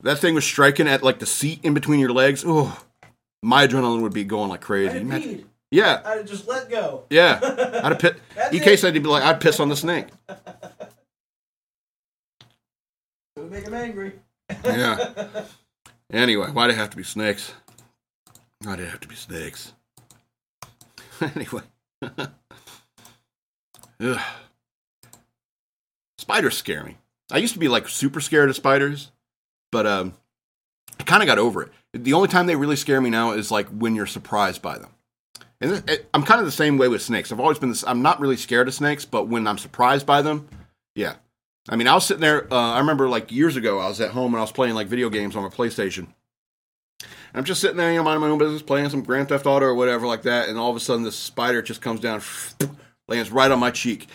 That 0.03 0.19
thing 0.19 0.35
was 0.35 0.45
striking 0.45 0.89
at 0.89 1.03
like 1.03 1.19
the 1.21 1.27
seat 1.27 1.61
in 1.63 1.75
between 1.75 2.01
your 2.01 2.13
legs. 2.13 2.43
Oh, 2.47 2.83
my 3.43 3.67
adrenaline 3.67 4.03
would 4.03 4.13
be 4.15 4.25
going 4.25 4.49
like 4.49 4.61
crazy. 4.61 4.99
Imagine- 4.99 5.49
yeah, 5.71 6.03
I'd 6.05 6.27
just 6.27 6.47
let 6.47 6.69
go. 6.69 7.05
yeah. 7.09 7.41
I'd 7.83 7.93
have 7.93 7.99
pit. 7.99 8.17
That's 8.35 8.55
In 8.55 8.61
it. 8.61 8.65
case 8.65 8.85
I'd 8.85 8.93
be 8.93 9.01
like, 9.01 9.23
I'd 9.23 9.41
piss 9.41 9.59
on 9.59 9.71
the 9.71 9.77
snake. 9.77 10.09
It 10.29 10.37
would 13.37 13.51
make 13.51 13.65
him 13.65 13.75
angry. 13.75 14.13
Yeah. 14.65 15.45
Anyway, 16.13 16.49
why'd 16.49 16.69
it 16.69 16.77
have 16.77 16.91
to 16.91 16.97
be 16.99 17.03
snakes? 17.03 17.55
Why'd 18.63 18.81
it 18.81 18.91
have 18.91 19.01
to 19.01 19.09
be 19.09 19.15
snakes? 19.15 19.73
anyway. 21.23 21.63
Ugh. 23.99 24.21
Spiders 26.19 26.59
scare 26.59 26.85
me. 26.85 26.99
I 27.31 27.39
used 27.39 27.55
to 27.55 27.59
be 27.59 27.69
like 27.69 27.89
super 27.89 28.21
scared 28.21 28.51
of 28.51 28.57
spiders, 28.57 29.11
but 29.73 29.87
um, 29.87 30.15
I 31.01 31.03
kind 31.03 31.23
of 31.23 31.27
got 31.27 31.39
over 31.39 31.63
it. 31.63 31.73
The 31.93 32.13
only 32.13 32.29
time 32.29 32.47
they 32.47 32.55
really 32.55 32.77
scare 32.77 33.01
me 33.01 33.11
now 33.11 33.33
is 33.33 33.51
like 33.51 33.67
when 33.69 33.97
you're 33.97 34.07
surprised 34.07 34.63
by 34.63 34.79
them. 34.79 34.91
And 35.61 35.83
I'm 36.15 36.23
kind 36.23 36.41
of 36.41 36.47
the 36.47 36.53
same 36.53 36.79
way 36.79 36.89
with 36.89 37.03
snakes. 37.03 37.33
I've 37.33 37.41
always 37.41 37.59
been 37.59 37.69
this. 37.69 37.85
I'm 37.87 38.03
not 38.03 38.21
really 38.21 38.37
scared 38.37 38.69
of 38.69 38.75
snakes, 38.75 39.05
but 39.05 39.29
when 39.29 39.47
I'm 39.47 39.59
surprised 39.59 40.07
by 40.07 40.23
them, 40.23 40.49
yeah. 40.95 41.15
I 41.69 41.77
mean, 41.77 41.87
I 41.87 41.95
was 41.95 42.05
sitting 42.05 42.21
there. 42.21 42.53
Uh, 42.53 42.73
I 42.73 42.79
remember 42.79 43.09
like 43.09 43.31
years 43.31 43.57
ago, 43.57 43.79
I 43.79 43.89
was 43.89 44.01
at 44.01 44.11
home 44.11 44.35
and 44.35 44.39
I 44.39 44.43
was 44.43 44.53
playing 44.53 44.75
like 44.75 44.89
video 44.89 45.09
games 45.09 45.37
on 45.37 45.43
my 45.43 45.49
PlayStation. 45.49 46.09
And 47.01 47.41
I'm 47.41 47.45
just 47.45 47.61
sitting 47.61 47.77
there, 47.77 47.91
you 47.91 47.99
know, 47.99 48.03
minding 48.03 48.23
my 48.23 48.29
own 48.29 48.39
business, 48.39 48.63
playing 48.63 48.91
some 48.91 49.03
Grand 49.03 49.29
Theft 49.29 49.47
Auto 49.47 49.67
or 49.67 49.75
whatever 49.75 50.07
like 50.07 50.23
that, 50.23 50.49
and 50.49 50.59
all 50.59 50.71
of 50.71 50.77
a 50.77 50.81
sudden, 50.81 51.05
this 51.05 51.17
spider 51.17 51.63
just 51.63 51.81
comes 51.81 52.01
down, 52.01 52.21
lands 53.09 53.31
right 53.31 53.51
on 53.51 53.59
my 53.59 53.71
cheek. 53.71 54.09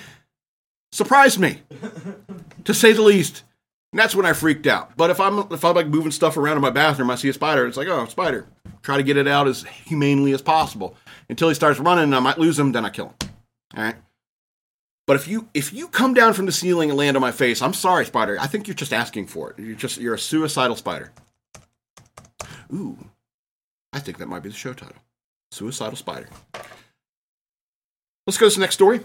Surprised 0.91 1.39
me, 1.39 1.62
to 2.64 2.74
say 2.74 2.93
the 2.93 3.01
least. 3.01 3.43
And 3.94 4.00
that's 4.00 4.16
when 4.16 4.26
I 4.26 4.34
freaked 4.34 4.68
out. 4.68 4.98
But 4.98 5.10
if 5.10 5.20
I'm 5.20 5.40
if 5.52 5.64
I'm 5.64 5.76
like 5.76 5.88
moving 5.88 6.12
stuff 6.12 6.38
around 6.38 6.58
in 6.58 6.62
my 6.62 6.70
bathroom, 6.70 7.10
I 7.10 7.16
see 7.16 7.30
a 7.30 7.34
spider. 7.34 7.66
It's 7.66 7.78
like, 7.78 7.88
oh, 7.88 8.06
spider. 8.08 8.48
Try 8.82 8.98
to 8.98 9.04
get 9.04 9.18
it 9.18 9.28
out 9.28 9.48
as 9.48 9.64
humanely 9.64 10.34
as 10.34 10.42
possible 10.42 10.96
until 11.30 11.50
he 11.50 11.56
starts 11.56 11.80
running. 11.80 12.06
and 12.06 12.16
I 12.16 12.20
might 12.20 12.38
lose 12.38 12.60
him. 12.60 12.72
Then 12.74 12.86
I 12.86 12.90
kill 12.90 13.08
him. 13.08 13.32
All 13.76 13.84
right. 13.84 13.96
But 15.08 15.16
if 15.16 15.28
you 15.28 15.48
if 15.54 15.74
you 15.74 15.88
come 15.88 16.14
down 16.14 16.34
from 16.34 16.46
the 16.46 16.52
ceiling 16.52 16.90
and 16.90 16.98
land 16.98 17.16
on 17.16 17.22
my 17.22 17.32
face, 17.32 17.62
I'm 17.62 17.74
sorry, 17.74 18.06
spider. 18.06 18.38
I 18.40 18.48
think 18.48 18.68
you're 18.68 18.76
just 18.76 18.92
asking 18.94 19.28
for 19.28 19.52
it. 19.52 19.60
You're 19.60 19.76
just 19.76 19.98
you're 19.98 20.16
a 20.16 20.20
suicidal 20.20 20.76
spider. 20.76 21.14
Ooh, 22.74 22.98
I 23.94 24.00
think 24.00 24.18
that 24.18 24.28
might 24.28 24.44
be 24.44 24.50
the 24.50 24.56
show 24.56 24.74
title. 24.74 24.98
Suicidal 25.52 25.96
spider. 25.96 26.28
Let's 28.26 28.38
go 28.38 28.50
to 28.50 28.56
the 28.56 28.60
next 28.60 28.76
story. 28.76 29.00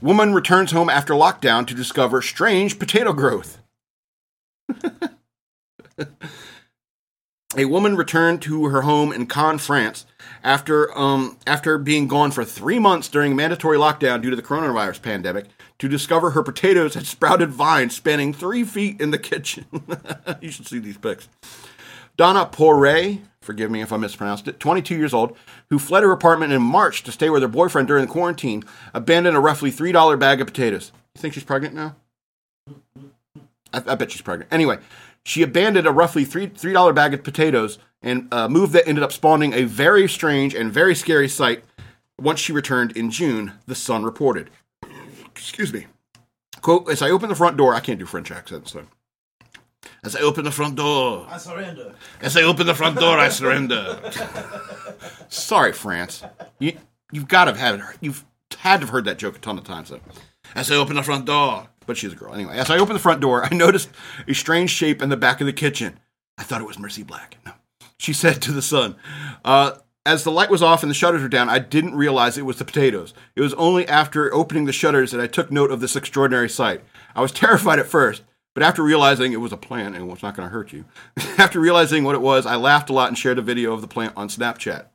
Woman 0.00 0.32
returns 0.32 0.70
home 0.70 0.88
after 0.88 1.14
lockdown 1.14 1.66
to 1.66 1.74
discover 1.74 2.22
strange 2.22 2.78
potato 2.78 3.12
growth. 3.12 3.58
A 7.56 7.64
woman 7.64 7.96
returned 7.96 8.42
to 8.42 8.66
her 8.66 8.82
home 8.82 9.12
in 9.12 9.26
Cannes, 9.26 9.58
France, 9.58 10.06
after 10.44 10.96
um, 10.96 11.36
after 11.48 11.78
being 11.78 12.06
gone 12.06 12.30
for 12.30 12.44
three 12.44 12.78
months 12.78 13.08
during 13.08 13.34
mandatory 13.34 13.76
lockdown 13.76 14.22
due 14.22 14.30
to 14.30 14.36
the 14.36 14.42
coronavirus 14.42 15.02
pandemic, 15.02 15.46
to 15.80 15.88
discover 15.88 16.30
her 16.30 16.44
potatoes 16.44 16.94
had 16.94 17.06
sprouted 17.06 17.50
vines 17.50 17.96
spanning 17.96 18.32
three 18.32 18.62
feet 18.62 19.00
in 19.00 19.10
the 19.10 19.18
kitchen. 19.18 19.64
you 20.40 20.52
should 20.52 20.68
see 20.68 20.78
these 20.78 20.96
pics. 20.96 21.28
Donna 22.16 22.46
Poire, 22.46 23.18
forgive 23.42 23.70
me 23.70 23.80
if 23.80 23.92
I 23.92 23.96
mispronounced 23.96 24.46
it, 24.46 24.60
22 24.60 24.94
years 24.94 25.14
old, 25.14 25.36
who 25.70 25.78
fled 25.80 26.04
her 26.04 26.12
apartment 26.12 26.52
in 26.52 26.62
March 26.62 27.02
to 27.02 27.10
stay 27.10 27.30
with 27.30 27.42
her 27.42 27.48
boyfriend 27.48 27.88
during 27.88 28.04
the 28.04 28.12
quarantine, 28.12 28.62
abandoned 28.94 29.36
a 29.36 29.40
roughly 29.40 29.72
$3 29.72 30.18
bag 30.20 30.40
of 30.40 30.46
potatoes. 30.46 30.92
You 31.16 31.22
think 31.22 31.34
she's 31.34 31.44
pregnant 31.44 31.74
now? 31.74 31.96
I, 33.72 33.82
I 33.86 33.94
bet 33.94 34.12
she's 34.12 34.22
pregnant. 34.22 34.52
Anyway, 34.52 34.78
she 35.24 35.42
abandoned 35.42 35.86
a 35.86 35.92
roughly 35.92 36.24
three 36.24 36.46
three 36.46 36.72
dollar 36.72 36.92
bag 36.92 37.14
of 37.14 37.22
potatoes 37.22 37.78
and 38.02 38.32
uh, 38.32 38.36
a 38.36 38.48
move 38.48 38.72
that 38.72 38.88
ended 38.88 39.04
up 39.04 39.12
spawning 39.12 39.52
a 39.52 39.64
very 39.64 40.08
strange 40.08 40.54
and 40.54 40.72
very 40.72 40.94
scary 40.94 41.28
sight. 41.28 41.64
Once 42.18 42.38
she 42.40 42.52
returned 42.52 42.92
in 42.96 43.10
June, 43.10 43.52
the 43.66 43.74
Sun 43.74 44.02
reported. 44.04 44.50
Excuse 45.26 45.72
me. 45.72 45.86
Quote: 46.60 46.90
As 46.90 47.02
I 47.02 47.10
open 47.10 47.28
the 47.28 47.34
front 47.34 47.56
door, 47.56 47.74
I 47.74 47.80
can't 47.80 47.98
do 47.98 48.06
French 48.06 48.30
accents. 48.30 48.72
So. 48.72 48.84
As 50.02 50.16
I 50.16 50.20
open 50.20 50.44
the 50.44 50.50
front 50.50 50.76
door, 50.76 51.26
I 51.28 51.38
surrender. 51.38 51.94
as 52.20 52.36
I 52.36 52.42
open 52.42 52.66
the 52.66 52.74
front 52.74 52.98
door, 52.98 53.18
I 53.18 53.28
surrender. 53.28 54.00
Sorry, 55.28 55.72
France. 55.72 56.22
You 56.58 56.78
you've 57.12 57.28
got 57.28 57.44
to 57.46 57.52
have 57.52 57.80
had 57.80 57.96
you've 58.00 58.24
had 58.58 58.76
to 58.78 58.80
have 58.80 58.90
heard 58.90 59.04
that 59.06 59.18
joke 59.18 59.36
a 59.36 59.40
ton 59.40 59.58
of 59.58 59.64
times 59.64 59.90
though. 59.90 60.00
As 60.54 60.70
I 60.70 60.76
open 60.76 60.96
the 60.96 61.02
front 61.02 61.26
door, 61.26 61.68
but 61.90 61.96
she's 61.96 62.12
a 62.12 62.16
girl 62.16 62.32
anyway. 62.32 62.56
As 62.56 62.70
I 62.70 62.78
opened 62.78 62.94
the 62.94 63.02
front 63.02 63.20
door, 63.20 63.44
I 63.44 63.48
noticed 63.52 63.90
a 64.28 64.32
strange 64.32 64.70
shape 64.70 65.02
in 65.02 65.08
the 65.08 65.16
back 65.16 65.40
of 65.40 65.46
the 65.48 65.52
kitchen. 65.52 65.98
I 66.38 66.44
thought 66.44 66.60
it 66.60 66.66
was 66.66 66.78
Mercy 66.78 67.02
Black. 67.02 67.36
No, 67.44 67.50
she 67.98 68.12
said 68.12 68.40
to 68.42 68.52
the 68.52 68.62
Sun. 68.62 68.94
Uh, 69.44 69.72
as 70.06 70.22
the 70.22 70.30
light 70.30 70.50
was 70.50 70.62
off 70.62 70.84
and 70.84 70.90
the 70.90 70.94
shutters 70.94 71.20
were 71.20 71.28
down, 71.28 71.48
I 71.48 71.58
didn't 71.58 71.96
realize 71.96 72.38
it 72.38 72.46
was 72.46 72.58
the 72.58 72.64
potatoes. 72.64 73.12
It 73.34 73.40
was 73.40 73.54
only 73.54 73.88
after 73.88 74.32
opening 74.32 74.66
the 74.66 74.72
shutters 74.72 75.10
that 75.10 75.20
I 75.20 75.26
took 75.26 75.50
note 75.50 75.72
of 75.72 75.80
this 75.80 75.96
extraordinary 75.96 76.48
sight. 76.48 76.82
I 77.16 77.22
was 77.22 77.32
terrified 77.32 77.80
at 77.80 77.88
first, 77.88 78.22
but 78.54 78.62
after 78.62 78.84
realizing 78.84 79.32
it 79.32 79.40
was 79.40 79.52
a 79.52 79.56
plant 79.56 79.96
and 79.96 80.08
it's 80.12 80.22
not 80.22 80.36
going 80.36 80.48
to 80.48 80.52
hurt 80.52 80.72
you, 80.72 80.84
after 81.38 81.58
realizing 81.58 82.04
what 82.04 82.14
it 82.14 82.22
was, 82.22 82.46
I 82.46 82.54
laughed 82.54 82.90
a 82.90 82.92
lot 82.92 83.08
and 83.08 83.18
shared 83.18 83.40
a 83.40 83.42
video 83.42 83.72
of 83.72 83.80
the 83.80 83.88
plant 83.88 84.12
on 84.16 84.28
Snapchat. 84.28 84.86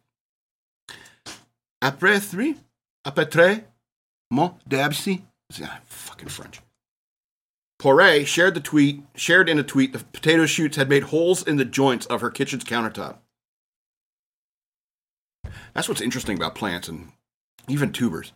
Après 1.84 2.22
three, 2.22 2.56
après 3.06 3.30
tres, 3.30 3.64
mon 4.32 4.58
d'absi. 4.66 5.24
Fucking 5.86 6.30
French. 6.30 6.62
Poire 7.80 8.26
shared 8.26 8.54
the 8.54 8.62
tweet, 8.62 9.04
shared 9.16 9.50
in 9.50 9.60
a 9.60 9.64
tweet 9.64 9.94
the 9.94 10.00
potato 10.00 10.46
shoots 10.46 10.78
had 10.78 10.90
made 10.90 11.04
holes 11.04 11.46
in 11.46 11.58
the 11.58 11.66
joints 11.66 12.06
of 12.08 12.22
her 12.22 12.30
kitchen's 12.32 12.64
countertop. 12.64 13.18
That's 15.74 15.88
what's 15.90 16.02
interesting 16.02 16.38
about 16.38 16.56
plants 16.56 16.88
and 16.88 17.12
even 17.68 17.92
tubers, 17.92 18.32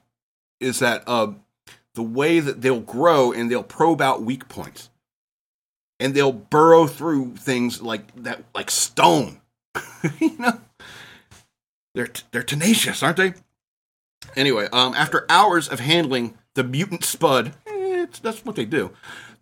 is 0.60 0.80
that 0.80 1.04
uh, 1.08 1.34
the 1.96 2.04
way 2.04 2.40
that 2.40 2.62
they'll 2.62 2.82
grow 2.82 3.32
and 3.32 3.50
they'll 3.50 3.64
probe 3.64 4.02
out 4.02 4.24
weak 4.24 4.50
points. 4.50 4.90
and 6.00 6.14
they'll 6.14 6.32
burrow 6.32 6.88
through 6.88 7.36
things 7.36 7.82
like 7.82 8.14
that, 8.24 8.44
like 8.56 8.72
stone. 8.72 9.42
you 10.20 10.38
know, 10.38 10.60
they're 11.94 12.10
they're 12.32 12.44
tenacious, 12.44 13.04
aren't 13.04 13.18
they? 13.18 13.34
Anyway, 14.36 14.68
um, 14.72 14.94
after 14.94 15.26
hours 15.30 15.68
of 15.68 15.80
handling 15.80 16.38
the 16.56 16.64
mutant 16.64 17.04
spud, 17.04 17.54
eh, 17.68 18.06
that's 18.22 18.46
what 18.46 18.56
they 18.56 18.66
do. 18.66 18.92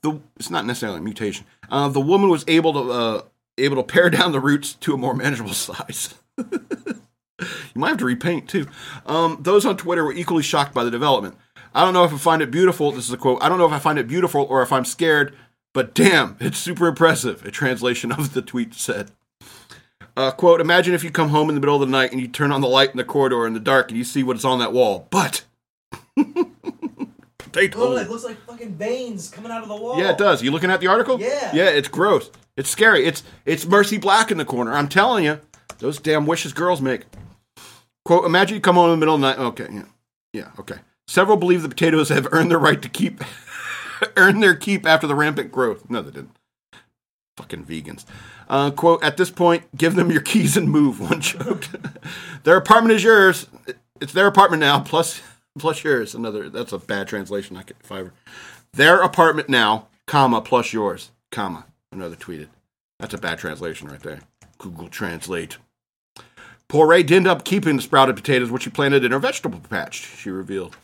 The 0.02 0.20
it's 0.38 0.50
not 0.50 0.66
necessarily 0.66 1.00
a 1.00 1.02
mutation. 1.02 1.46
Uh, 1.70 1.90
the 1.90 2.02
woman 2.02 2.30
was 2.30 2.44
able 2.48 2.74
to 2.74 2.92
uh, 2.92 3.22
able 3.58 3.78
to 3.78 3.84
pare 3.84 4.10
down 4.18 4.32
the 4.32 4.40
roots 4.40 4.74
to 4.74 4.94
a 4.94 4.98
more 4.98 5.14
manageable 5.14 5.54
size. 5.54 6.16
you 6.38 7.76
might 7.76 7.90
have 7.90 7.98
to 7.98 8.06
repaint 8.06 8.50
too. 8.50 8.68
Um, 9.06 9.38
those 9.42 9.66
on 9.66 9.78
Twitter 9.78 10.04
were 10.04 10.14
equally 10.14 10.44
shocked 10.44 10.74
by 10.74 10.84
the 10.84 10.92
development. 10.92 11.36
I 11.74 11.82
don't 11.82 11.94
know 11.94 12.04
if 12.04 12.14
I 12.14 12.18
find 12.18 12.42
it 12.42 12.52
beautiful. 12.52 12.92
This 12.92 13.08
is 13.08 13.14
a 13.14 13.18
quote. 13.18 13.42
I 13.42 13.50
don't 13.50 13.58
know 13.58 13.66
if 13.66 13.72
I 13.72 13.80
find 13.80 14.00
it 14.00 14.08
beautiful 14.08 14.44
or 14.50 14.62
if 14.62 14.72
I'm 14.72 14.86
scared, 14.86 15.36
but 15.74 15.94
damn, 15.94 16.38
it's 16.40 16.58
super 16.58 16.88
impressive. 16.88 17.46
A 17.46 17.52
translation 17.52 18.12
of 18.12 18.34
the 18.34 18.42
tweet 18.42 18.74
said. 18.74 19.12
Uh, 20.16 20.32
quote, 20.32 20.60
imagine 20.60 20.96
if 20.96 21.04
you 21.04 21.12
come 21.12 21.30
home 21.30 21.50
in 21.50 21.54
the 21.54 21.62
middle 21.62 21.76
of 21.76 21.82
the 21.82 21.86
night 21.86 22.12
and 22.12 22.20
you 22.20 22.28
turn 22.28 22.52
on 22.52 22.62
the 22.62 22.68
light 22.68 22.90
in 22.90 22.98
the 22.98 23.04
corridor 23.04 23.46
in 23.46 23.54
the 23.54 23.60
dark 23.60 23.90
and 23.90 23.98
you 24.00 24.04
see 24.04 24.24
what's 24.24 24.44
on 24.44 24.58
that 24.58 24.74
wall. 24.74 25.08
But. 25.12 25.44
potato. 27.48 27.80
Look, 27.80 28.06
it 28.06 28.10
looks 28.10 28.24
like 28.24 28.38
fucking 28.46 28.76
veins 28.76 29.30
coming 29.30 29.52
out 29.52 29.64
of 29.64 29.70
the 29.70 29.76
wall. 29.76 30.00
Yeah, 30.00 30.12
it 30.12 30.18
does. 30.18 30.44
You 30.44 30.52
looking 30.52 30.72
at 30.72 30.80
the 30.80 30.88
article? 30.88 31.20
Yeah. 31.20 31.52
Yeah, 31.54 31.70
it's 31.70 31.88
gross. 31.88 32.30
It's 32.56 32.70
scary. 32.70 33.06
It's 33.06 33.24
it's 33.46 33.66
Mercy 33.66 33.98
Black 33.98 34.32
in 34.32 34.38
the 34.38 34.46
corner. 34.46 34.74
I'm 34.74 34.88
telling 34.88 35.24
you, 35.24 35.40
those 35.80 36.00
damn 36.00 36.26
wishes 36.26 36.54
girls 36.54 36.82
make. 36.82 37.04
Quote: 38.04 38.26
Imagine 38.26 38.56
you 38.56 38.62
come 38.62 38.76
home 38.76 38.86
in 38.86 38.92
the 38.92 38.98
middle 38.98 39.16
of 39.16 39.22
the 39.22 39.28
night. 39.28 39.40
Okay, 39.40 39.68
yeah, 39.72 39.86
yeah, 40.34 40.52
okay. 40.60 40.78
Several 41.08 41.38
believe 41.38 41.62
the 41.62 41.70
potatoes 41.70 42.10
have 42.10 42.28
earned 42.32 42.52
their 42.52 42.58
right 42.60 42.82
to 42.82 42.90
keep, 42.90 43.24
earn 44.18 44.40
their 44.40 44.56
keep 44.56 44.86
after 44.86 45.08
the 45.08 45.16
rampant 45.16 45.52
growth. 45.52 45.90
No, 45.90 46.02
they 46.02 46.12
didn't. 46.12 46.36
Fucking 47.38 47.66
vegans. 47.66 48.06
Uh, 48.50 48.72
quote: 48.72 49.04
At 49.04 49.18
this 49.18 49.30
point, 49.30 49.66
give 49.78 49.96
them 49.96 50.12
your 50.12 50.22
keys 50.22 50.58
and 50.58 50.70
move. 50.70 51.00
One 51.10 51.22
joked. 51.22 51.76
their 52.44 52.58
apartment 52.58 52.96
is 52.96 53.04
yours. 53.04 53.48
It's 54.02 54.14
their 54.14 54.28
apartment 54.28 54.62
now. 54.62 54.80
Plus, 54.80 55.22
plus 55.58 55.84
yours. 55.84 56.16
Another. 56.16 56.50
That's 56.50 56.74
a 56.74 56.80
bad 56.80 57.08
translation. 57.08 57.58
I 57.58 57.64
could 57.64 57.78
fiber. 57.82 58.14
Their 58.74 59.02
apartment 59.02 59.50
now, 59.50 59.88
comma 60.06 60.42
plus 60.42 60.74
yours, 60.74 61.12
comma. 61.32 61.66
Another 61.92 62.16
tweeted. 62.16 62.48
That's 63.00 63.14
a 63.14 63.18
bad 63.18 63.40
translation 63.40 63.88
right 63.88 64.02
there. 64.02 64.20
Google 64.58 64.88
Translate. 64.88 65.58
Poire 66.70 67.06
did 67.06 67.12
end 67.12 67.28
up 67.28 67.46
keeping 67.46 67.78
the 67.78 67.82
sprouted 67.82 68.16
potatoes, 68.16 68.52
which 68.52 68.64
she 68.64 68.70
planted 68.70 69.06
in 69.06 69.12
her 69.12 69.20
vegetable 69.20 69.60
patch. 69.60 70.06
She 70.18 70.30
revealed. 70.30 70.76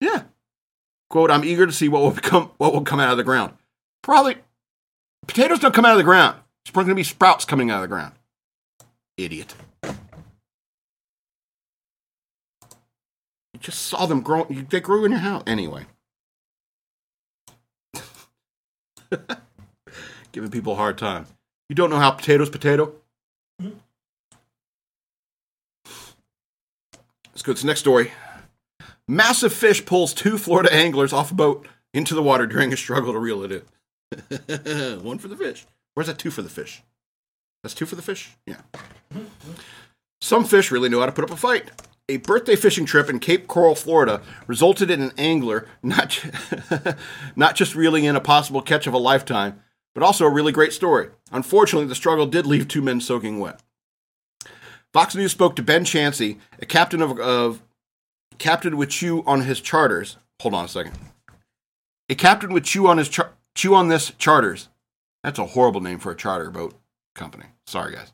Yeah. 0.00 0.22
Quote: 1.10 1.30
I'm 1.30 1.44
eager 1.44 1.66
to 1.66 1.72
see 1.72 1.88
what 1.88 2.02
will 2.02 2.10
become 2.10 2.50
what 2.58 2.72
will 2.72 2.82
come 2.82 3.00
out 3.00 3.12
of 3.12 3.18
the 3.18 3.24
ground. 3.24 3.52
Probably 4.02 4.38
potatoes 5.26 5.60
don't 5.60 5.74
come 5.74 5.84
out 5.84 5.92
of 5.92 5.98
the 5.98 6.04
ground. 6.04 6.38
It's 6.64 6.72
probably 6.72 6.88
going 6.88 6.96
to 6.96 7.00
be 7.00 7.04
sprouts 7.04 7.44
coming 7.44 7.70
out 7.70 7.76
of 7.76 7.82
the 7.82 7.94
ground. 7.94 8.14
Idiot. 9.16 9.54
Just 13.62 13.82
saw 13.82 14.06
them 14.06 14.20
grow. 14.20 14.44
They 14.44 14.80
grew 14.80 15.04
in 15.04 15.12
your 15.12 15.20
house 15.20 15.44
anyway. 15.46 15.86
Giving 20.32 20.50
people 20.50 20.72
a 20.72 20.76
hard 20.76 20.98
time. 20.98 21.26
You 21.68 21.76
don't 21.76 21.90
know 21.90 21.98
how 21.98 22.10
potatoes 22.10 22.50
potato? 22.50 22.92
Let's 27.32 27.42
go 27.42 27.52
to 27.54 27.60
the 27.60 27.66
next 27.66 27.80
story. 27.80 28.12
Massive 29.08 29.52
fish 29.52 29.84
pulls 29.84 30.14
two 30.14 30.38
Florida 30.38 30.72
anglers 30.72 31.12
off 31.12 31.30
a 31.30 31.34
boat 31.34 31.66
into 31.94 32.14
the 32.14 32.22
water 32.22 32.46
during 32.46 32.72
a 32.72 32.76
struggle 32.76 33.12
to 33.12 33.18
reel 33.18 33.42
it 33.42 33.52
in. 33.52 33.62
One 35.04 35.18
for 35.18 35.28
the 35.28 35.36
fish. 35.36 35.66
Where's 35.94 36.06
that 36.06 36.18
two 36.18 36.30
for 36.30 36.42
the 36.42 36.48
fish? 36.48 36.82
That's 37.62 37.74
two 37.74 37.86
for 37.86 37.96
the 37.96 38.02
fish? 38.02 38.36
Yeah. 38.46 38.60
Some 40.20 40.44
fish 40.44 40.70
really 40.70 40.88
know 40.88 41.00
how 41.00 41.06
to 41.06 41.12
put 41.12 41.24
up 41.24 41.30
a 41.30 41.36
fight. 41.36 41.70
A 42.12 42.18
birthday 42.18 42.56
fishing 42.56 42.84
trip 42.84 43.08
in 43.08 43.20
Cape 43.20 43.48
Coral, 43.48 43.74
Florida, 43.74 44.20
resulted 44.46 44.90
in 44.90 45.00
an 45.00 45.12
angler 45.16 45.66
not, 45.82 46.22
not 47.36 47.56
just 47.56 47.74
reeling 47.74 48.04
in 48.04 48.16
a 48.16 48.20
possible 48.20 48.60
catch 48.60 48.86
of 48.86 48.92
a 48.92 48.98
lifetime, 48.98 49.62
but 49.94 50.02
also 50.02 50.26
a 50.26 50.30
really 50.30 50.52
great 50.52 50.74
story. 50.74 51.08
Unfortunately, 51.30 51.88
the 51.88 51.94
struggle 51.94 52.26
did 52.26 52.44
leave 52.44 52.68
two 52.68 52.82
men 52.82 53.00
soaking 53.00 53.40
wet. 53.40 53.62
Fox 54.92 55.14
News 55.14 55.32
spoke 55.32 55.56
to 55.56 55.62
Ben 55.62 55.86
Chansey, 55.86 56.36
a 56.60 56.66
captain 56.66 57.00
of, 57.00 57.18
of 57.18 57.62
captain 58.36 58.76
with 58.76 58.90
Chew 58.90 59.22
on 59.26 59.44
his 59.44 59.62
charters. 59.62 60.18
Hold 60.42 60.52
on 60.52 60.66
a 60.66 60.68
second. 60.68 60.92
A 62.10 62.14
captain 62.14 62.52
with 62.52 62.64
Chew 62.64 62.88
on 62.88 62.98
his 62.98 63.08
char- 63.08 63.32
Chew 63.54 63.74
on 63.74 63.88
this 63.88 64.12
charters. 64.18 64.68
That's 65.22 65.38
a 65.38 65.46
horrible 65.46 65.80
name 65.80 65.98
for 65.98 66.12
a 66.12 66.16
charter 66.16 66.50
boat 66.50 66.74
company. 67.14 67.46
Sorry, 67.66 67.94
guys. 67.94 68.12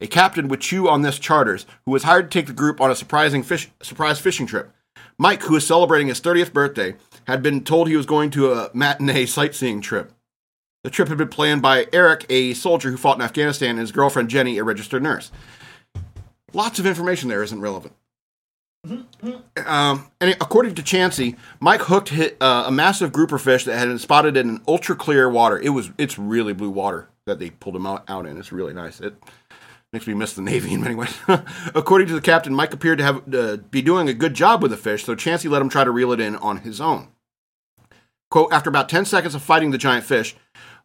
A 0.00 0.06
captain 0.06 0.48
with 0.48 0.60
Chew 0.60 0.88
on 0.88 1.02
this 1.02 1.18
charters, 1.18 1.66
who 1.86 1.92
was 1.92 2.02
hired 2.02 2.30
to 2.30 2.38
take 2.38 2.46
the 2.46 2.52
group 2.52 2.80
on 2.80 2.90
a 2.90 2.96
surprising 2.96 3.42
fish, 3.42 3.70
surprise 3.82 4.18
fishing 4.18 4.46
trip. 4.46 4.72
Mike, 5.18 5.42
who 5.42 5.56
is 5.56 5.66
celebrating 5.66 6.08
his 6.08 6.20
30th 6.20 6.52
birthday, 6.52 6.96
had 7.26 7.42
been 7.42 7.62
told 7.62 7.88
he 7.88 7.96
was 7.96 8.06
going 8.06 8.30
to 8.30 8.52
a 8.52 8.70
matinee 8.74 9.26
sightseeing 9.26 9.80
trip. 9.80 10.12
The 10.82 10.90
trip 10.90 11.08
had 11.08 11.18
been 11.18 11.28
planned 11.28 11.62
by 11.62 11.86
Eric, 11.92 12.26
a 12.28 12.52
soldier 12.54 12.90
who 12.90 12.96
fought 12.96 13.16
in 13.16 13.22
Afghanistan, 13.22 13.70
and 13.70 13.78
his 13.78 13.92
girlfriend 13.92 14.28
Jenny, 14.28 14.58
a 14.58 14.64
registered 14.64 15.02
nurse. 15.02 15.30
Lots 16.52 16.78
of 16.78 16.86
information 16.86 17.28
there 17.28 17.42
isn't 17.42 17.60
relevant. 17.60 17.94
Um, 19.66 20.10
and 20.20 20.36
according 20.40 20.74
to 20.74 20.82
Chansey, 20.82 21.36
Mike 21.58 21.80
hooked 21.82 22.10
hit 22.10 22.36
uh, 22.40 22.64
a 22.66 22.70
massive 22.70 23.12
grouper 23.12 23.38
fish 23.38 23.64
that 23.64 23.78
had 23.78 23.88
been 23.88 23.98
spotted 23.98 24.36
in 24.36 24.48
an 24.48 24.60
ultra 24.68 24.94
clear 24.94 25.28
water. 25.30 25.58
It 25.58 25.70
was 25.70 25.90
it's 25.96 26.18
really 26.18 26.52
blue 26.52 26.70
water 26.70 27.08
that 27.26 27.38
they 27.38 27.48
pulled 27.48 27.76
him 27.76 27.86
out, 27.86 28.04
out 28.08 28.26
in. 28.26 28.36
It's 28.36 28.52
really 28.52 28.74
nice. 28.74 29.00
It 29.00 29.14
makes 29.94 30.08
me 30.08 30.12
miss 30.12 30.32
the 30.32 30.42
Navy 30.42 30.74
in 30.74 30.82
many 30.82 30.96
ways. 30.96 31.16
according 31.74 32.08
to 32.08 32.14
the 32.14 32.20
captain, 32.20 32.52
Mike 32.52 32.74
appeared 32.74 32.98
to 32.98 33.04
have 33.04 33.34
uh, 33.34 33.56
be 33.56 33.80
doing 33.80 34.08
a 34.08 34.12
good 34.12 34.34
job 34.34 34.60
with 34.60 34.72
the 34.72 34.76
fish, 34.76 35.04
so 35.04 35.14
Chansey 35.14 35.48
let 35.48 35.62
him 35.62 35.68
try 35.68 35.84
to 35.84 35.90
reel 35.92 36.10
it 36.10 36.18
in 36.18 36.34
on 36.36 36.58
his 36.58 36.80
own. 36.80 37.08
Quote: 38.28 38.52
After 38.52 38.68
about 38.68 38.88
ten 38.88 39.04
seconds 39.04 39.36
of 39.36 39.42
fighting 39.42 39.70
the 39.70 39.78
giant 39.78 40.04
fish, 40.04 40.34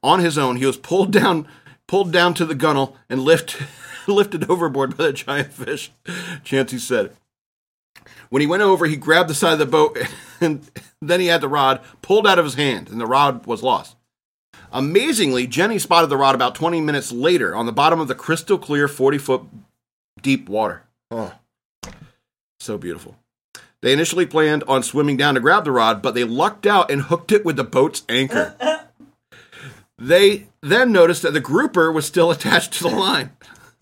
on 0.04 0.20
his 0.20 0.38
own, 0.38 0.58
he 0.58 0.66
was 0.68 0.78
pulled 0.78 1.12
down 1.12 1.48
pulled 1.88 2.14
down 2.14 2.36
to 2.36 2.46
the 2.46 2.54
gunnel 2.54 2.96
and 3.10 3.24
lift, 3.24 3.60
lifted 4.08 4.48
overboard 4.48 4.96
by 4.96 5.06
the 5.06 5.14
giant 5.14 5.52
fish. 5.52 5.92
Chansey 6.46 6.80
said. 6.80 7.16
When 8.30 8.42
he 8.42 8.48
went 8.48 8.62
over, 8.62 8.86
he 8.86 8.96
grabbed 8.96 9.28
the 9.28 9.34
side 9.34 9.54
of 9.54 9.60
the 9.60 9.66
boat 9.66 9.98
and 10.40 10.70
then 11.02 11.20
he 11.20 11.26
had 11.26 11.42
the 11.42 11.50
rod 11.50 11.82
pulled 12.04 12.28
out 12.28 12.38
of 12.38 12.46
his 12.46 12.54
hand, 12.54 12.90
and 12.90 13.02
the 13.02 13.08
rod 13.08 13.48
was 13.48 13.64
lost. 13.64 13.96
Amazingly, 14.72 15.48
Jenny 15.48 15.80
spotted 15.80 16.08
the 16.08 16.18
rod 16.18 16.36
about 16.36 16.56
20 16.56 16.82
minutes 16.82 17.12
later 17.12 17.56
on 17.56 17.66
the 17.66 17.72
bottom 17.72 18.00
of 18.00 18.08
the 18.08 18.16
crystal 18.16 18.58
clear 18.58 18.88
40 18.88 19.18
foot 19.18 19.42
deep 20.22 20.48
water. 20.48 20.84
Oh, 21.12 21.34
so 22.60 22.78
beautiful. 22.78 23.16
They 23.82 23.94
initially 23.94 24.26
planned 24.26 24.64
on 24.68 24.84
swimming 24.84 25.18
down 25.18 25.36
to 25.36 25.40
grab 25.40 25.64
the 25.64 25.72
rod, 25.72 26.02
but 26.02 26.14
they 26.14 26.24
lucked 26.26 26.68
out 26.68 26.92
and 26.92 27.04
hooked 27.04 27.32
it 27.32 27.46
with 27.46 27.56
the 27.56 27.64
boat's 27.64 28.04
anchor. 28.10 28.56
They 30.00 30.48
then 30.62 30.92
noticed 30.94 31.24
that 31.24 31.34
the 31.34 31.42
grouper 31.42 31.92
was 31.92 32.06
still 32.06 32.32
attached 32.32 32.74
to 32.74 32.84
the 32.86 32.90
line. 32.90 33.32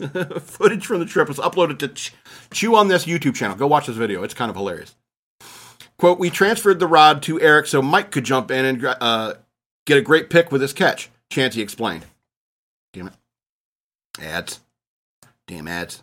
Footage 0.40 0.84
from 0.84 0.98
the 1.00 1.06
trip 1.06 1.28
was 1.28 1.38
uploaded 1.38 1.78
to 1.78 1.88
Ch- 1.88 2.12
Chew 2.52 2.74
on 2.74 2.88
this 2.88 3.06
YouTube 3.06 3.34
channel. 3.34 3.56
Go 3.56 3.66
watch 3.66 3.86
this 3.86 3.96
video. 3.96 4.22
It's 4.22 4.34
kind 4.34 4.50
of 4.50 4.56
hilarious. 4.56 4.96
Quote, 5.96 6.18
we 6.18 6.30
transferred 6.30 6.78
the 6.78 6.86
rod 6.86 7.22
to 7.22 7.40
Eric 7.40 7.66
so 7.66 7.82
Mike 7.82 8.10
could 8.10 8.24
jump 8.24 8.50
in 8.50 8.64
and 8.64 8.84
uh, 8.84 9.34
get 9.88 9.98
a 9.98 10.02
great 10.02 10.28
pick 10.28 10.52
with 10.52 10.60
this 10.60 10.74
catch, 10.74 11.10
Chansey 11.30 11.62
explained. 11.62 12.04
Damn 12.92 13.08
it. 13.08 13.14
Ads. 14.20 14.60
Damn 15.46 15.66
ads. 15.66 16.02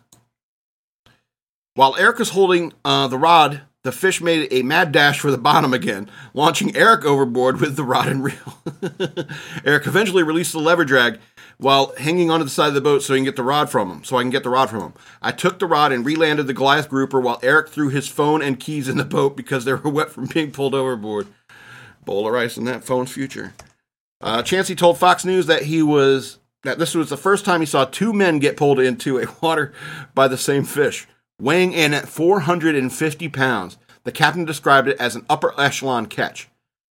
While 1.74 1.94
Eric 1.96 2.18
was 2.18 2.30
holding 2.30 2.72
uh, 2.84 3.06
the 3.06 3.18
rod, 3.18 3.62
the 3.84 3.92
fish 3.92 4.20
made 4.20 4.48
a 4.50 4.62
mad 4.62 4.90
dash 4.90 5.20
for 5.20 5.30
the 5.30 5.38
bottom 5.38 5.72
again, 5.72 6.10
launching 6.34 6.74
Eric 6.74 7.04
overboard 7.04 7.60
with 7.60 7.76
the 7.76 7.84
rod 7.84 8.08
and 8.08 8.24
reel. 8.24 8.58
Eric 9.64 9.86
eventually 9.86 10.24
released 10.24 10.52
the 10.52 10.58
lever 10.58 10.84
drag 10.84 11.20
while 11.58 11.94
hanging 11.98 12.30
onto 12.30 12.44
the 12.44 12.50
side 12.50 12.68
of 12.68 12.74
the 12.74 12.80
boat 12.80 13.02
so 13.02 13.14
he 13.14 13.18
can 13.18 13.24
get 13.24 13.36
the 13.36 13.42
rod 13.44 13.70
from 13.70 13.90
him. 13.90 14.02
So 14.02 14.16
I 14.16 14.22
can 14.22 14.30
get 14.30 14.42
the 14.42 14.50
rod 14.50 14.70
from 14.70 14.80
him. 14.80 14.94
I 15.22 15.30
took 15.30 15.60
the 15.60 15.66
rod 15.66 15.92
and 15.92 16.04
relanded 16.04 16.48
the 16.48 16.54
Goliath 16.54 16.88
grouper 16.88 17.20
while 17.20 17.38
Eric 17.42 17.68
threw 17.68 17.88
his 17.88 18.08
phone 18.08 18.42
and 18.42 18.58
keys 18.58 18.88
in 18.88 18.96
the 18.96 19.04
boat 19.04 19.36
because 19.36 19.64
they 19.64 19.74
were 19.74 19.90
wet 19.90 20.10
from 20.10 20.26
being 20.26 20.50
pulled 20.50 20.74
overboard. 20.74 21.28
Bowl 22.04 22.26
of 22.26 22.32
rice 22.32 22.56
in 22.56 22.64
that 22.64 22.84
phone's 22.84 23.12
future. 23.12 23.52
Uh, 24.26 24.42
Chansey 24.42 24.76
told 24.76 24.98
Fox 24.98 25.24
News 25.24 25.46
that 25.46 25.62
he 25.62 25.84
was 25.84 26.40
that 26.64 26.80
this 26.80 26.96
was 26.96 27.10
the 27.10 27.16
first 27.16 27.44
time 27.44 27.60
he 27.60 27.66
saw 27.66 27.84
two 27.84 28.12
men 28.12 28.40
get 28.40 28.56
pulled 28.56 28.80
into 28.80 29.20
a 29.20 29.26
water 29.40 29.72
by 30.16 30.26
the 30.26 30.36
same 30.36 30.64
fish. 30.64 31.06
Weighing 31.40 31.72
in 31.72 31.94
at 31.94 32.08
450 32.08 33.28
pounds, 33.28 33.78
the 34.02 34.10
captain 34.10 34.44
described 34.44 34.88
it 34.88 34.98
as 34.98 35.14
an 35.14 35.24
upper 35.30 35.54
echelon 35.60 36.06
catch. 36.06 36.48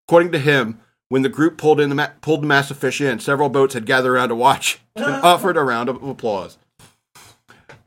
According 0.08 0.32
to 0.32 0.40
him, 0.40 0.80
when 1.10 1.24
the 1.24 1.30
group 1.30 1.58
pulled 1.58 1.82
in 1.82 1.90
the 1.90 1.96
ma- 1.96 2.12
pulled 2.22 2.42
the 2.42 2.48
massive 2.48 2.78
fish 2.78 3.02
in, 3.02 3.20
several 3.20 3.50
boats 3.50 3.74
had 3.74 3.86
gathered 3.86 4.14
around 4.14 4.30
to 4.30 4.36
watch 4.36 4.80
and 4.96 5.06
offered 5.06 5.58
a 5.58 5.64
round 5.64 5.90
of 5.90 6.02
applause. 6.02 6.58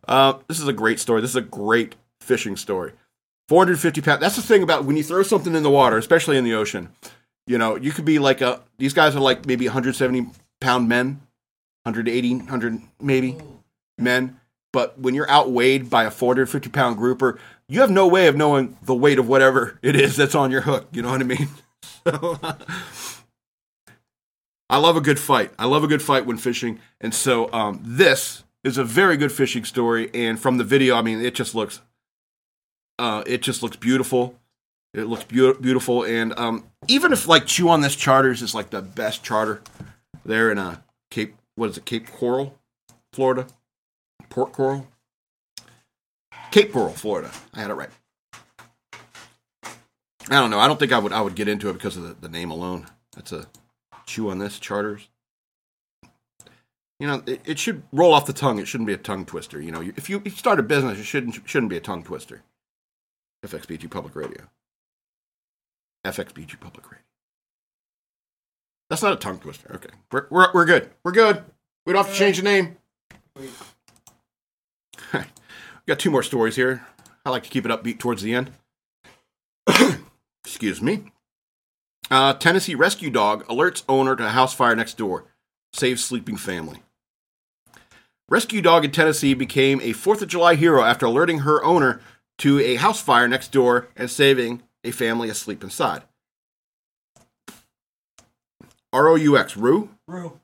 Uh, 0.06 0.34
this 0.46 0.60
is 0.60 0.68
a 0.68 0.74
great 0.74 1.00
story. 1.00 1.22
This 1.22 1.30
is 1.30 1.36
a 1.36 1.40
great 1.40 1.94
fishing 2.20 2.56
story. 2.58 2.92
450 3.48 4.02
pounds. 4.02 4.20
That's 4.20 4.36
the 4.36 4.42
thing 4.42 4.62
about 4.62 4.84
when 4.84 4.98
you 4.98 5.04
throw 5.04 5.22
something 5.22 5.54
in 5.54 5.62
the 5.62 5.70
water, 5.70 5.96
especially 5.96 6.36
in 6.36 6.44
the 6.44 6.52
ocean. 6.52 6.90
You 7.48 7.56
know, 7.56 7.76
you 7.76 7.92
could 7.92 8.04
be 8.04 8.18
like 8.18 8.42
a. 8.42 8.60
These 8.76 8.92
guys 8.92 9.16
are 9.16 9.20
like 9.20 9.46
maybe 9.46 9.66
170 9.66 10.26
pound 10.60 10.88
men, 10.88 11.20
180, 11.84 12.36
100 12.36 12.82
maybe 13.00 13.38
men. 13.96 14.38
But 14.70 14.98
when 15.00 15.14
you're 15.14 15.30
outweighed 15.30 15.88
by 15.88 16.04
a 16.04 16.10
450 16.10 16.68
pound 16.68 16.98
grouper, 16.98 17.40
you 17.66 17.80
have 17.80 17.90
no 17.90 18.06
way 18.06 18.26
of 18.26 18.36
knowing 18.36 18.76
the 18.82 18.94
weight 18.94 19.18
of 19.18 19.28
whatever 19.28 19.78
it 19.82 19.96
is 19.96 20.14
that's 20.14 20.34
on 20.34 20.50
your 20.50 20.60
hook. 20.60 20.88
You 20.92 21.00
know 21.00 21.10
what 21.10 21.20
I 21.20 21.24
mean? 21.24 21.48
So, 22.04 22.38
I 24.70 24.78
love 24.78 24.96
a 24.96 25.00
good 25.00 25.18
fight. 25.18 25.52
I 25.58 25.66
love 25.66 25.84
a 25.84 25.86
good 25.86 26.02
fight 26.02 26.26
when 26.26 26.36
fishing. 26.36 26.80
And 27.00 27.14
so 27.14 27.52
um, 27.52 27.80
this 27.82 28.44
is 28.64 28.78
a 28.78 28.84
very 28.84 29.16
good 29.16 29.32
fishing 29.32 29.64
story. 29.64 30.10
And 30.12 30.38
from 30.38 30.58
the 30.58 30.64
video, 30.64 30.96
I 30.96 31.02
mean, 31.02 31.20
it 31.20 31.34
just 31.34 31.54
looks, 31.54 31.80
uh, 32.98 33.22
it 33.26 33.42
just 33.42 33.62
looks 33.62 33.76
beautiful. 33.76 34.38
It 34.94 35.04
looks 35.04 35.24
beau- 35.24 35.54
beautiful. 35.54 36.04
And 36.04 36.38
um, 36.38 36.64
even 36.86 37.12
if 37.12 37.26
like 37.26 37.46
Chew 37.46 37.68
on 37.68 37.80
This 37.80 37.96
Charters 37.96 38.42
is 38.42 38.54
like 38.54 38.70
the 38.70 38.82
best 38.82 39.22
charter 39.22 39.62
there 40.24 40.50
in 40.50 40.58
uh, 40.58 40.80
Cape, 41.10 41.34
what 41.56 41.70
is 41.70 41.78
it, 41.78 41.84
Cape 41.84 42.10
Coral, 42.10 42.58
Florida? 43.12 43.46
Port 44.30 44.52
Coral? 44.52 44.86
Cape 46.50 46.72
Coral, 46.72 46.92
Florida. 46.92 47.30
I 47.54 47.60
had 47.60 47.70
it 47.70 47.74
right. 47.74 47.90
I 50.30 50.40
don't 50.40 50.50
know. 50.50 50.58
I 50.58 50.66
don't 50.66 50.78
think 50.78 50.92
I 50.92 50.98
would 50.98 51.12
I 51.12 51.20
would 51.20 51.34
get 51.34 51.48
into 51.48 51.70
it 51.70 51.74
because 51.74 51.96
of 51.96 52.02
the, 52.02 52.14
the 52.14 52.28
name 52.28 52.50
alone. 52.50 52.86
That's 53.14 53.32
a 53.32 53.46
chew 54.06 54.30
on 54.30 54.38
this 54.38 54.58
charters. 54.58 55.08
You 57.00 57.06
know, 57.06 57.22
it, 57.26 57.40
it 57.44 57.58
should 57.58 57.82
roll 57.92 58.12
off 58.12 58.26
the 58.26 58.32
tongue. 58.32 58.58
It 58.58 58.66
shouldn't 58.66 58.88
be 58.88 58.92
a 58.92 58.98
tongue 58.98 59.24
twister. 59.24 59.60
You 59.60 59.70
know, 59.70 59.80
if 59.80 60.10
you, 60.10 60.16
if 60.18 60.24
you 60.24 60.30
start 60.32 60.58
a 60.58 60.64
business, 60.64 60.98
it 60.98 61.04
shouldn't 61.04 61.48
shouldn't 61.48 61.70
be 61.70 61.76
a 61.76 61.80
tongue 61.80 62.02
twister. 62.02 62.42
FXBG 63.44 63.90
Public 63.90 64.16
Radio. 64.16 64.48
FXBG 66.04 66.60
Public 66.60 66.90
Radio. 66.90 67.04
That's 68.90 69.02
not 69.02 69.12
a 69.12 69.16
tongue 69.16 69.38
twister. 69.38 69.74
Okay, 69.74 69.90
we're 70.10 70.26
we're, 70.30 70.52
we're 70.52 70.64
good. 70.64 70.90
We're 71.04 71.12
good. 71.12 71.44
We 71.84 71.92
don't 71.92 72.04
have 72.04 72.12
to 72.12 72.18
change 72.18 72.38
the 72.38 72.42
name. 72.42 72.76
We 73.36 73.48
got 75.86 75.98
two 75.98 76.10
more 76.10 76.22
stories 76.22 76.56
here. 76.56 76.86
I 77.24 77.30
like 77.30 77.44
to 77.44 77.48
keep 77.48 77.64
it 77.64 77.70
upbeat 77.70 77.98
towards 77.98 78.22
the 78.22 78.34
end. 78.34 78.52
Excuse 80.44 80.82
me. 80.82 81.12
Uh, 82.10 82.34
Tennessee 82.34 82.74
rescue 82.74 83.10
dog 83.10 83.46
alerts 83.46 83.84
owner 83.88 84.16
to 84.16 84.28
house 84.30 84.54
fire 84.54 84.76
next 84.76 84.98
door, 84.98 85.24
saves 85.72 86.04
sleeping 86.04 86.36
family. 86.36 86.82
Rescue 88.28 88.60
dog 88.60 88.84
in 88.84 88.90
Tennessee 88.90 89.32
became 89.32 89.80
a 89.80 89.94
4th 89.94 90.20
of 90.20 90.28
July 90.28 90.54
hero 90.54 90.82
after 90.82 91.06
alerting 91.06 91.40
her 91.40 91.64
owner 91.64 92.00
to 92.38 92.60
a 92.60 92.74
house 92.76 93.00
fire 93.00 93.26
next 93.26 93.52
door 93.52 93.88
and 93.96 94.10
saving 94.10 94.62
a 94.84 94.90
family 94.90 95.28
asleep 95.28 95.62
inside. 95.62 96.02
R 98.92 99.08
O 99.08 99.14
U 99.16 99.36
X, 99.36 99.56
Rue? 99.56 99.90
Rue. 100.06 100.40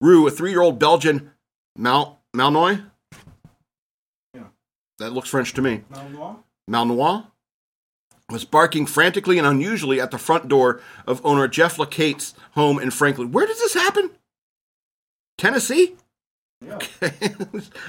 Rue, 0.00 0.26
a 0.26 0.30
three 0.30 0.50
year 0.50 0.62
old 0.62 0.78
Belgian 0.78 1.32
Mal- 1.76 2.20
Malinois? 2.34 2.82
Yeah. 4.34 4.44
That 4.98 5.12
looks 5.12 5.28
French 5.28 5.52
to 5.54 5.62
me. 5.62 5.82
Malinois? 5.92 6.36
Malinois 6.70 7.26
was 8.30 8.44
barking 8.46 8.86
frantically 8.86 9.36
and 9.38 9.46
unusually 9.46 10.00
at 10.00 10.10
the 10.10 10.18
front 10.18 10.48
door 10.48 10.80
of 11.06 11.24
owner 11.24 11.46
Jeff 11.46 11.76
LaCate's 11.78 12.34
home 12.52 12.78
in 12.78 12.90
Franklin. 12.90 13.30
Where 13.30 13.46
does 13.46 13.58
this 13.58 13.74
happen? 13.74 14.10
Tennessee? 15.36 15.96
Yeah. 16.64 16.78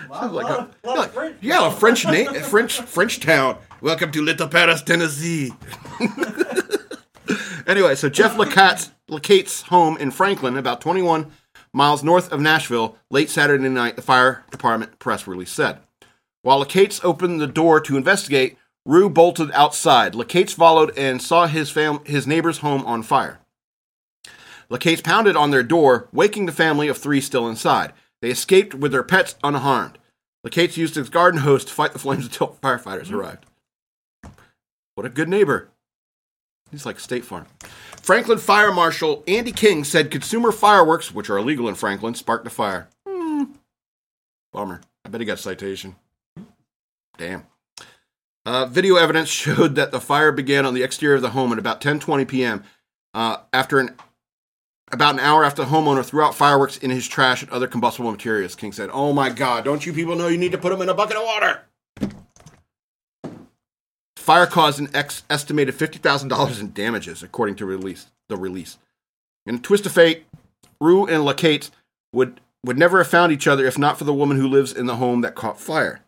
Lot, 0.10 0.34
like 0.34 0.46
lot 0.50 0.72
a- 0.84 0.88
lot 0.88 1.14
French. 1.14 1.38
yeah, 1.42 1.68
a 1.68 1.72
French 1.72 2.06
name, 2.06 2.34
French 2.42 2.82
French 2.82 3.20
town. 3.20 3.58
Welcome 3.82 4.12
to 4.12 4.22
Little 4.22 4.48
Paris, 4.48 4.82
Tennessee. 4.82 5.52
anyway, 7.68 7.96
so 7.96 8.10
Jeff 8.10 8.38
LaCate's, 8.38 8.92
LaCate's 9.10 9.64
home 9.64 9.98
in 9.98 10.12
Franklin, 10.12 10.58
about 10.58 10.82
21 10.82 11.32
miles 11.74 12.04
north 12.04 12.32
of 12.32 12.40
Nashville, 12.42 12.98
late 13.12 13.30
Saturday 13.30 13.70
night, 13.70 13.96
the 13.96 14.02
fire 14.02 14.44
department 14.52 14.98
press 15.00 15.28
release 15.28 15.52
said. 15.52 15.80
While 16.42 16.60
LaCate's 16.60 17.04
opened 17.04 17.42
the 17.42 17.48
door 17.48 17.80
to 17.82 17.98
investigate, 17.98 18.58
Rue 18.86 19.10
bolted 19.10 19.52
outside. 19.52 20.14
LaCate's 20.16 20.54
followed 20.54 20.98
and 20.98 21.22
saw 21.22 21.48
his 21.48 21.70
fam- 21.70 22.04
his 22.06 22.26
neighbor's 22.28 22.58
home 22.60 22.86
on 22.86 23.04
fire. 23.04 23.40
LaCate's 24.70 25.02
pounded 25.02 25.36
on 25.36 25.52
their 25.52 25.64
door, 25.64 26.10
waking 26.12 26.46
the 26.48 26.52
family 26.52 26.88
of 26.88 26.98
three 26.98 27.22
still 27.22 27.48
inside. 27.48 27.94
They 28.24 28.32
escaped 28.32 28.74
with 28.74 28.94
their 28.94 29.04
pets 29.04 29.36
unharmed. 29.44 29.98
LaCate's 30.46 30.78
used 30.78 30.96
his 30.96 31.10
garden 31.10 31.42
hose 31.42 31.66
to 31.66 31.74
fight 31.74 31.92
the 31.92 32.00
flames 32.00 32.24
until 32.24 32.58
firefighters 32.64 33.12
arrived. 33.12 33.46
What 34.96 35.06
a 35.06 35.10
good 35.10 35.28
neighbor. 35.28 35.68
He's 36.72 36.86
like 36.86 37.02
State 37.02 37.26
Farm. 37.26 37.48
Franklin 38.02 38.38
Fire 38.38 38.72
Marshal 38.72 39.26
Andy 39.28 39.52
King 39.52 39.84
said 39.84 40.10
consumer 40.10 40.54
fireworks, 40.54 41.14
which 41.14 41.30
are 41.30 41.38
illegal 41.38 41.68
in 41.68 41.76
Franklin, 41.76 42.16
sparked 42.16 42.46
the 42.46 42.50
fire. 42.50 42.88
Hmm. 43.06 43.44
Bummer. 44.54 44.80
I 45.04 45.10
bet 45.10 45.20
he 45.20 45.28
got 45.28 45.40
a 45.40 45.42
citation. 45.42 45.98
Damn. 47.18 47.46
Uh, 48.46 48.68
video 48.68 48.96
evidence 48.96 49.28
showed 49.32 49.76
that 49.76 49.92
the 49.92 50.00
fire 50.00 50.32
began 50.32 50.66
on 50.66 50.74
the 50.74 50.84
exterior 50.84 51.18
of 51.18 51.22
the 51.24 51.32
home 51.32 51.52
at 51.52 51.60
about 51.60 51.82
10:20 51.82 52.26
p.m. 52.26 52.64
Uh, 53.14 53.40
after 53.52 53.82
an 53.82 53.98
about 54.94 55.16
an 55.16 55.20
hour 55.20 55.44
after 55.44 55.64
the 55.64 55.70
homeowner 55.70 56.06
threw 56.06 56.22
out 56.22 56.36
fireworks 56.36 56.78
in 56.78 56.92
his 56.92 57.08
trash 57.08 57.42
and 57.42 57.52
other 57.52 57.68
combustible 57.68 58.12
materials. 58.12 58.56
King 58.56 58.72
said, 58.72 58.90
"Oh 58.94 59.12
my 59.12 59.30
God! 59.30 59.66
Don't 59.66 59.86
you 59.86 59.92
people 59.94 60.16
know 60.16 60.28
you 60.28 60.38
need 60.38 60.52
to 60.52 60.58
put 60.58 60.70
them 60.70 60.82
in 60.82 60.90
a 60.90 60.94
bucket 60.94 61.18
of 61.18 61.24
water?" 61.24 61.62
Fire 64.16 64.46
caused 64.46 64.80
an 64.80 64.90
ex- 64.94 65.24
estimated 65.30 65.76
fifty 65.76 66.00
thousand 66.00 66.30
dollars 66.30 66.60
in 66.60 66.72
damages, 66.72 67.22
according 67.24 67.56
to 67.56 67.66
release 67.66 68.08
the 68.30 68.38
release. 68.38 68.78
In 69.46 69.56
a 69.56 69.60
twist 69.60 69.86
of 69.86 69.92
fate, 69.92 70.26
Rue 70.80 71.06
and 71.06 71.26
LaCate 71.26 71.70
would 72.14 72.40
would 72.66 72.78
never 72.78 73.00
have 73.00 73.08
found 73.08 73.34
each 73.34 73.48
other 73.48 73.66
if 73.66 73.78
not 73.78 73.98
for 73.98 74.06
the 74.06 74.14
woman 74.14 74.38
who 74.38 74.48
lives 74.48 74.72
in 74.72 74.86
the 74.86 74.96
home 74.96 75.22
that 75.22 75.36
caught 75.36 75.60
fire. 75.60 76.00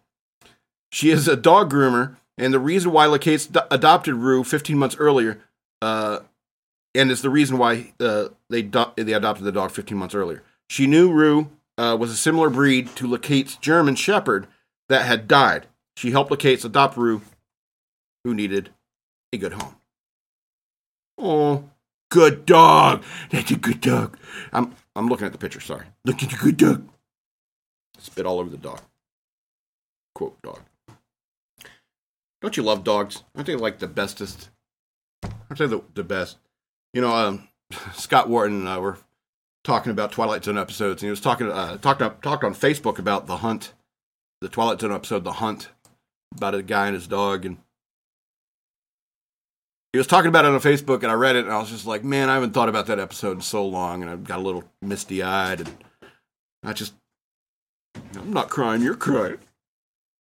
She 0.92 1.10
is 1.10 1.28
a 1.28 1.36
dog 1.36 1.70
groomer, 1.72 2.16
and 2.38 2.54
the 2.54 2.60
reason 2.60 2.92
why 2.92 3.08
LaCate's 3.08 3.48
do- 3.48 3.60
adopted 3.70 4.16
Rue 4.16 4.46
15 4.46 4.78
months 4.78 4.96
earlier, 4.98 5.42
uh, 5.82 6.20
and 6.96 7.12
it's 7.12 7.22
the 7.22 7.30
reason 7.30 7.58
why 7.58 7.94
uh, 8.00 8.30
they 8.50 8.62
do- 8.62 8.92
they 8.96 9.14
adopted 9.14 9.46
the 9.46 9.52
dog 9.52 9.72
15 9.72 9.98
months 9.98 10.16
earlier. 10.16 10.44
She 10.70 10.88
knew 10.88 11.12
Rue 11.12 11.50
uh, 11.78 11.98
was 12.00 12.12
a 12.12 12.16
similar 12.16 12.50
breed 12.50 12.96
to 12.96 13.08
LaCate's 13.08 13.58
German 13.58 13.96
Shepherd 13.96 14.48
that 14.90 15.06
had 15.06 15.28
died. 15.28 15.68
She 15.98 16.12
helped 16.12 16.32
LaCate's 16.32 16.66
adopt 16.66 16.98
Rue, 16.98 17.22
who 18.24 18.34
needed 18.34 18.72
a 19.32 19.38
good 19.38 19.54
home. 19.54 19.76
Oh, 21.18 21.70
good 22.10 22.46
dog. 22.46 23.04
That's 23.32 23.52
a 23.52 23.56
good 23.56 23.82
dog. 23.82 24.18
I'm 24.52 24.76
I'm 24.96 25.08
looking 25.08 25.26
at 25.26 25.32
the 25.32 25.38
picture. 25.38 25.60
Sorry. 25.60 25.86
Look 26.06 26.24
at 26.24 26.30
the 26.30 26.38
good 26.38 26.58
dog. 26.58 26.88
Spit 28.00 28.26
all 28.26 28.40
over 28.40 28.50
the 28.50 28.58
dog. 28.58 28.82
Quote 30.14 30.42
dog. 30.42 30.62
Don't 32.42 32.58
you 32.58 32.64
love 32.64 32.84
dogs? 32.84 33.24
Aren't 33.36 33.48
they 33.48 33.56
like 33.56 33.80
the 33.80 33.88
bestest? 33.88 34.50
Aren't 35.24 35.58
they 35.58 35.68
the, 35.68 35.82
the 35.94 36.04
best? 36.04 36.38
You 36.96 37.02
know, 37.02 37.14
um, 37.14 37.50
Scott 37.94 38.30
Wharton 38.30 38.62
and 38.62 38.70
I 38.70 38.80
were 38.80 38.98
talking 39.66 39.92
about 39.92 40.14
Twilight 40.14 40.46
Zone 40.46 40.58
episodes, 40.58 41.04
and 41.04 41.08
he 41.08 41.12
was 41.12 41.20
talking 41.20 41.52
uh, 41.52 41.78
talked 41.78 42.00
talked 42.00 42.44
on 42.44 42.56
Facebook 42.56 42.98
about 42.98 43.28
the 43.28 43.38
hunt, 43.38 43.74
the 44.40 44.48
Twilight 44.48 44.80
Zone 44.80 44.94
episode, 44.94 45.26
the 45.26 45.34
hunt, 45.34 45.68
about 46.36 46.56
a 46.56 46.64
guy 46.64 46.88
and 46.88 46.96
his 46.96 47.06
dog, 47.06 47.46
and 47.46 47.58
he 49.92 49.98
was 49.98 50.08
talking 50.08 50.30
about 50.30 50.46
it 50.46 50.52
on 50.52 50.60
Facebook, 50.62 51.04
and 51.04 51.12
I 51.12 51.16
read 51.16 51.36
it, 51.36 51.44
and 51.44 51.54
I 51.54 51.60
was 51.60 51.70
just 51.70 51.86
like, 51.86 52.06
man, 52.06 52.30
I 52.30 52.36
haven't 52.36 52.54
thought 52.54 52.70
about 52.70 52.88
that 52.88 53.00
episode 53.00 53.34
in 53.34 53.42
so 53.42 53.66
long, 53.66 54.02
and 54.02 54.10
I 54.10 54.16
got 54.16 54.40
a 54.40 54.42
little 54.42 54.64
misty 54.82 55.22
eyed, 55.22 55.60
and 55.62 55.76
I 56.64 56.72
just, 56.72 56.94
I'm 58.18 58.32
not 58.32 58.50
crying, 58.50 58.82
you're 58.82 58.96
crying. 58.96 59.40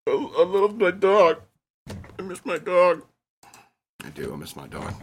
I, 0.07 0.11
I 0.11 0.43
love 0.43 0.77
my 0.77 0.91
dog. 0.91 1.41
I 1.87 2.21
miss 2.21 2.45
my 2.45 2.57
dog. 2.57 3.03
I 4.03 4.09
do. 4.13 4.33
I 4.33 4.35
miss 4.35 4.57
my 4.57 4.67
dog. 4.67 4.93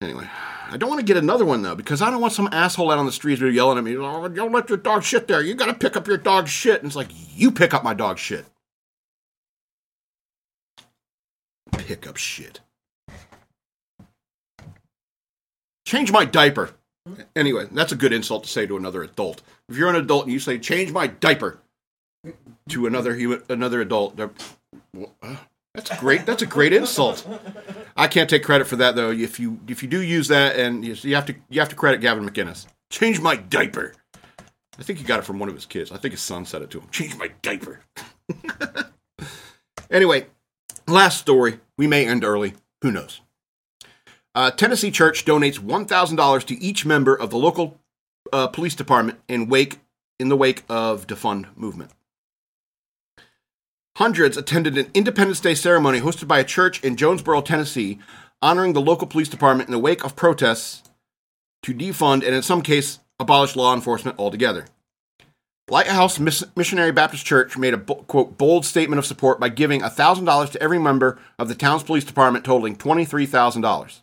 Anyway, 0.00 0.28
I 0.70 0.76
don't 0.76 0.88
want 0.88 1.00
to 1.00 1.06
get 1.06 1.16
another 1.16 1.44
one 1.44 1.62
though 1.62 1.74
because 1.74 2.02
I 2.02 2.10
don't 2.10 2.20
want 2.20 2.32
some 2.32 2.48
asshole 2.52 2.90
out 2.90 2.98
on 2.98 3.06
the 3.06 3.12
streets 3.12 3.40
yelling 3.40 3.78
at 3.78 3.84
me. 3.84 3.96
Oh, 3.96 4.28
don't 4.28 4.52
let 4.52 4.68
your 4.68 4.78
dog 4.78 5.02
shit 5.02 5.28
there. 5.28 5.40
You 5.40 5.54
got 5.54 5.66
to 5.66 5.74
pick 5.74 5.96
up 5.96 6.06
your 6.06 6.16
dog 6.18 6.48
shit. 6.48 6.78
And 6.82 6.86
it's 6.86 6.96
like 6.96 7.08
you 7.34 7.50
pick 7.50 7.72
up 7.72 7.84
my 7.84 7.94
dog 7.94 8.18
shit. 8.18 8.44
Pick 11.72 12.06
up 12.06 12.16
shit. 12.16 12.60
Change 15.86 16.12
my 16.12 16.24
diaper. 16.24 16.70
Anyway, 17.36 17.66
that's 17.70 17.92
a 17.92 17.96
good 17.96 18.12
insult 18.12 18.44
to 18.44 18.50
say 18.50 18.66
to 18.66 18.76
another 18.76 19.02
adult. 19.02 19.42
If 19.68 19.76
you're 19.76 19.90
an 19.90 19.96
adult 19.96 20.24
and 20.24 20.32
you 20.32 20.38
say 20.38 20.58
"change 20.58 20.92
my 20.92 21.06
diaper" 21.06 21.58
to 22.70 22.86
another 22.86 23.14
human, 23.14 23.42
another 23.50 23.82
adult, 23.82 24.16
they're- 24.16 24.30
uh, 25.22 25.36
that's 25.74 25.94
great. 25.98 26.24
That's 26.24 26.40
a 26.42 26.46
great 26.46 26.72
insult. 26.72 27.26
I 27.96 28.08
can't 28.08 28.28
take 28.28 28.42
credit 28.42 28.66
for 28.66 28.76
that 28.76 28.96
though. 28.96 29.10
If 29.10 29.38
you 29.38 29.60
if 29.68 29.82
you 29.82 29.88
do 29.88 30.00
use 30.00 30.28
that, 30.28 30.58
and 30.58 30.84
you, 30.84 31.14
have 31.14 31.26
to 31.26 31.34
you 31.48 31.60
have 31.60 31.68
to 31.68 31.76
credit 31.76 32.00
Gavin 32.00 32.28
McInnes. 32.28 32.66
Change 32.90 33.20
my 33.20 33.36
diaper. 33.36 33.94
I 34.78 34.82
think 34.82 34.98
he 34.98 35.04
got 35.04 35.20
it 35.20 35.24
from 35.24 35.38
one 35.38 35.48
of 35.48 35.54
his 35.54 35.66
kids. 35.66 35.92
I 35.92 35.98
think 35.98 36.12
his 36.12 36.20
son 36.20 36.44
said 36.44 36.62
it 36.62 36.70
to 36.70 36.80
him. 36.80 36.88
Change 36.90 37.16
my 37.16 37.30
diaper. 37.42 37.80
anyway, 39.90 40.26
last 40.88 41.18
story. 41.18 41.60
We 41.78 41.86
may 41.86 42.06
end 42.06 42.24
early. 42.24 42.54
Who 42.82 42.90
knows? 42.90 43.20
Uh, 44.34 44.50
Tennessee 44.50 44.90
Church 44.90 45.24
donates 45.24 45.60
$1,000 45.60 46.44
to 46.46 46.60
each 46.60 46.84
member 46.84 47.14
of 47.14 47.30
the 47.30 47.36
local 47.38 47.78
uh, 48.32 48.48
police 48.48 48.74
department 48.74 49.20
in 49.28 49.48
wake 49.48 49.78
in 50.18 50.28
the 50.28 50.36
wake 50.36 50.64
of 50.68 51.06
defund 51.06 51.56
movement. 51.56 51.92
Hundreds 53.96 54.36
attended 54.36 54.76
an 54.76 54.90
Independence 54.92 55.38
Day 55.38 55.54
ceremony 55.54 56.00
hosted 56.00 56.26
by 56.26 56.40
a 56.40 56.44
church 56.44 56.82
in 56.82 56.96
Jonesboro, 56.96 57.42
Tennessee, 57.42 58.00
honoring 58.42 58.72
the 58.72 58.80
local 58.80 59.06
police 59.06 59.28
department 59.28 59.68
in 59.68 59.72
the 59.72 59.78
wake 59.78 60.04
of 60.04 60.16
protests 60.16 60.82
to 61.62 61.72
defund 61.72 62.24
and, 62.24 62.34
in 62.34 62.42
some 62.42 62.60
case, 62.60 62.98
abolish 63.20 63.54
law 63.54 63.72
enforcement 63.72 64.18
altogether. 64.18 64.66
Lighthouse 65.68 66.18
Miss- 66.18 66.44
Missionary 66.56 66.92
Baptist 66.92 67.24
Church 67.24 67.56
made 67.56 67.72
a 67.72 67.78
quote 67.78 68.36
bold 68.36 68.66
statement 68.66 68.98
of 68.98 69.06
support 69.06 69.40
by 69.40 69.48
giving 69.48 69.80
$1,000 69.80 70.50
to 70.50 70.62
every 70.62 70.78
member 70.78 71.18
of 71.38 71.48
the 71.48 71.54
town's 71.54 71.84
police 71.84 72.04
department, 72.04 72.44
totaling 72.44 72.76
$23,000. 72.76 74.02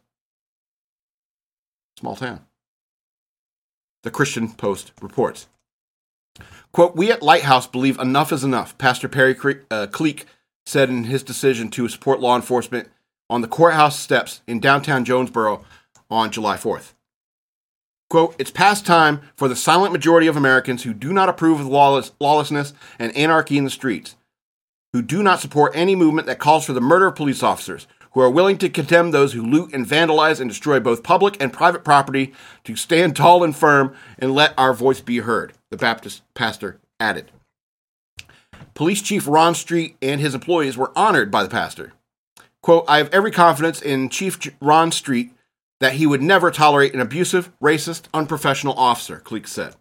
Small 1.99 2.15
town. 2.15 2.45
The 4.03 4.09
Christian 4.09 4.53
Post 4.53 4.93
reports. 5.01 5.47
Quote, 6.71 6.95
We 6.95 7.11
at 7.11 7.21
Lighthouse 7.21 7.67
believe 7.67 7.99
enough 7.99 8.31
is 8.31 8.43
enough, 8.43 8.77
Pastor 8.77 9.09
Perry 9.09 9.35
uh, 9.69 9.87
Cleek 9.87 10.25
said 10.65 10.89
in 10.89 11.05
his 11.05 11.23
decision 11.23 11.69
to 11.71 11.89
support 11.89 12.19
law 12.19 12.35
enforcement 12.35 12.89
on 13.29 13.41
the 13.41 13.47
courthouse 13.47 13.99
steps 13.99 14.41
in 14.47 14.59
downtown 14.59 15.03
Jonesboro 15.03 15.63
on 16.09 16.31
July 16.31 16.57
4th. 16.57 16.93
Quote, 18.09 18.35
It's 18.37 18.51
past 18.51 18.85
time 18.85 19.21
for 19.35 19.47
the 19.47 19.55
silent 19.55 19.93
majority 19.93 20.27
of 20.27 20.37
Americans 20.37 20.83
who 20.83 20.93
do 20.93 21.13
not 21.13 21.29
approve 21.29 21.59
of 21.59 21.65
lawless, 21.67 22.11
lawlessness 22.19 22.73
and 22.99 23.15
anarchy 23.15 23.57
in 23.57 23.63
the 23.63 23.69
streets, 23.69 24.15
who 24.93 25.01
do 25.01 25.23
not 25.23 25.39
support 25.39 25.71
any 25.75 25.95
movement 25.95 26.27
that 26.27 26.39
calls 26.39 26.65
for 26.65 26.73
the 26.73 26.81
murder 26.81 27.07
of 27.07 27.15
police 27.15 27.41
officers, 27.41 27.87
who 28.11 28.19
are 28.19 28.29
willing 28.29 28.57
to 28.57 28.69
condemn 28.69 29.11
those 29.11 29.33
who 29.33 29.45
loot 29.45 29.73
and 29.73 29.85
vandalize 29.85 30.41
and 30.41 30.49
destroy 30.49 30.79
both 30.79 31.03
public 31.03 31.41
and 31.41 31.53
private 31.53 31.85
property, 31.85 32.33
to 32.65 32.75
stand 32.75 33.15
tall 33.15 33.43
and 33.43 33.55
firm 33.55 33.95
and 34.19 34.35
let 34.35 34.53
our 34.57 34.73
voice 34.73 34.99
be 34.99 35.19
heard, 35.19 35.53
the 35.71 35.77
Baptist 35.77 36.21
pastor 36.35 36.79
added. 36.99 37.31
Police 38.75 39.01
Chief 39.01 39.27
Ron 39.27 39.55
Street 39.55 39.95
and 40.01 40.21
his 40.21 40.35
employees 40.35 40.77
were 40.77 40.91
honored 40.95 41.31
by 41.31 41.41
the 41.41 41.49
pastor. 41.49 41.93
Quote, 42.61 42.85
I 42.87 42.97
have 42.99 43.11
every 43.11 43.31
confidence 43.31 43.81
in 43.81 44.09
Chief 44.09 44.37
Ron 44.61 44.91
Street 44.91 45.31
that 45.79 45.93
he 45.93 46.05
would 46.05 46.21
never 46.21 46.51
tolerate 46.51 46.93
an 46.93 47.01
abusive, 47.01 47.51
racist, 47.59 48.03
unprofessional 48.13 48.75
officer, 48.75 49.19
Cleek 49.19 49.47
said. 49.47 49.75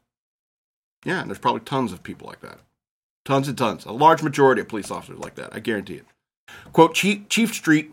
Yeah, 1.05 1.21
and 1.21 1.29
there's 1.29 1.39
probably 1.39 1.61
tons 1.61 1.93
of 1.93 2.03
people 2.03 2.27
like 2.27 2.41
that. 2.41 2.59
Tons 3.27 3.49
and 3.49 3.59
tons. 3.59 3.85
A 3.85 3.93
large 3.93 4.23
majority 4.23 4.63
of 4.63 4.69
police 4.69 4.91
officers 4.91 5.19
like 5.19 5.35
that. 5.35 5.55
I 5.55 5.61
guarantee 5.61 5.97
it. 5.97 6.07
Quote, 6.73 6.95
Chief, 6.95 7.29
Chief 7.29 7.53
Street 7.55 7.93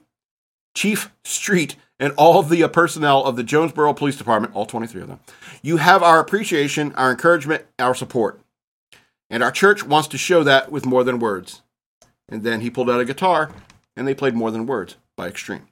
Chief 0.78 1.12
Street, 1.24 1.76
and 2.00 2.14
all 2.18 2.40
of 2.40 2.50
the 2.50 2.62
uh, 2.62 2.68
personnel 2.68 3.24
of 3.24 3.36
the 3.36 3.44
Jonesboro 3.44 3.96
Police 3.96 4.16
Department, 4.16 4.56
all 4.56 4.68
23 4.68 5.02
of 5.02 5.08
them. 5.08 5.20
You 5.64 5.78
have 5.78 6.04
our 6.04 6.20
appreciation, 6.20 6.94
our 6.94 7.10
encouragement, 7.10 7.66
our 7.80 7.96
support. 7.96 8.40
And 9.28 9.42
our 9.42 9.50
church 9.50 9.84
wants 9.84 10.08
to 10.10 10.20
show 10.20 10.44
that 10.44 10.72
with 10.72 10.86
more 10.86 11.04
than 11.04 11.18
words. 11.18 11.64
And 12.30 12.44
then 12.44 12.62
he 12.62 12.70
pulled 12.70 12.92
out 12.92 13.00
a 13.00 13.06
guitar, 13.06 13.50
and 13.96 14.08
they 14.08 14.14
played 14.14 14.36
More 14.36 14.52
Than 14.52 14.68
Words 14.68 14.98
by 15.16 15.28
Extreme. 15.28 15.68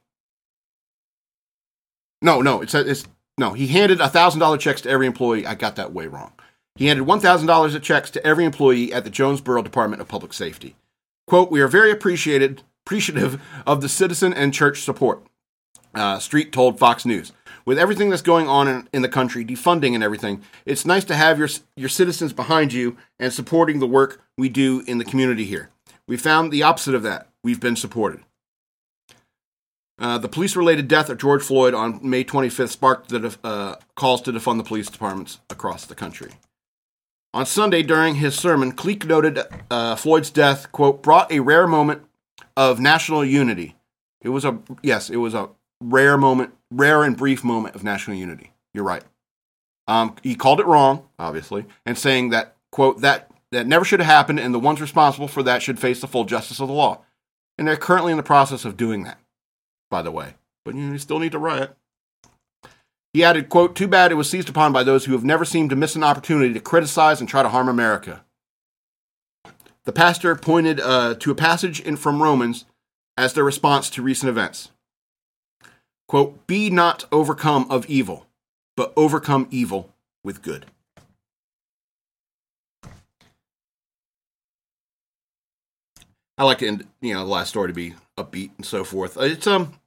No, 2.23 2.41
no, 2.41 2.63
it's, 2.63 2.73
it's 2.73 3.05
no. 3.37 3.53
He 3.53 3.67
handed 3.67 3.99
$1,000 3.99 4.59
checks 4.59 4.81
to 4.81 4.89
every 4.89 5.05
employee. 5.05 5.45
I 5.45 5.53
got 5.53 5.75
that 5.75 5.93
way 5.93 6.07
wrong. 6.07 6.33
He 6.77 6.87
handed 6.87 7.05
$1,000 7.05 7.75
of 7.75 7.81
checks 7.83 8.09
to 8.09 8.25
every 8.25 8.43
employee 8.43 8.91
at 8.91 9.03
the 9.03 9.11
Jonesboro 9.11 9.61
Department 9.61 10.01
of 10.01 10.07
Public 10.07 10.33
Safety. 10.33 10.75
Quote, 11.27 11.51
We 11.51 11.61
are 11.61 11.67
very 11.67 11.91
appreciated, 11.91 12.63
appreciative 12.85 13.41
of 13.65 13.81
the 13.81 13.89
citizen 13.89 14.31
and 14.31 14.53
church 14.53 14.81
support. 14.81 15.23
Uh, 15.95 16.19
Street 16.19 16.51
told 16.51 16.77
Fox 16.77 17.05
News. 17.05 17.31
With 17.65 17.79
everything 17.79 18.11
that's 18.11 18.21
going 18.21 18.47
on 18.47 18.67
in, 18.67 18.87
in, 18.93 19.01
the 19.01 19.09
country, 19.09 19.43
defunding 19.43 19.95
and 19.95 20.03
everything, 20.03 20.43
it's 20.67 20.85
nice 20.85 21.03
to 21.05 21.15
have 21.15 21.39
your, 21.39 21.47
your 21.75 21.89
citizens 21.89 22.31
behind 22.31 22.73
you 22.73 22.95
and 23.19 23.33
supporting 23.33 23.79
the 23.79 23.87
work 23.87 24.21
we 24.37 24.49
do 24.49 24.83
in 24.85 24.99
the 24.99 25.05
community 25.05 25.45
here. 25.45 25.71
We 26.07 26.15
found 26.15 26.51
the 26.51 26.61
opposite 26.61 26.93
of 26.93 27.01
that. 27.03 27.27
We've 27.43 27.59
been 27.59 27.75
supported. 27.75 28.21
Uh, 29.97 30.19
the 30.19 30.29
police 30.29 30.55
related 30.55 30.87
death 30.87 31.09
of 31.09 31.17
George 31.17 31.41
Floyd 31.41 31.73
on 31.73 31.99
May 32.07 32.23
25th 32.23 32.69
sparked 32.69 33.09
the 33.09 33.35
uh, 33.43 33.77
calls 33.95 34.21
to 34.23 34.31
defund 34.31 34.57
the 34.57 34.63
police 34.63 34.89
departments 34.89 35.39
across 35.49 35.85
the 35.85 35.95
country. 35.95 36.33
On 37.33 37.45
Sunday, 37.45 37.81
during 37.81 38.15
his 38.15 38.35
sermon, 38.35 38.73
Cleek 38.73 39.05
noted 39.05 39.39
uh, 39.71 39.95
Floyd's 39.95 40.29
death, 40.29 40.71
quote, 40.71 41.01
brought 41.01 41.31
a 41.31 41.39
rare 41.39 41.65
moment 41.65 42.03
of 42.57 42.79
national 42.79 43.25
unity. 43.25 43.75
It 44.21 44.29
was 44.29 44.45
a, 44.45 44.59
yes, 44.81 45.09
it 45.09 45.17
was 45.17 45.33
a 45.33 45.49
rare 45.81 46.17
moment, 46.17 46.53
rare 46.71 47.03
and 47.03 47.15
brief 47.15 47.43
moment 47.43 47.75
of 47.75 47.83
national 47.83 48.17
unity. 48.17 48.51
You're 48.73 48.83
right. 48.83 49.03
Um, 49.87 50.15
he 50.23 50.35
called 50.35 50.59
it 50.59 50.65
wrong, 50.65 51.07
obviously, 51.19 51.65
and 51.85 51.97
saying 51.97 52.29
that, 52.29 52.55
quote, 52.71 53.01
that, 53.01 53.29
that 53.51 53.67
never 53.67 53.85
should 53.85 53.99
have 53.99 54.07
happened 54.07 54.39
and 54.39 54.53
the 54.53 54.59
ones 54.59 54.81
responsible 54.81 55.27
for 55.27 55.43
that 55.43 55.61
should 55.61 55.79
face 55.79 56.01
the 56.01 56.07
full 56.07 56.25
justice 56.25 56.59
of 56.59 56.67
the 56.67 56.73
law. 56.73 57.01
And 57.57 57.67
they're 57.67 57.77
currently 57.77 58.11
in 58.11 58.17
the 58.17 58.23
process 58.23 58.65
of 58.65 58.77
doing 58.77 59.03
that, 59.03 59.19
by 59.89 60.01
the 60.01 60.11
way. 60.11 60.33
But 60.65 60.75
you, 60.75 60.97
still 60.97 61.19
need 61.19 61.33
to 61.33 61.39
riot. 61.39 61.75
He 63.13 63.23
added, 63.23 63.47
quote, 63.47 63.75
too 63.75 63.87
bad 63.87 64.11
it 64.11 64.15
was 64.15 64.29
seized 64.29 64.49
upon 64.49 64.73
by 64.73 64.83
those 64.83 65.05
who 65.05 65.13
have 65.13 65.23
never 65.23 65.45
seemed 65.45 65.69
to 65.69 65.75
miss 65.75 65.95
an 65.95 66.03
opportunity 66.03 66.53
to 66.53 66.59
criticize 66.59 67.21
and 67.21 67.29
try 67.29 67.43
to 67.43 67.49
harm 67.49 67.69
America. 67.69 68.24
The 69.85 69.93
pastor 69.93 70.35
pointed 70.35 70.79
uh, 70.79 71.15
to 71.15 71.31
a 71.31 71.35
passage 71.35 71.79
in, 71.79 71.95
from 71.95 72.21
Romans 72.21 72.65
as 73.17 73.33
their 73.33 73.43
response 73.43 73.89
to 73.91 74.01
recent 74.01 74.29
events. 74.29 74.71
Quote, 76.07 76.45
be 76.47 76.69
not 76.69 77.05
overcome 77.11 77.69
of 77.69 77.85
evil, 77.85 78.27
but 78.75 78.93
overcome 78.95 79.47
evil 79.51 79.93
with 80.23 80.41
good. 80.41 80.65
I 86.37 86.43
like 86.43 86.57
to 86.59 86.67
end, 86.67 86.87
you 87.01 87.13
know, 87.13 87.23
the 87.23 87.31
last 87.31 87.49
story 87.49 87.69
to 87.69 87.73
be 87.73 87.93
upbeat 88.17 88.51
and 88.57 88.65
so 88.65 88.83
forth. 88.83 89.17
It's 89.17 89.47
um, 89.47 89.79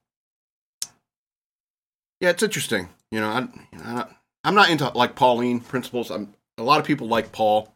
yeah, 2.19 2.29
it's 2.29 2.41
interesting. 2.41 2.89
You 3.11 3.19
know, 3.19 3.47
I, 3.83 4.05
I'm 4.43 4.55
not 4.55 4.69
into 4.69 4.89
like 4.89 5.15
Pauline 5.15 5.59
principles. 5.59 6.09
I'm 6.09 6.33
a 6.57 6.63
lot 6.63 6.79
of 6.79 6.85
people 6.85 7.07
like 7.07 7.31
Paul. 7.31 7.73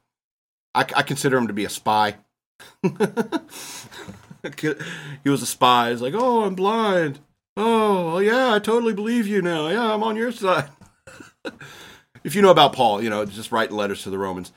I, 0.76 0.86
I 0.96 1.04
consider 1.04 1.38
him 1.38 1.48
to 1.48 1.54
be 1.54 1.66
a 1.66 1.70
spy. 1.70 2.16
he 2.82 2.90
was 5.30 5.42
a 5.42 5.48
spy. 5.48 5.92
He's 5.92 6.02
like, 6.02 6.14
oh, 6.16 6.44
I'm 6.44 6.56
blind. 6.56 7.20
Oh, 7.56 8.20
yeah, 8.20 8.54
I 8.54 8.60
totally 8.60 8.94
believe 8.94 9.28
you 9.28 9.42
now. 9.42 9.68
Yeah, 9.68 9.94
I'm 9.94 10.04
on 10.04 10.16
your 10.16 10.32
side. 10.32 10.70
if 12.24 12.36
you 12.36 12.42
know 12.42 12.52
about 12.52 12.74
Paul, 12.74 13.04
you 13.04 13.10
know, 13.10 13.26
just 13.26 13.52
writing 13.52 13.76
letters 13.76 14.04
to 14.04 14.10
the 14.10 14.18
Romans. 14.18 14.52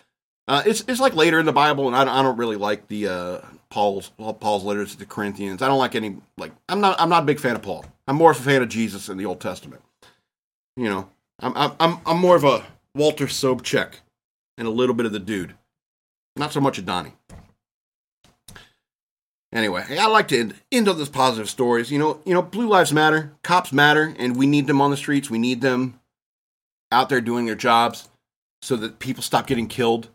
Uh, 0.48 0.62
it's 0.64 0.84
it's 0.86 1.00
like 1.00 1.14
later 1.14 1.40
in 1.40 1.46
the 1.46 1.52
Bible, 1.52 1.88
and 1.88 1.96
I 1.96 2.04
don't, 2.04 2.14
I 2.14 2.22
don't 2.22 2.36
really 2.36 2.56
like 2.56 2.86
the 2.86 3.08
uh, 3.08 3.38
Paul's 3.68 4.12
Paul's 4.40 4.64
letters 4.64 4.92
to 4.92 4.98
the 4.98 5.06
Corinthians. 5.06 5.60
I 5.60 5.66
don't 5.66 5.78
like 5.78 5.94
any 5.94 6.16
like 6.38 6.52
I'm 6.68 6.80
not 6.80 7.00
I'm 7.00 7.08
not 7.08 7.24
a 7.24 7.26
big 7.26 7.40
fan 7.40 7.56
of 7.56 7.62
Paul. 7.62 7.84
I'm 8.06 8.16
more 8.16 8.30
of 8.30 8.38
a 8.38 8.42
fan 8.42 8.62
of 8.62 8.68
Jesus 8.68 9.08
in 9.08 9.18
the 9.18 9.26
Old 9.26 9.40
Testament. 9.40 9.82
You 10.76 10.88
know, 10.88 11.10
I'm 11.40 11.74
I'm, 11.80 11.98
I'm 12.06 12.18
more 12.18 12.36
of 12.36 12.44
a 12.44 12.64
Walter 12.94 13.26
Sobchak 13.26 13.94
and 14.56 14.68
a 14.68 14.70
little 14.70 14.94
bit 14.94 15.06
of 15.06 15.12
the 15.12 15.18
dude, 15.18 15.54
not 16.36 16.52
so 16.52 16.60
much 16.60 16.78
a 16.78 16.82
Donnie. 16.82 17.12
Anyway, 19.52 19.84
I 19.90 20.06
like 20.08 20.28
to 20.28 20.38
end, 20.38 20.54
end 20.70 20.88
on 20.88 20.98
those 20.98 21.08
positive 21.08 21.48
stories. 21.48 21.90
You 21.90 21.98
know, 21.98 22.20
you 22.26 22.34
know, 22.34 22.42
blue 22.42 22.68
lives 22.68 22.92
matter, 22.92 23.32
cops 23.42 23.72
matter, 23.72 24.14
and 24.18 24.36
we 24.36 24.46
need 24.46 24.66
them 24.66 24.80
on 24.80 24.90
the 24.90 24.96
streets. 24.96 25.30
We 25.30 25.38
need 25.38 25.60
them 25.60 25.98
out 26.92 27.08
there 27.08 27.20
doing 27.20 27.46
their 27.46 27.54
jobs 27.54 28.08
so 28.60 28.76
that 28.76 28.98
people 28.98 29.22
stop 29.22 29.46
getting 29.46 29.68
killed. 29.68 30.08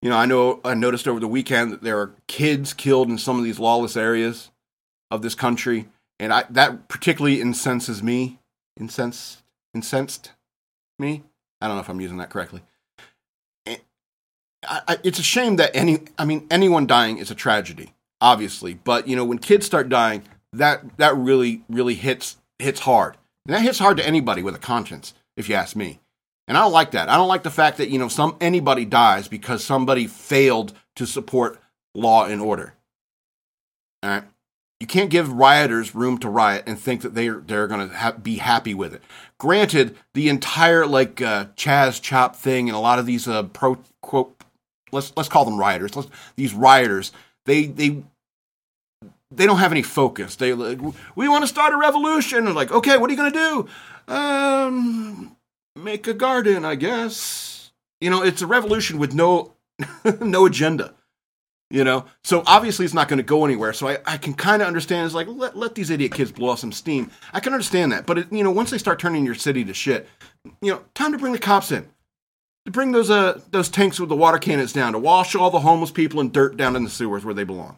You 0.00 0.10
know, 0.10 0.16
I 0.16 0.26
know 0.26 0.60
I 0.64 0.74
noticed 0.74 1.08
over 1.08 1.18
the 1.18 1.26
weekend 1.26 1.72
that 1.72 1.82
there 1.82 1.98
are 1.98 2.14
kids 2.28 2.72
killed 2.72 3.08
in 3.08 3.18
some 3.18 3.38
of 3.38 3.44
these 3.44 3.58
lawless 3.58 3.96
areas 3.96 4.50
of 5.10 5.22
this 5.22 5.34
country, 5.34 5.88
and 6.20 6.32
I, 6.32 6.44
that 6.50 6.88
particularly 6.88 7.40
incenses 7.40 8.02
me. 8.02 8.38
Incense, 8.76 9.42
incensed 9.74 10.32
me. 11.00 11.24
I 11.60 11.66
don't 11.66 11.76
know 11.76 11.80
if 11.80 11.88
I'm 11.88 12.00
using 12.00 12.18
that 12.18 12.30
correctly. 12.30 12.62
I, 14.66 14.80
I, 14.88 14.98
it's 15.04 15.18
a 15.18 15.22
shame 15.22 15.56
that 15.56 15.74
any, 15.74 16.00
I 16.18 16.24
mean, 16.24 16.46
anyone 16.50 16.86
dying 16.86 17.18
is 17.18 17.30
a 17.30 17.34
tragedy 17.34 17.94
obviously. 18.20 18.74
But 18.74 19.08
you 19.08 19.16
know, 19.16 19.24
when 19.24 19.38
kids 19.38 19.66
start 19.66 19.88
dying, 19.88 20.22
that 20.52 20.96
that 20.98 21.16
really 21.16 21.62
really 21.68 21.94
hits 21.94 22.36
hits 22.58 22.80
hard, 22.80 23.16
and 23.46 23.54
that 23.54 23.62
hits 23.62 23.78
hard 23.78 23.96
to 23.98 24.06
anybody 24.06 24.42
with 24.42 24.54
a 24.54 24.58
conscience, 24.60 25.14
if 25.36 25.48
you 25.48 25.54
ask 25.54 25.76
me. 25.76 26.00
And 26.46 26.56
I 26.56 26.62
don't 26.62 26.72
like 26.72 26.92
that. 26.92 27.10
I 27.10 27.16
don't 27.16 27.28
like 27.28 27.42
the 27.42 27.50
fact 27.50 27.76
that 27.78 27.90
you 27.90 27.98
know 27.98 28.08
some 28.08 28.36
anybody 28.40 28.84
dies 28.84 29.28
because 29.28 29.64
somebody 29.64 30.06
failed 30.06 30.72
to 30.96 31.06
support 31.06 31.60
law 31.94 32.24
and 32.24 32.40
order. 32.40 32.74
All 34.02 34.10
right. 34.10 34.24
You 34.80 34.86
can't 34.86 35.10
give 35.10 35.32
rioters 35.32 35.96
room 35.96 36.18
to 36.18 36.28
riot 36.28 36.62
and 36.68 36.78
think 36.78 37.02
that 37.02 37.14
they're 37.14 37.42
they're 37.44 37.66
going 37.66 37.88
to 37.88 37.96
ha- 37.96 38.12
be 38.12 38.36
happy 38.36 38.74
with 38.74 38.94
it. 38.94 39.02
Granted, 39.36 39.96
the 40.14 40.28
entire 40.28 40.86
like 40.86 41.20
uh, 41.20 41.46
Chaz 41.56 42.00
Chop 42.00 42.36
thing 42.36 42.68
and 42.68 42.76
a 42.76 42.80
lot 42.80 43.00
of 43.00 43.04
these 43.06 43.26
uh, 43.26 43.42
pro 43.42 43.78
quote 44.02 44.37
let's 44.92 45.12
let's 45.16 45.28
call 45.28 45.44
them 45.44 45.58
rioters. 45.58 45.96
Let's, 45.96 46.08
these 46.36 46.54
rioters 46.54 47.12
they 47.46 47.66
they 47.66 48.02
they 49.30 49.46
don't 49.46 49.58
have 49.58 49.72
any 49.72 49.82
focus. 49.82 50.36
They 50.36 50.54
like, 50.54 50.80
we 51.14 51.28
want 51.28 51.42
to 51.42 51.48
start 51.48 51.74
a 51.74 51.76
revolution. 51.76 52.46
And 52.46 52.54
like, 52.54 52.70
okay, 52.70 52.96
what 52.96 53.10
are 53.10 53.12
you 53.12 53.16
gonna 53.16 53.30
do? 53.30 53.68
Um, 54.12 55.36
make 55.76 56.06
a 56.06 56.14
garden, 56.14 56.64
I 56.64 56.74
guess. 56.76 57.70
You 58.00 58.10
know, 58.10 58.22
it's 58.22 58.42
a 58.42 58.46
revolution 58.46 58.98
with 58.98 59.14
no 59.14 59.52
no 60.20 60.46
agenda. 60.46 60.94
You 61.70 61.84
know, 61.84 62.06
so 62.24 62.42
obviously 62.46 62.86
it's 62.86 62.94
not 62.94 63.08
going 63.08 63.18
to 63.18 63.22
go 63.22 63.44
anywhere. 63.44 63.74
So 63.74 63.88
I, 63.88 63.98
I 64.06 64.16
can 64.16 64.32
kind 64.32 64.62
of 64.62 64.68
understand. 64.68 65.04
It's 65.04 65.14
like 65.14 65.26
let, 65.28 65.54
let 65.54 65.74
these 65.74 65.90
idiot 65.90 66.12
kids 66.12 66.32
blow 66.32 66.48
off 66.48 66.60
some 66.60 66.72
steam. 66.72 67.10
I 67.34 67.40
can 67.40 67.52
understand 67.52 67.92
that, 67.92 68.06
but 68.06 68.18
it, 68.18 68.32
you 68.32 68.42
know, 68.42 68.50
once 68.50 68.70
they 68.70 68.78
start 68.78 68.98
turning 68.98 69.26
your 69.26 69.34
city 69.34 69.66
to 69.66 69.74
shit, 69.74 70.08
you 70.62 70.72
know, 70.72 70.82
time 70.94 71.12
to 71.12 71.18
bring 71.18 71.34
the 71.34 71.38
cops 71.38 71.70
in, 71.70 71.86
to 72.64 72.70
bring 72.70 72.92
those 72.92 73.10
uh 73.10 73.40
those 73.50 73.68
tanks 73.68 73.98
with 73.98 74.08
the 74.08 74.16
water 74.16 74.38
cannons 74.38 74.72
down 74.72 74.92
to 74.92 74.98
wash 74.98 75.34
all 75.34 75.50
the 75.50 75.60
homeless 75.60 75.90
people 75.90 76.20
and 76.20 76.32
dirt 76.32 76.56
down 76.56 76.76
in 76.76 76.84
the 76.84 76.90
sewers 76.90 77.24
where 77.24 77.34
they 77.34 77.44
belong. 77.44 77.76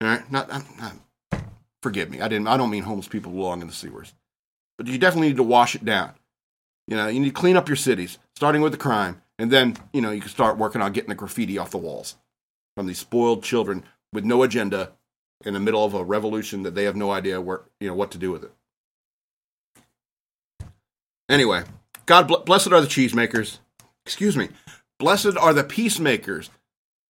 All 0.00 0.08
right, 0.08 0.30
not, 0.32 0.48
not, 0.48 0.64
not 0.78 0.94
forgive 1.82 2.10
me. 2.10 2.20
I 2.20 2.28
didn't. 2.28 2.48
I 2.48 2.56
don't 2.56 2.70
mean 2.70 2.84
homeless 2.84 3.08
people 3.08 3.32
belong 3.32 3.60
in 3.60 3.66
the 3.66 3.72
sewers, 3.72 4.14
but 4.78 4.86
you 4.86 4.98
definitely 4.98 5.28
need 5.28 5.36
to 5.36 5.42
wash 5.42 5.74
it 5.74 5.84
down. 5.84 6.12
You 6.88 6.96
know, 6.96 7.08
you 7.08 7.20
need 7.20 7.28
to 7.28 7.34
clean 7.34 7.56
up 7.56 7.68
your 7.68 7.76
cities, 7.76 8.18
starting 8.34 8.62
with 8.62 8.72
the 8.72 8.78
crime, 8.78 9.22
and 9.38 9.50
then 9.50 9.76
you 9.92 10.00
know 10.00 10.10
you 10.10 10.20
can 10.20 10.30
start 10.30 10.58
working 10.58 10.82
on 10.82 10.92
getting 10.92 11.10
the 11.10 11.14
graffiti 11.14 11.58
off 11.58 11.70
the 11.70 11.78
walls 11.78 12.16
from 12.76 12.86
these 12.86 12.98
spoiled 12.98 13.42
children 13.42 13.84
with 14.12 14.24
no 14.24 14.42
agenda 14.42 14.92
in 15.44 15.54
the 15.54 15.60
middle 15.60 15.84
of 15.84 15.94
a 15.94 16.04
revolution 16.04 16.62
that 16.62 16.74
they 16.74 16.84
have 16.84 16.96
no 16.96 17.10
idea 17.10 17.40
where 17.40 17.62
you 17.80 17.88
know 17.88 17.94
what 17.94 18.10
to 18.12 18.18
do 18.18 18.30
with 18.30 18.44
it. 18.44 18.52
Anyway, 21.28 21.62
God 22.06 22.28
bl- 22.28 22.36
blessed 22.38 22.72
are 22.72 22.80
the 22.80 22.86
cheesemakers. 22.86 23.58
Excuse 24.04 24.36
me. 24.36 24.48
Blessed 24.98 25.36
are 25.36 25.52
the 25.52 25.64
peacemakers. 25.64 26.50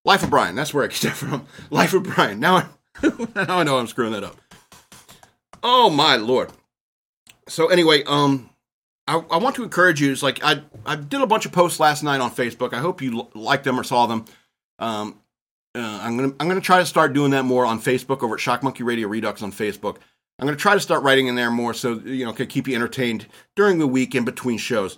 Life 0.05 0.23
of 0.23 0.29
Brian. 0.29 0.55
That's 0.55 0.73
where 0.73 0.83
I 0.83 0.87
get 0.87 1.01
that 1.01 1.15
from. 1.15 1.45
Life 1.69 1.93
of 1.93 2.03
Brian. 2.03 2.39
Now 2.39 2.55
I, 2.57 2.65
now 3.35 3.59
I 3.59 3.63
know 3.63 3.77
I'm 3.77 3.87
screwing 3.87 4.13
that 4.13 4.23
up. 4.23 4.37
Oh 5.63 5.89
my 5.89 6.15
lord. 6.15 6.51
So 7.47 7.67
anyway, 7.67 8.03
um, 8.05 8.49
I, 9.07 9.15
I 9.29 9.37
want 9.37 9.55
to 9.57 9.63
encourage 9.63 10.01
you. 10.01 10.11
It's 10.11 10.23
like 10.23 10.43
I 10.43 10.61
I 10.85 10.95
did 10.95 11.21
a 11.21 11.27
bunch 11.27 11.45
of 11.45 11.51
posts 11.51 11.79
last 11.79 12.03
night 12.03 12.21
on 12.21 12.31
Facebook. 12.31 12.73
I 12.73 12.79
hope 12.79 13.01
you 13.01 13.19
l- 13.19 13.31
liked 13.35 13.63
them 13.63 13.79
or 13.79 13.83
saw 13.83 14.07
them. 14.07 14.25
Um, 14.79 15.19
uh, 15.75 15.99
I'm 16.01 16.17
gonna 16.17 16.33
I'm 16.39 16.47
gonna 16.47 16.61
try 16.61 16.79
to 16.79 16.85
start 16.85 17.13
doing 17.13 17.31
that 17.31 17.43
more 17.43 17.65
on 17.65 17.79
Facebook 17.79 18.23
over 18.23 18.35
at 18.35 18.39
Shock 18.41 18.63
Monkey 18.63 18.83
Radio 18.83 19.07
Redux 19.07 19.41
on 19.43 19.51
Facebook. 19.51 19.97
I'm 20.39 20.47
gonna 20.47 20.57
try 20.57 20.73
to 20.73 20.79
start 20.79 21.03
writing 21.03 21.27
in 21.27 21.35
there 21.35 21.51
more 21.51 21.73
so 21.73 21.99
you 21.99 22.25
know 22.25 22.33
can 22.33 22.47
keep 22.47 22.67
you 22.67 22.75
entertained 22.75 23.27
during 23.55 23.79
the 23.79 23.87
week 23.87 24.15
in 24.15 24.25
between 24.25 24.57
shows. 24.57 24.97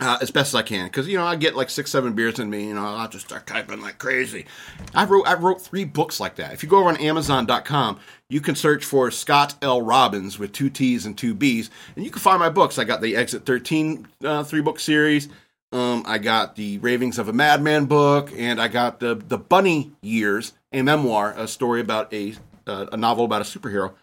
Uh, 0.00 0.18
as 0.20 0.32
best 0.32 0.48
as 0.48 0.56
I 0.56 0.62
can, 0.62 0.86
because 0.86 1.06
you 1.06 1.16
know 1.16 1.24
I 1.24 1.36
get 1.36 1.54
like 1.54 1.70
six, 1.70 1.88
seven 1.88 2.14
beers 2.14 2.40
in 2.40 2.50
me. 2.50 2.66
You 2.66 2.74
know 2.74 2.84
I'll 2.84 3.08
just 3.08 3.26
start 3.26 3.46
typing 3.46 3.80
like 3.80 3.98
crazy. 3.98 4.44
I 4.92 5.04
wrote 5.04 5.24
I 5.24 5.34
wrote 5.34 5.62
three 5.62 5.84
books 5.84 6.18
like 6.18 6.34
that. 6.34 6.52
If 6.52 6.64
you 6.64 6.68
go 6.68 6.78
over 6.78 6.88
on 6.88 6.96
Amazon.com, 6.96 8.00
you 8.28 8.40
can 8.40 8.56
search 8.56 8.84
for 8.84 9.12
Scott 9.12 9.54
L. 9.62 9.80
Robbins 9.80 10.36
with 10.36 10.50
two 10.50 10.68
T's 10.68 11.06
and 11.06 11.16
two 11.16 11.32
B's, 11.32 11.70
and 11.94 12.04
you 12.04 12.10
can 12.10 12.20
find 12.20 12.40
my 12.40 12.48
books. 12.48 12.76
I 12.76 12.82
got 12.82 13.02
the 13.02 13.14
Exit 13.14 13.46
13 13.46 14.08
uh, 14.24 14.42
three 14.42 14.62
book 14.62 14.80
series. 14.80 15.28
Um, 15.70 16.02
I 16.06 16.18
got 16.18 16.56
the 16.56 16.78
Ravings 16.78 17.16
of 17.16 17.28
a 17.28 17.32
Madman 17.32 17.86
book, 17.86 18.32
and 18.36 18.60
I 18.60 18.66
got 18.66 18.98
the 18.98 19.14
the 19.14 19.38
Bunny 19.38 19.92
Years, 20.02 20.54
a 20.72 20.82
memoir, 20.82 21.34
a 21.36 21.46
story 21.46 21.80
about 21.80 22.12
a 22.12 22.34
uh, 22.66 22.86
a 22.90 22.96
novel 22.96 23.24
about 23.24 23.42
a 23.42 23.44
superhero. 23.44 23.94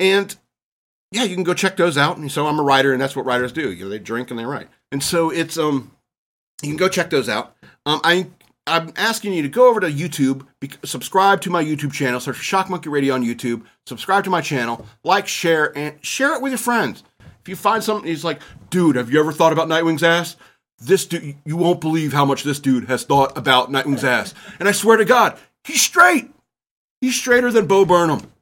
And 0.00 0.34
yeah, 1.12 1.22
you 1.22 1.34
can 1.34 1.44
go 1.44 1.54
check 1.54 1.76
those 1.76 1.96
out. 1.96 2.16
And 2.16 2.30
so 2.30 2.46
I'm 2.48 2.58
a 2.58 2.62
writer, 2.62 2.92
and 2.92 3.00
that's 3.00 3.14
what 3.14 3.24
writers 3.24 3.52
do. 3.52 3.70
You 3.72 3.84
know, 3.84 3.90
they 3.90 3.98
drink 4.00 4.30
and 4.30 4.38
they 4.38 4.44
write. 4.44 4.68
And 4.92 5.02
so 5.02 5.30
it's 5.30 5.58
um, 5.58 5.90
you 6.62 6.68
can 6.68 6.76
go 6.76 6.88
check 6.88 7.10
those 7.10 7.28
out. 7.28 7.56
Um, 7.84 8.00
I 8.04 8.28
I'm 8.66 8.92
asking 8.96 9.32
you 9.32 9.42
to 9.42 9.48
go 9.48 9.68
over 9.68 9.78
to 9.78 9.86
YouTube, 9.86 10.44
be, 10.60 10.70
subscribe 10.84 11.40
to 11.42 11.50
my 11.50 11.62
YouTube 11.62 11.92
channel, 11.92 12.18
search 12.18 12.36
for 12.36 12.42
Shock 12.42 12.68
Monkey 12.68 12.88
Radio 12.88 13.14
on 13.14 13.22
YouTube, 13.22 13.62
subscribe 13.86 14.24
to 14.24 14.30
my 14.30 14.40
channel, 14.40 14.84
like, 15.04 15.28
share, 15.28 15.76
and 15.78 16.04
share 16.04 16.34
it 16.34 16.42
with 16.42 16.50
your 16.50 16.58
friends. 16.58 17.04
If 17.40 17.48
you 17.48 17.54
find 17.54 17.82
something, 17.82 18.08
he's 18.08 18.24
like, 18.24 18.42
dude, 18.70 18.96
have 18.96 19.08
you 19.08 19.20
ever 19.20 19.30
thought 19.30 19.52
about 19.52 19.68
Nightwing's 19.68 20.02
ass? 20.02 20.36
This 20.80 21.06
dude, 21.06 21.36
you 21.44 21.56
won't 21.56 21.80
believe 21.80 22.12
how 22.12 22.24
much 22.24 22.42
this 22.42 22.58
dude 22.58 22.88
has 22.88 23.04
thought 23.04 23.38
about 23.38 23.70
Nightwing's 23.70 24.02
ass. 24.02 24.34
And 24.58 24.68
I 24.68 24.72
swear 24.72 24.96
to 24.96 25.04
God, 25.04 25.38
he's 25.62 25.80
straight. 25.80 26.28
He's 27.00 27.14
straighter 27.14 27.52
than 27.52 27.66
Bo 27.66 27.84
Burnham. 27.84 28.32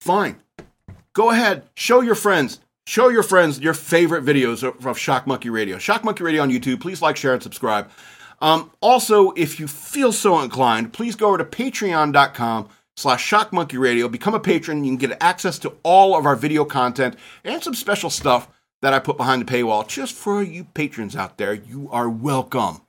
Fine. 0.00 0.36
Go 1.12 1.30
ahead, 1.30 1.64
show 1.74 2.02
your 2.02 2.14
friends. 2.14 2.60
Show 2.86 3.08
your 3.08 3.22
friends 3.22 3.60
your 3.60 3.74
favorite 3.74 4.24
videos 4.24 4.62
of, 4.62 4.98
Shock 4.98 5.26
Monkey 5.26 5.50
Radio. 5.50 5.78
Shock 5.78 6.02
Monkey 6.04 6.24
Radio 6.24 6.42
on 6.42 6.50
YouTube. 6.50 6.80
Please 6.80 7.00
like, 7.00 7.16
share, 7.16 7.34
and 7.34 7.42
subscribe. 7.42 7.90
Um, 8.40 8.70
also, 8.80 9.32
if 9.32 9.60
you 9.60 9.68
feel 9.68 10.12
so 10.12 10.40
inclined, 10.40 10.92
please 10.92 11.14
go 11.14 11.28
over 11.28 11.38
to 11.38 11.44
patreon.com 11.44 12.68
slash 12.96 13.24
shock 13.24 13.52
monkey 13.52 13.78
radio. 13.78 14.08
Become 14.08 14.34
a 14.34 14.40
patron. 14.40 14.84
You 14.84 14.90
can 14.90 15.08
get 15.08 15.22
access 15.22 15.58
to 15.60 15.74
all 15.82 16.16
of 16.16 16.26
our 16.26 16.36
video 16.36 16.64
content 16.64 17.16
and 17.44 17.62
some 17.62 17.74
special 17.74 18.10
stuff 18.10 18.48
that 18.82 18.94
I 18.94 18.98
put 18.98 19.16
behind 19.16 19.46
the 19.46 19.52
paywall 19.52 19.86
just 19.86 20.14
for 20.14 20.42
you 20.42 20.64
patrons 20.64 21.14
out 21.14 21.38
there. 21.38 21.52
You 21.52 21.88
are 21.92 22.08
welcome. 22.08 22.80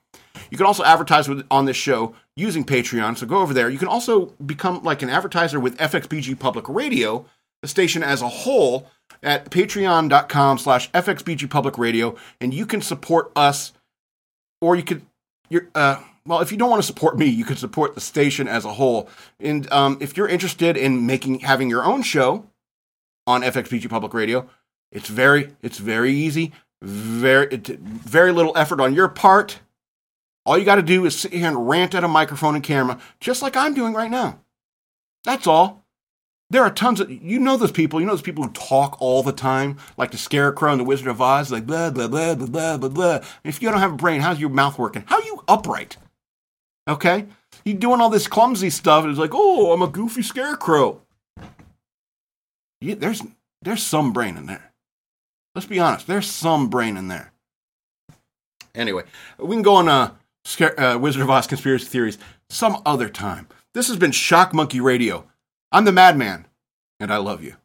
You 0.50 0.58
can 0.58 0.66
also 0.66 0.84
advertise 0.84 1.28
with, 1.28 1.46
on 1.52 1.66
this 1.66 1.78
show 1.78 2.16
using 2.36 2.66
Patreon, 2.66 3.18
so 3.18 3.26
go 3.26 3.40
over 3.40 3.54
there. 3.54 3.70
You 3.70 3.78
can 3.78 3.88
also 3.88 4.28
become 4.46 4.84
like 4.84 5.02
an 5.02 5.10
advertiser 5.10 5.60
with 5.60 5.78
FXBG 5.78 6.40
Public 6.40 6.68
Radio, 6.68 7.26
the 7.62 7.68
station 7.68 8.04
as 8.04 8.22
a 8.22 8.30
whole, 8.30 8.90
at 9.24 9.50
patreon.com 9.50 10.58
slash 10.58 10.92
FXBG 10.92 11.50
Public 11.50 11.78
Radio, 11.78 12.16
and 12.40 12.54
you 12.54 12.66
can 12.66 12.82
support 12.82 13.32
us, 13.36 13.74
or 14.60 14.76
you 14.76 14.84
could, 14.84 15.04
you're, 15.50 15.68
uh, 15.76 16.02
well, 16.26 16.40
if 16.42 16.52
you 16.52 16.58
don't 16.58 16.70
want 16.70 16.82
to 16.82 16.88
support 16.88 17.18
me, 17.18 17.26
you 17.26 17.46
can 17.46 17.56
support 17.56 17.96
the 17.96 18.02
station 18.02 18.48
as 18.48 18.66
a 18.66 18.74
whole. 18.74 19.10
And 19.40 19.72
um, 19.72 19.98
if 20.02 20.16
you're 20.18 20.28
interested 20.28 20.78
in 20.78 21.06
making 21.06 21.40
having 21.40 21.70
your 21.70 21.84
own 21.84 22.04
show 22.04 22.46
on 23.28 23.42
FXBG 23.42 23.90
Public 23.90 24.14
Radio, 24.14 24.48
it's 24.92 25.08
very 25.08 25.56
it's 25.62 25.78
very 25.78 26.12
easy, 26.12 26.52
very 26.82 27.56
very 27.58 28.32
little 28.32 28.56
effort 28.56 28.80
on 28.80 28.94
your 28.94 29.08
part. 29.08 29.60
All 30.46 30.58
you 30.58 30.66
got 30.66 30.76
to 30.76 30.82
do 30.82 31.06
is 31.06 31.18
sit 31.18 31.34
here 31.34 31.48
and 31.48 31.68
rant 31.68 31.94
at 31.94 32.04
a 32.04 32.08
microphone 32.08 32.56
and 32.56 32.64
camera, 32.64 33.00
just 33.20 33.42
like 33.42 33.56
I'm 33.56 33.74
doing 33.74 33.94
right 33.94 34.10
now. 34.10 34.40
That's 35.24 35.46
all. 35.46 35.81
There 36.52 36.64
are 36.64 36.70
tons 36.70 37.00
of 37.00 37.10
you 37.10 37.40
know 37.40 37.56
those 37.56 37.72
people. 37.72 38.02
You 38.02 38.06
know 38.06 38.12
those 38.12 38.22
people 38.22 38.44
who 38.44 38.52
talk 38.52 38.98
all 39.00 39.24
the 39.24 39.32
time, 39.32 39.78
like 39.96 40.12
the 40.12 40.18
Scarecrow 40.18 40.72
and 40.72 40.82
the 40.82 40.84
Wizard 40.84 41.08
of 41.08 41.22
Oz, 41.22 41.50
like 41.50 41.66
blah 41.66 41.90
blah 41.92 42.10
blah 42.10 42.36
blah 42.36 42.46
blah 42.46 42.78
blah 42.78 42.90
blah. 42.90 43.20
If 43.46 43.62
you 43.62 43.72
don't 43.72 43.80
have 43.80 43.94
a 43.94 43.96
brain, 43.96 44.20
how's 44.20 44.38
your 44.38 44.50
mouth 44.50 44.78
working? 44.78 45.06
How 45.08 45.16
are 45.16 45.24
you 45.24 45.42
upright? 45.48 45.96
Okay, 46.90 47.28
you 47.64 47.74
doing 47.74 48.02
all 48.02 48.10
this 48.10 48.28
clumsy 48.28 48.70
stuff. 48.70 49.06
It's 49.06 49.18
like, 49.18 49.32
oh, 49.34 49.72
I'm 49.72 49.82
a 49.82 49.88
goofy 49.88 50.24
Scarecrow. 50.24 51.00
There's 52.82 53.22
there's 53.62 53.82
some 53.82 54.12
brain 54.12 54.36
in 54.36 54.46
there. 54.46 54.74
Let's 55.56 55.68
be 55.68 55.80
honest. 55.80 56.06
There's 56.06 56.30
some 56.30 56.70
brain 56.70 56.98
in 56.98 57.08
there. 57.08 57.32
Anyway, 58.76 59.04
we 59.38 59.56
can 59.56 59.64
go 59.64 59.76
on 59.76 59.88
uh, 59.88 60.16
Scare, 60.44 60.78
uh, 60.78 60.98
Wizard 60.98 61.22
of 61.22 61.30
Oz 61.30 61.48
conspiracy 61.48 61.86
theories 61.86 62.18
some 62.50 62.82
other 62.86 63.08
time. 63.08 63.48
This 63.74 63.88
has 63.88 63.96
been 63.96 64.12
Shock 64.12 64.54
Monkey 64.54 64.82
Radio. 64.82 65.31
I'm 65.74 65.86
the 65.86 65.94
Madman, 65.94 66.48
and 67.00 67.14
I 67.14 67.18
love 67.18 67.42
you. 67.42 67.56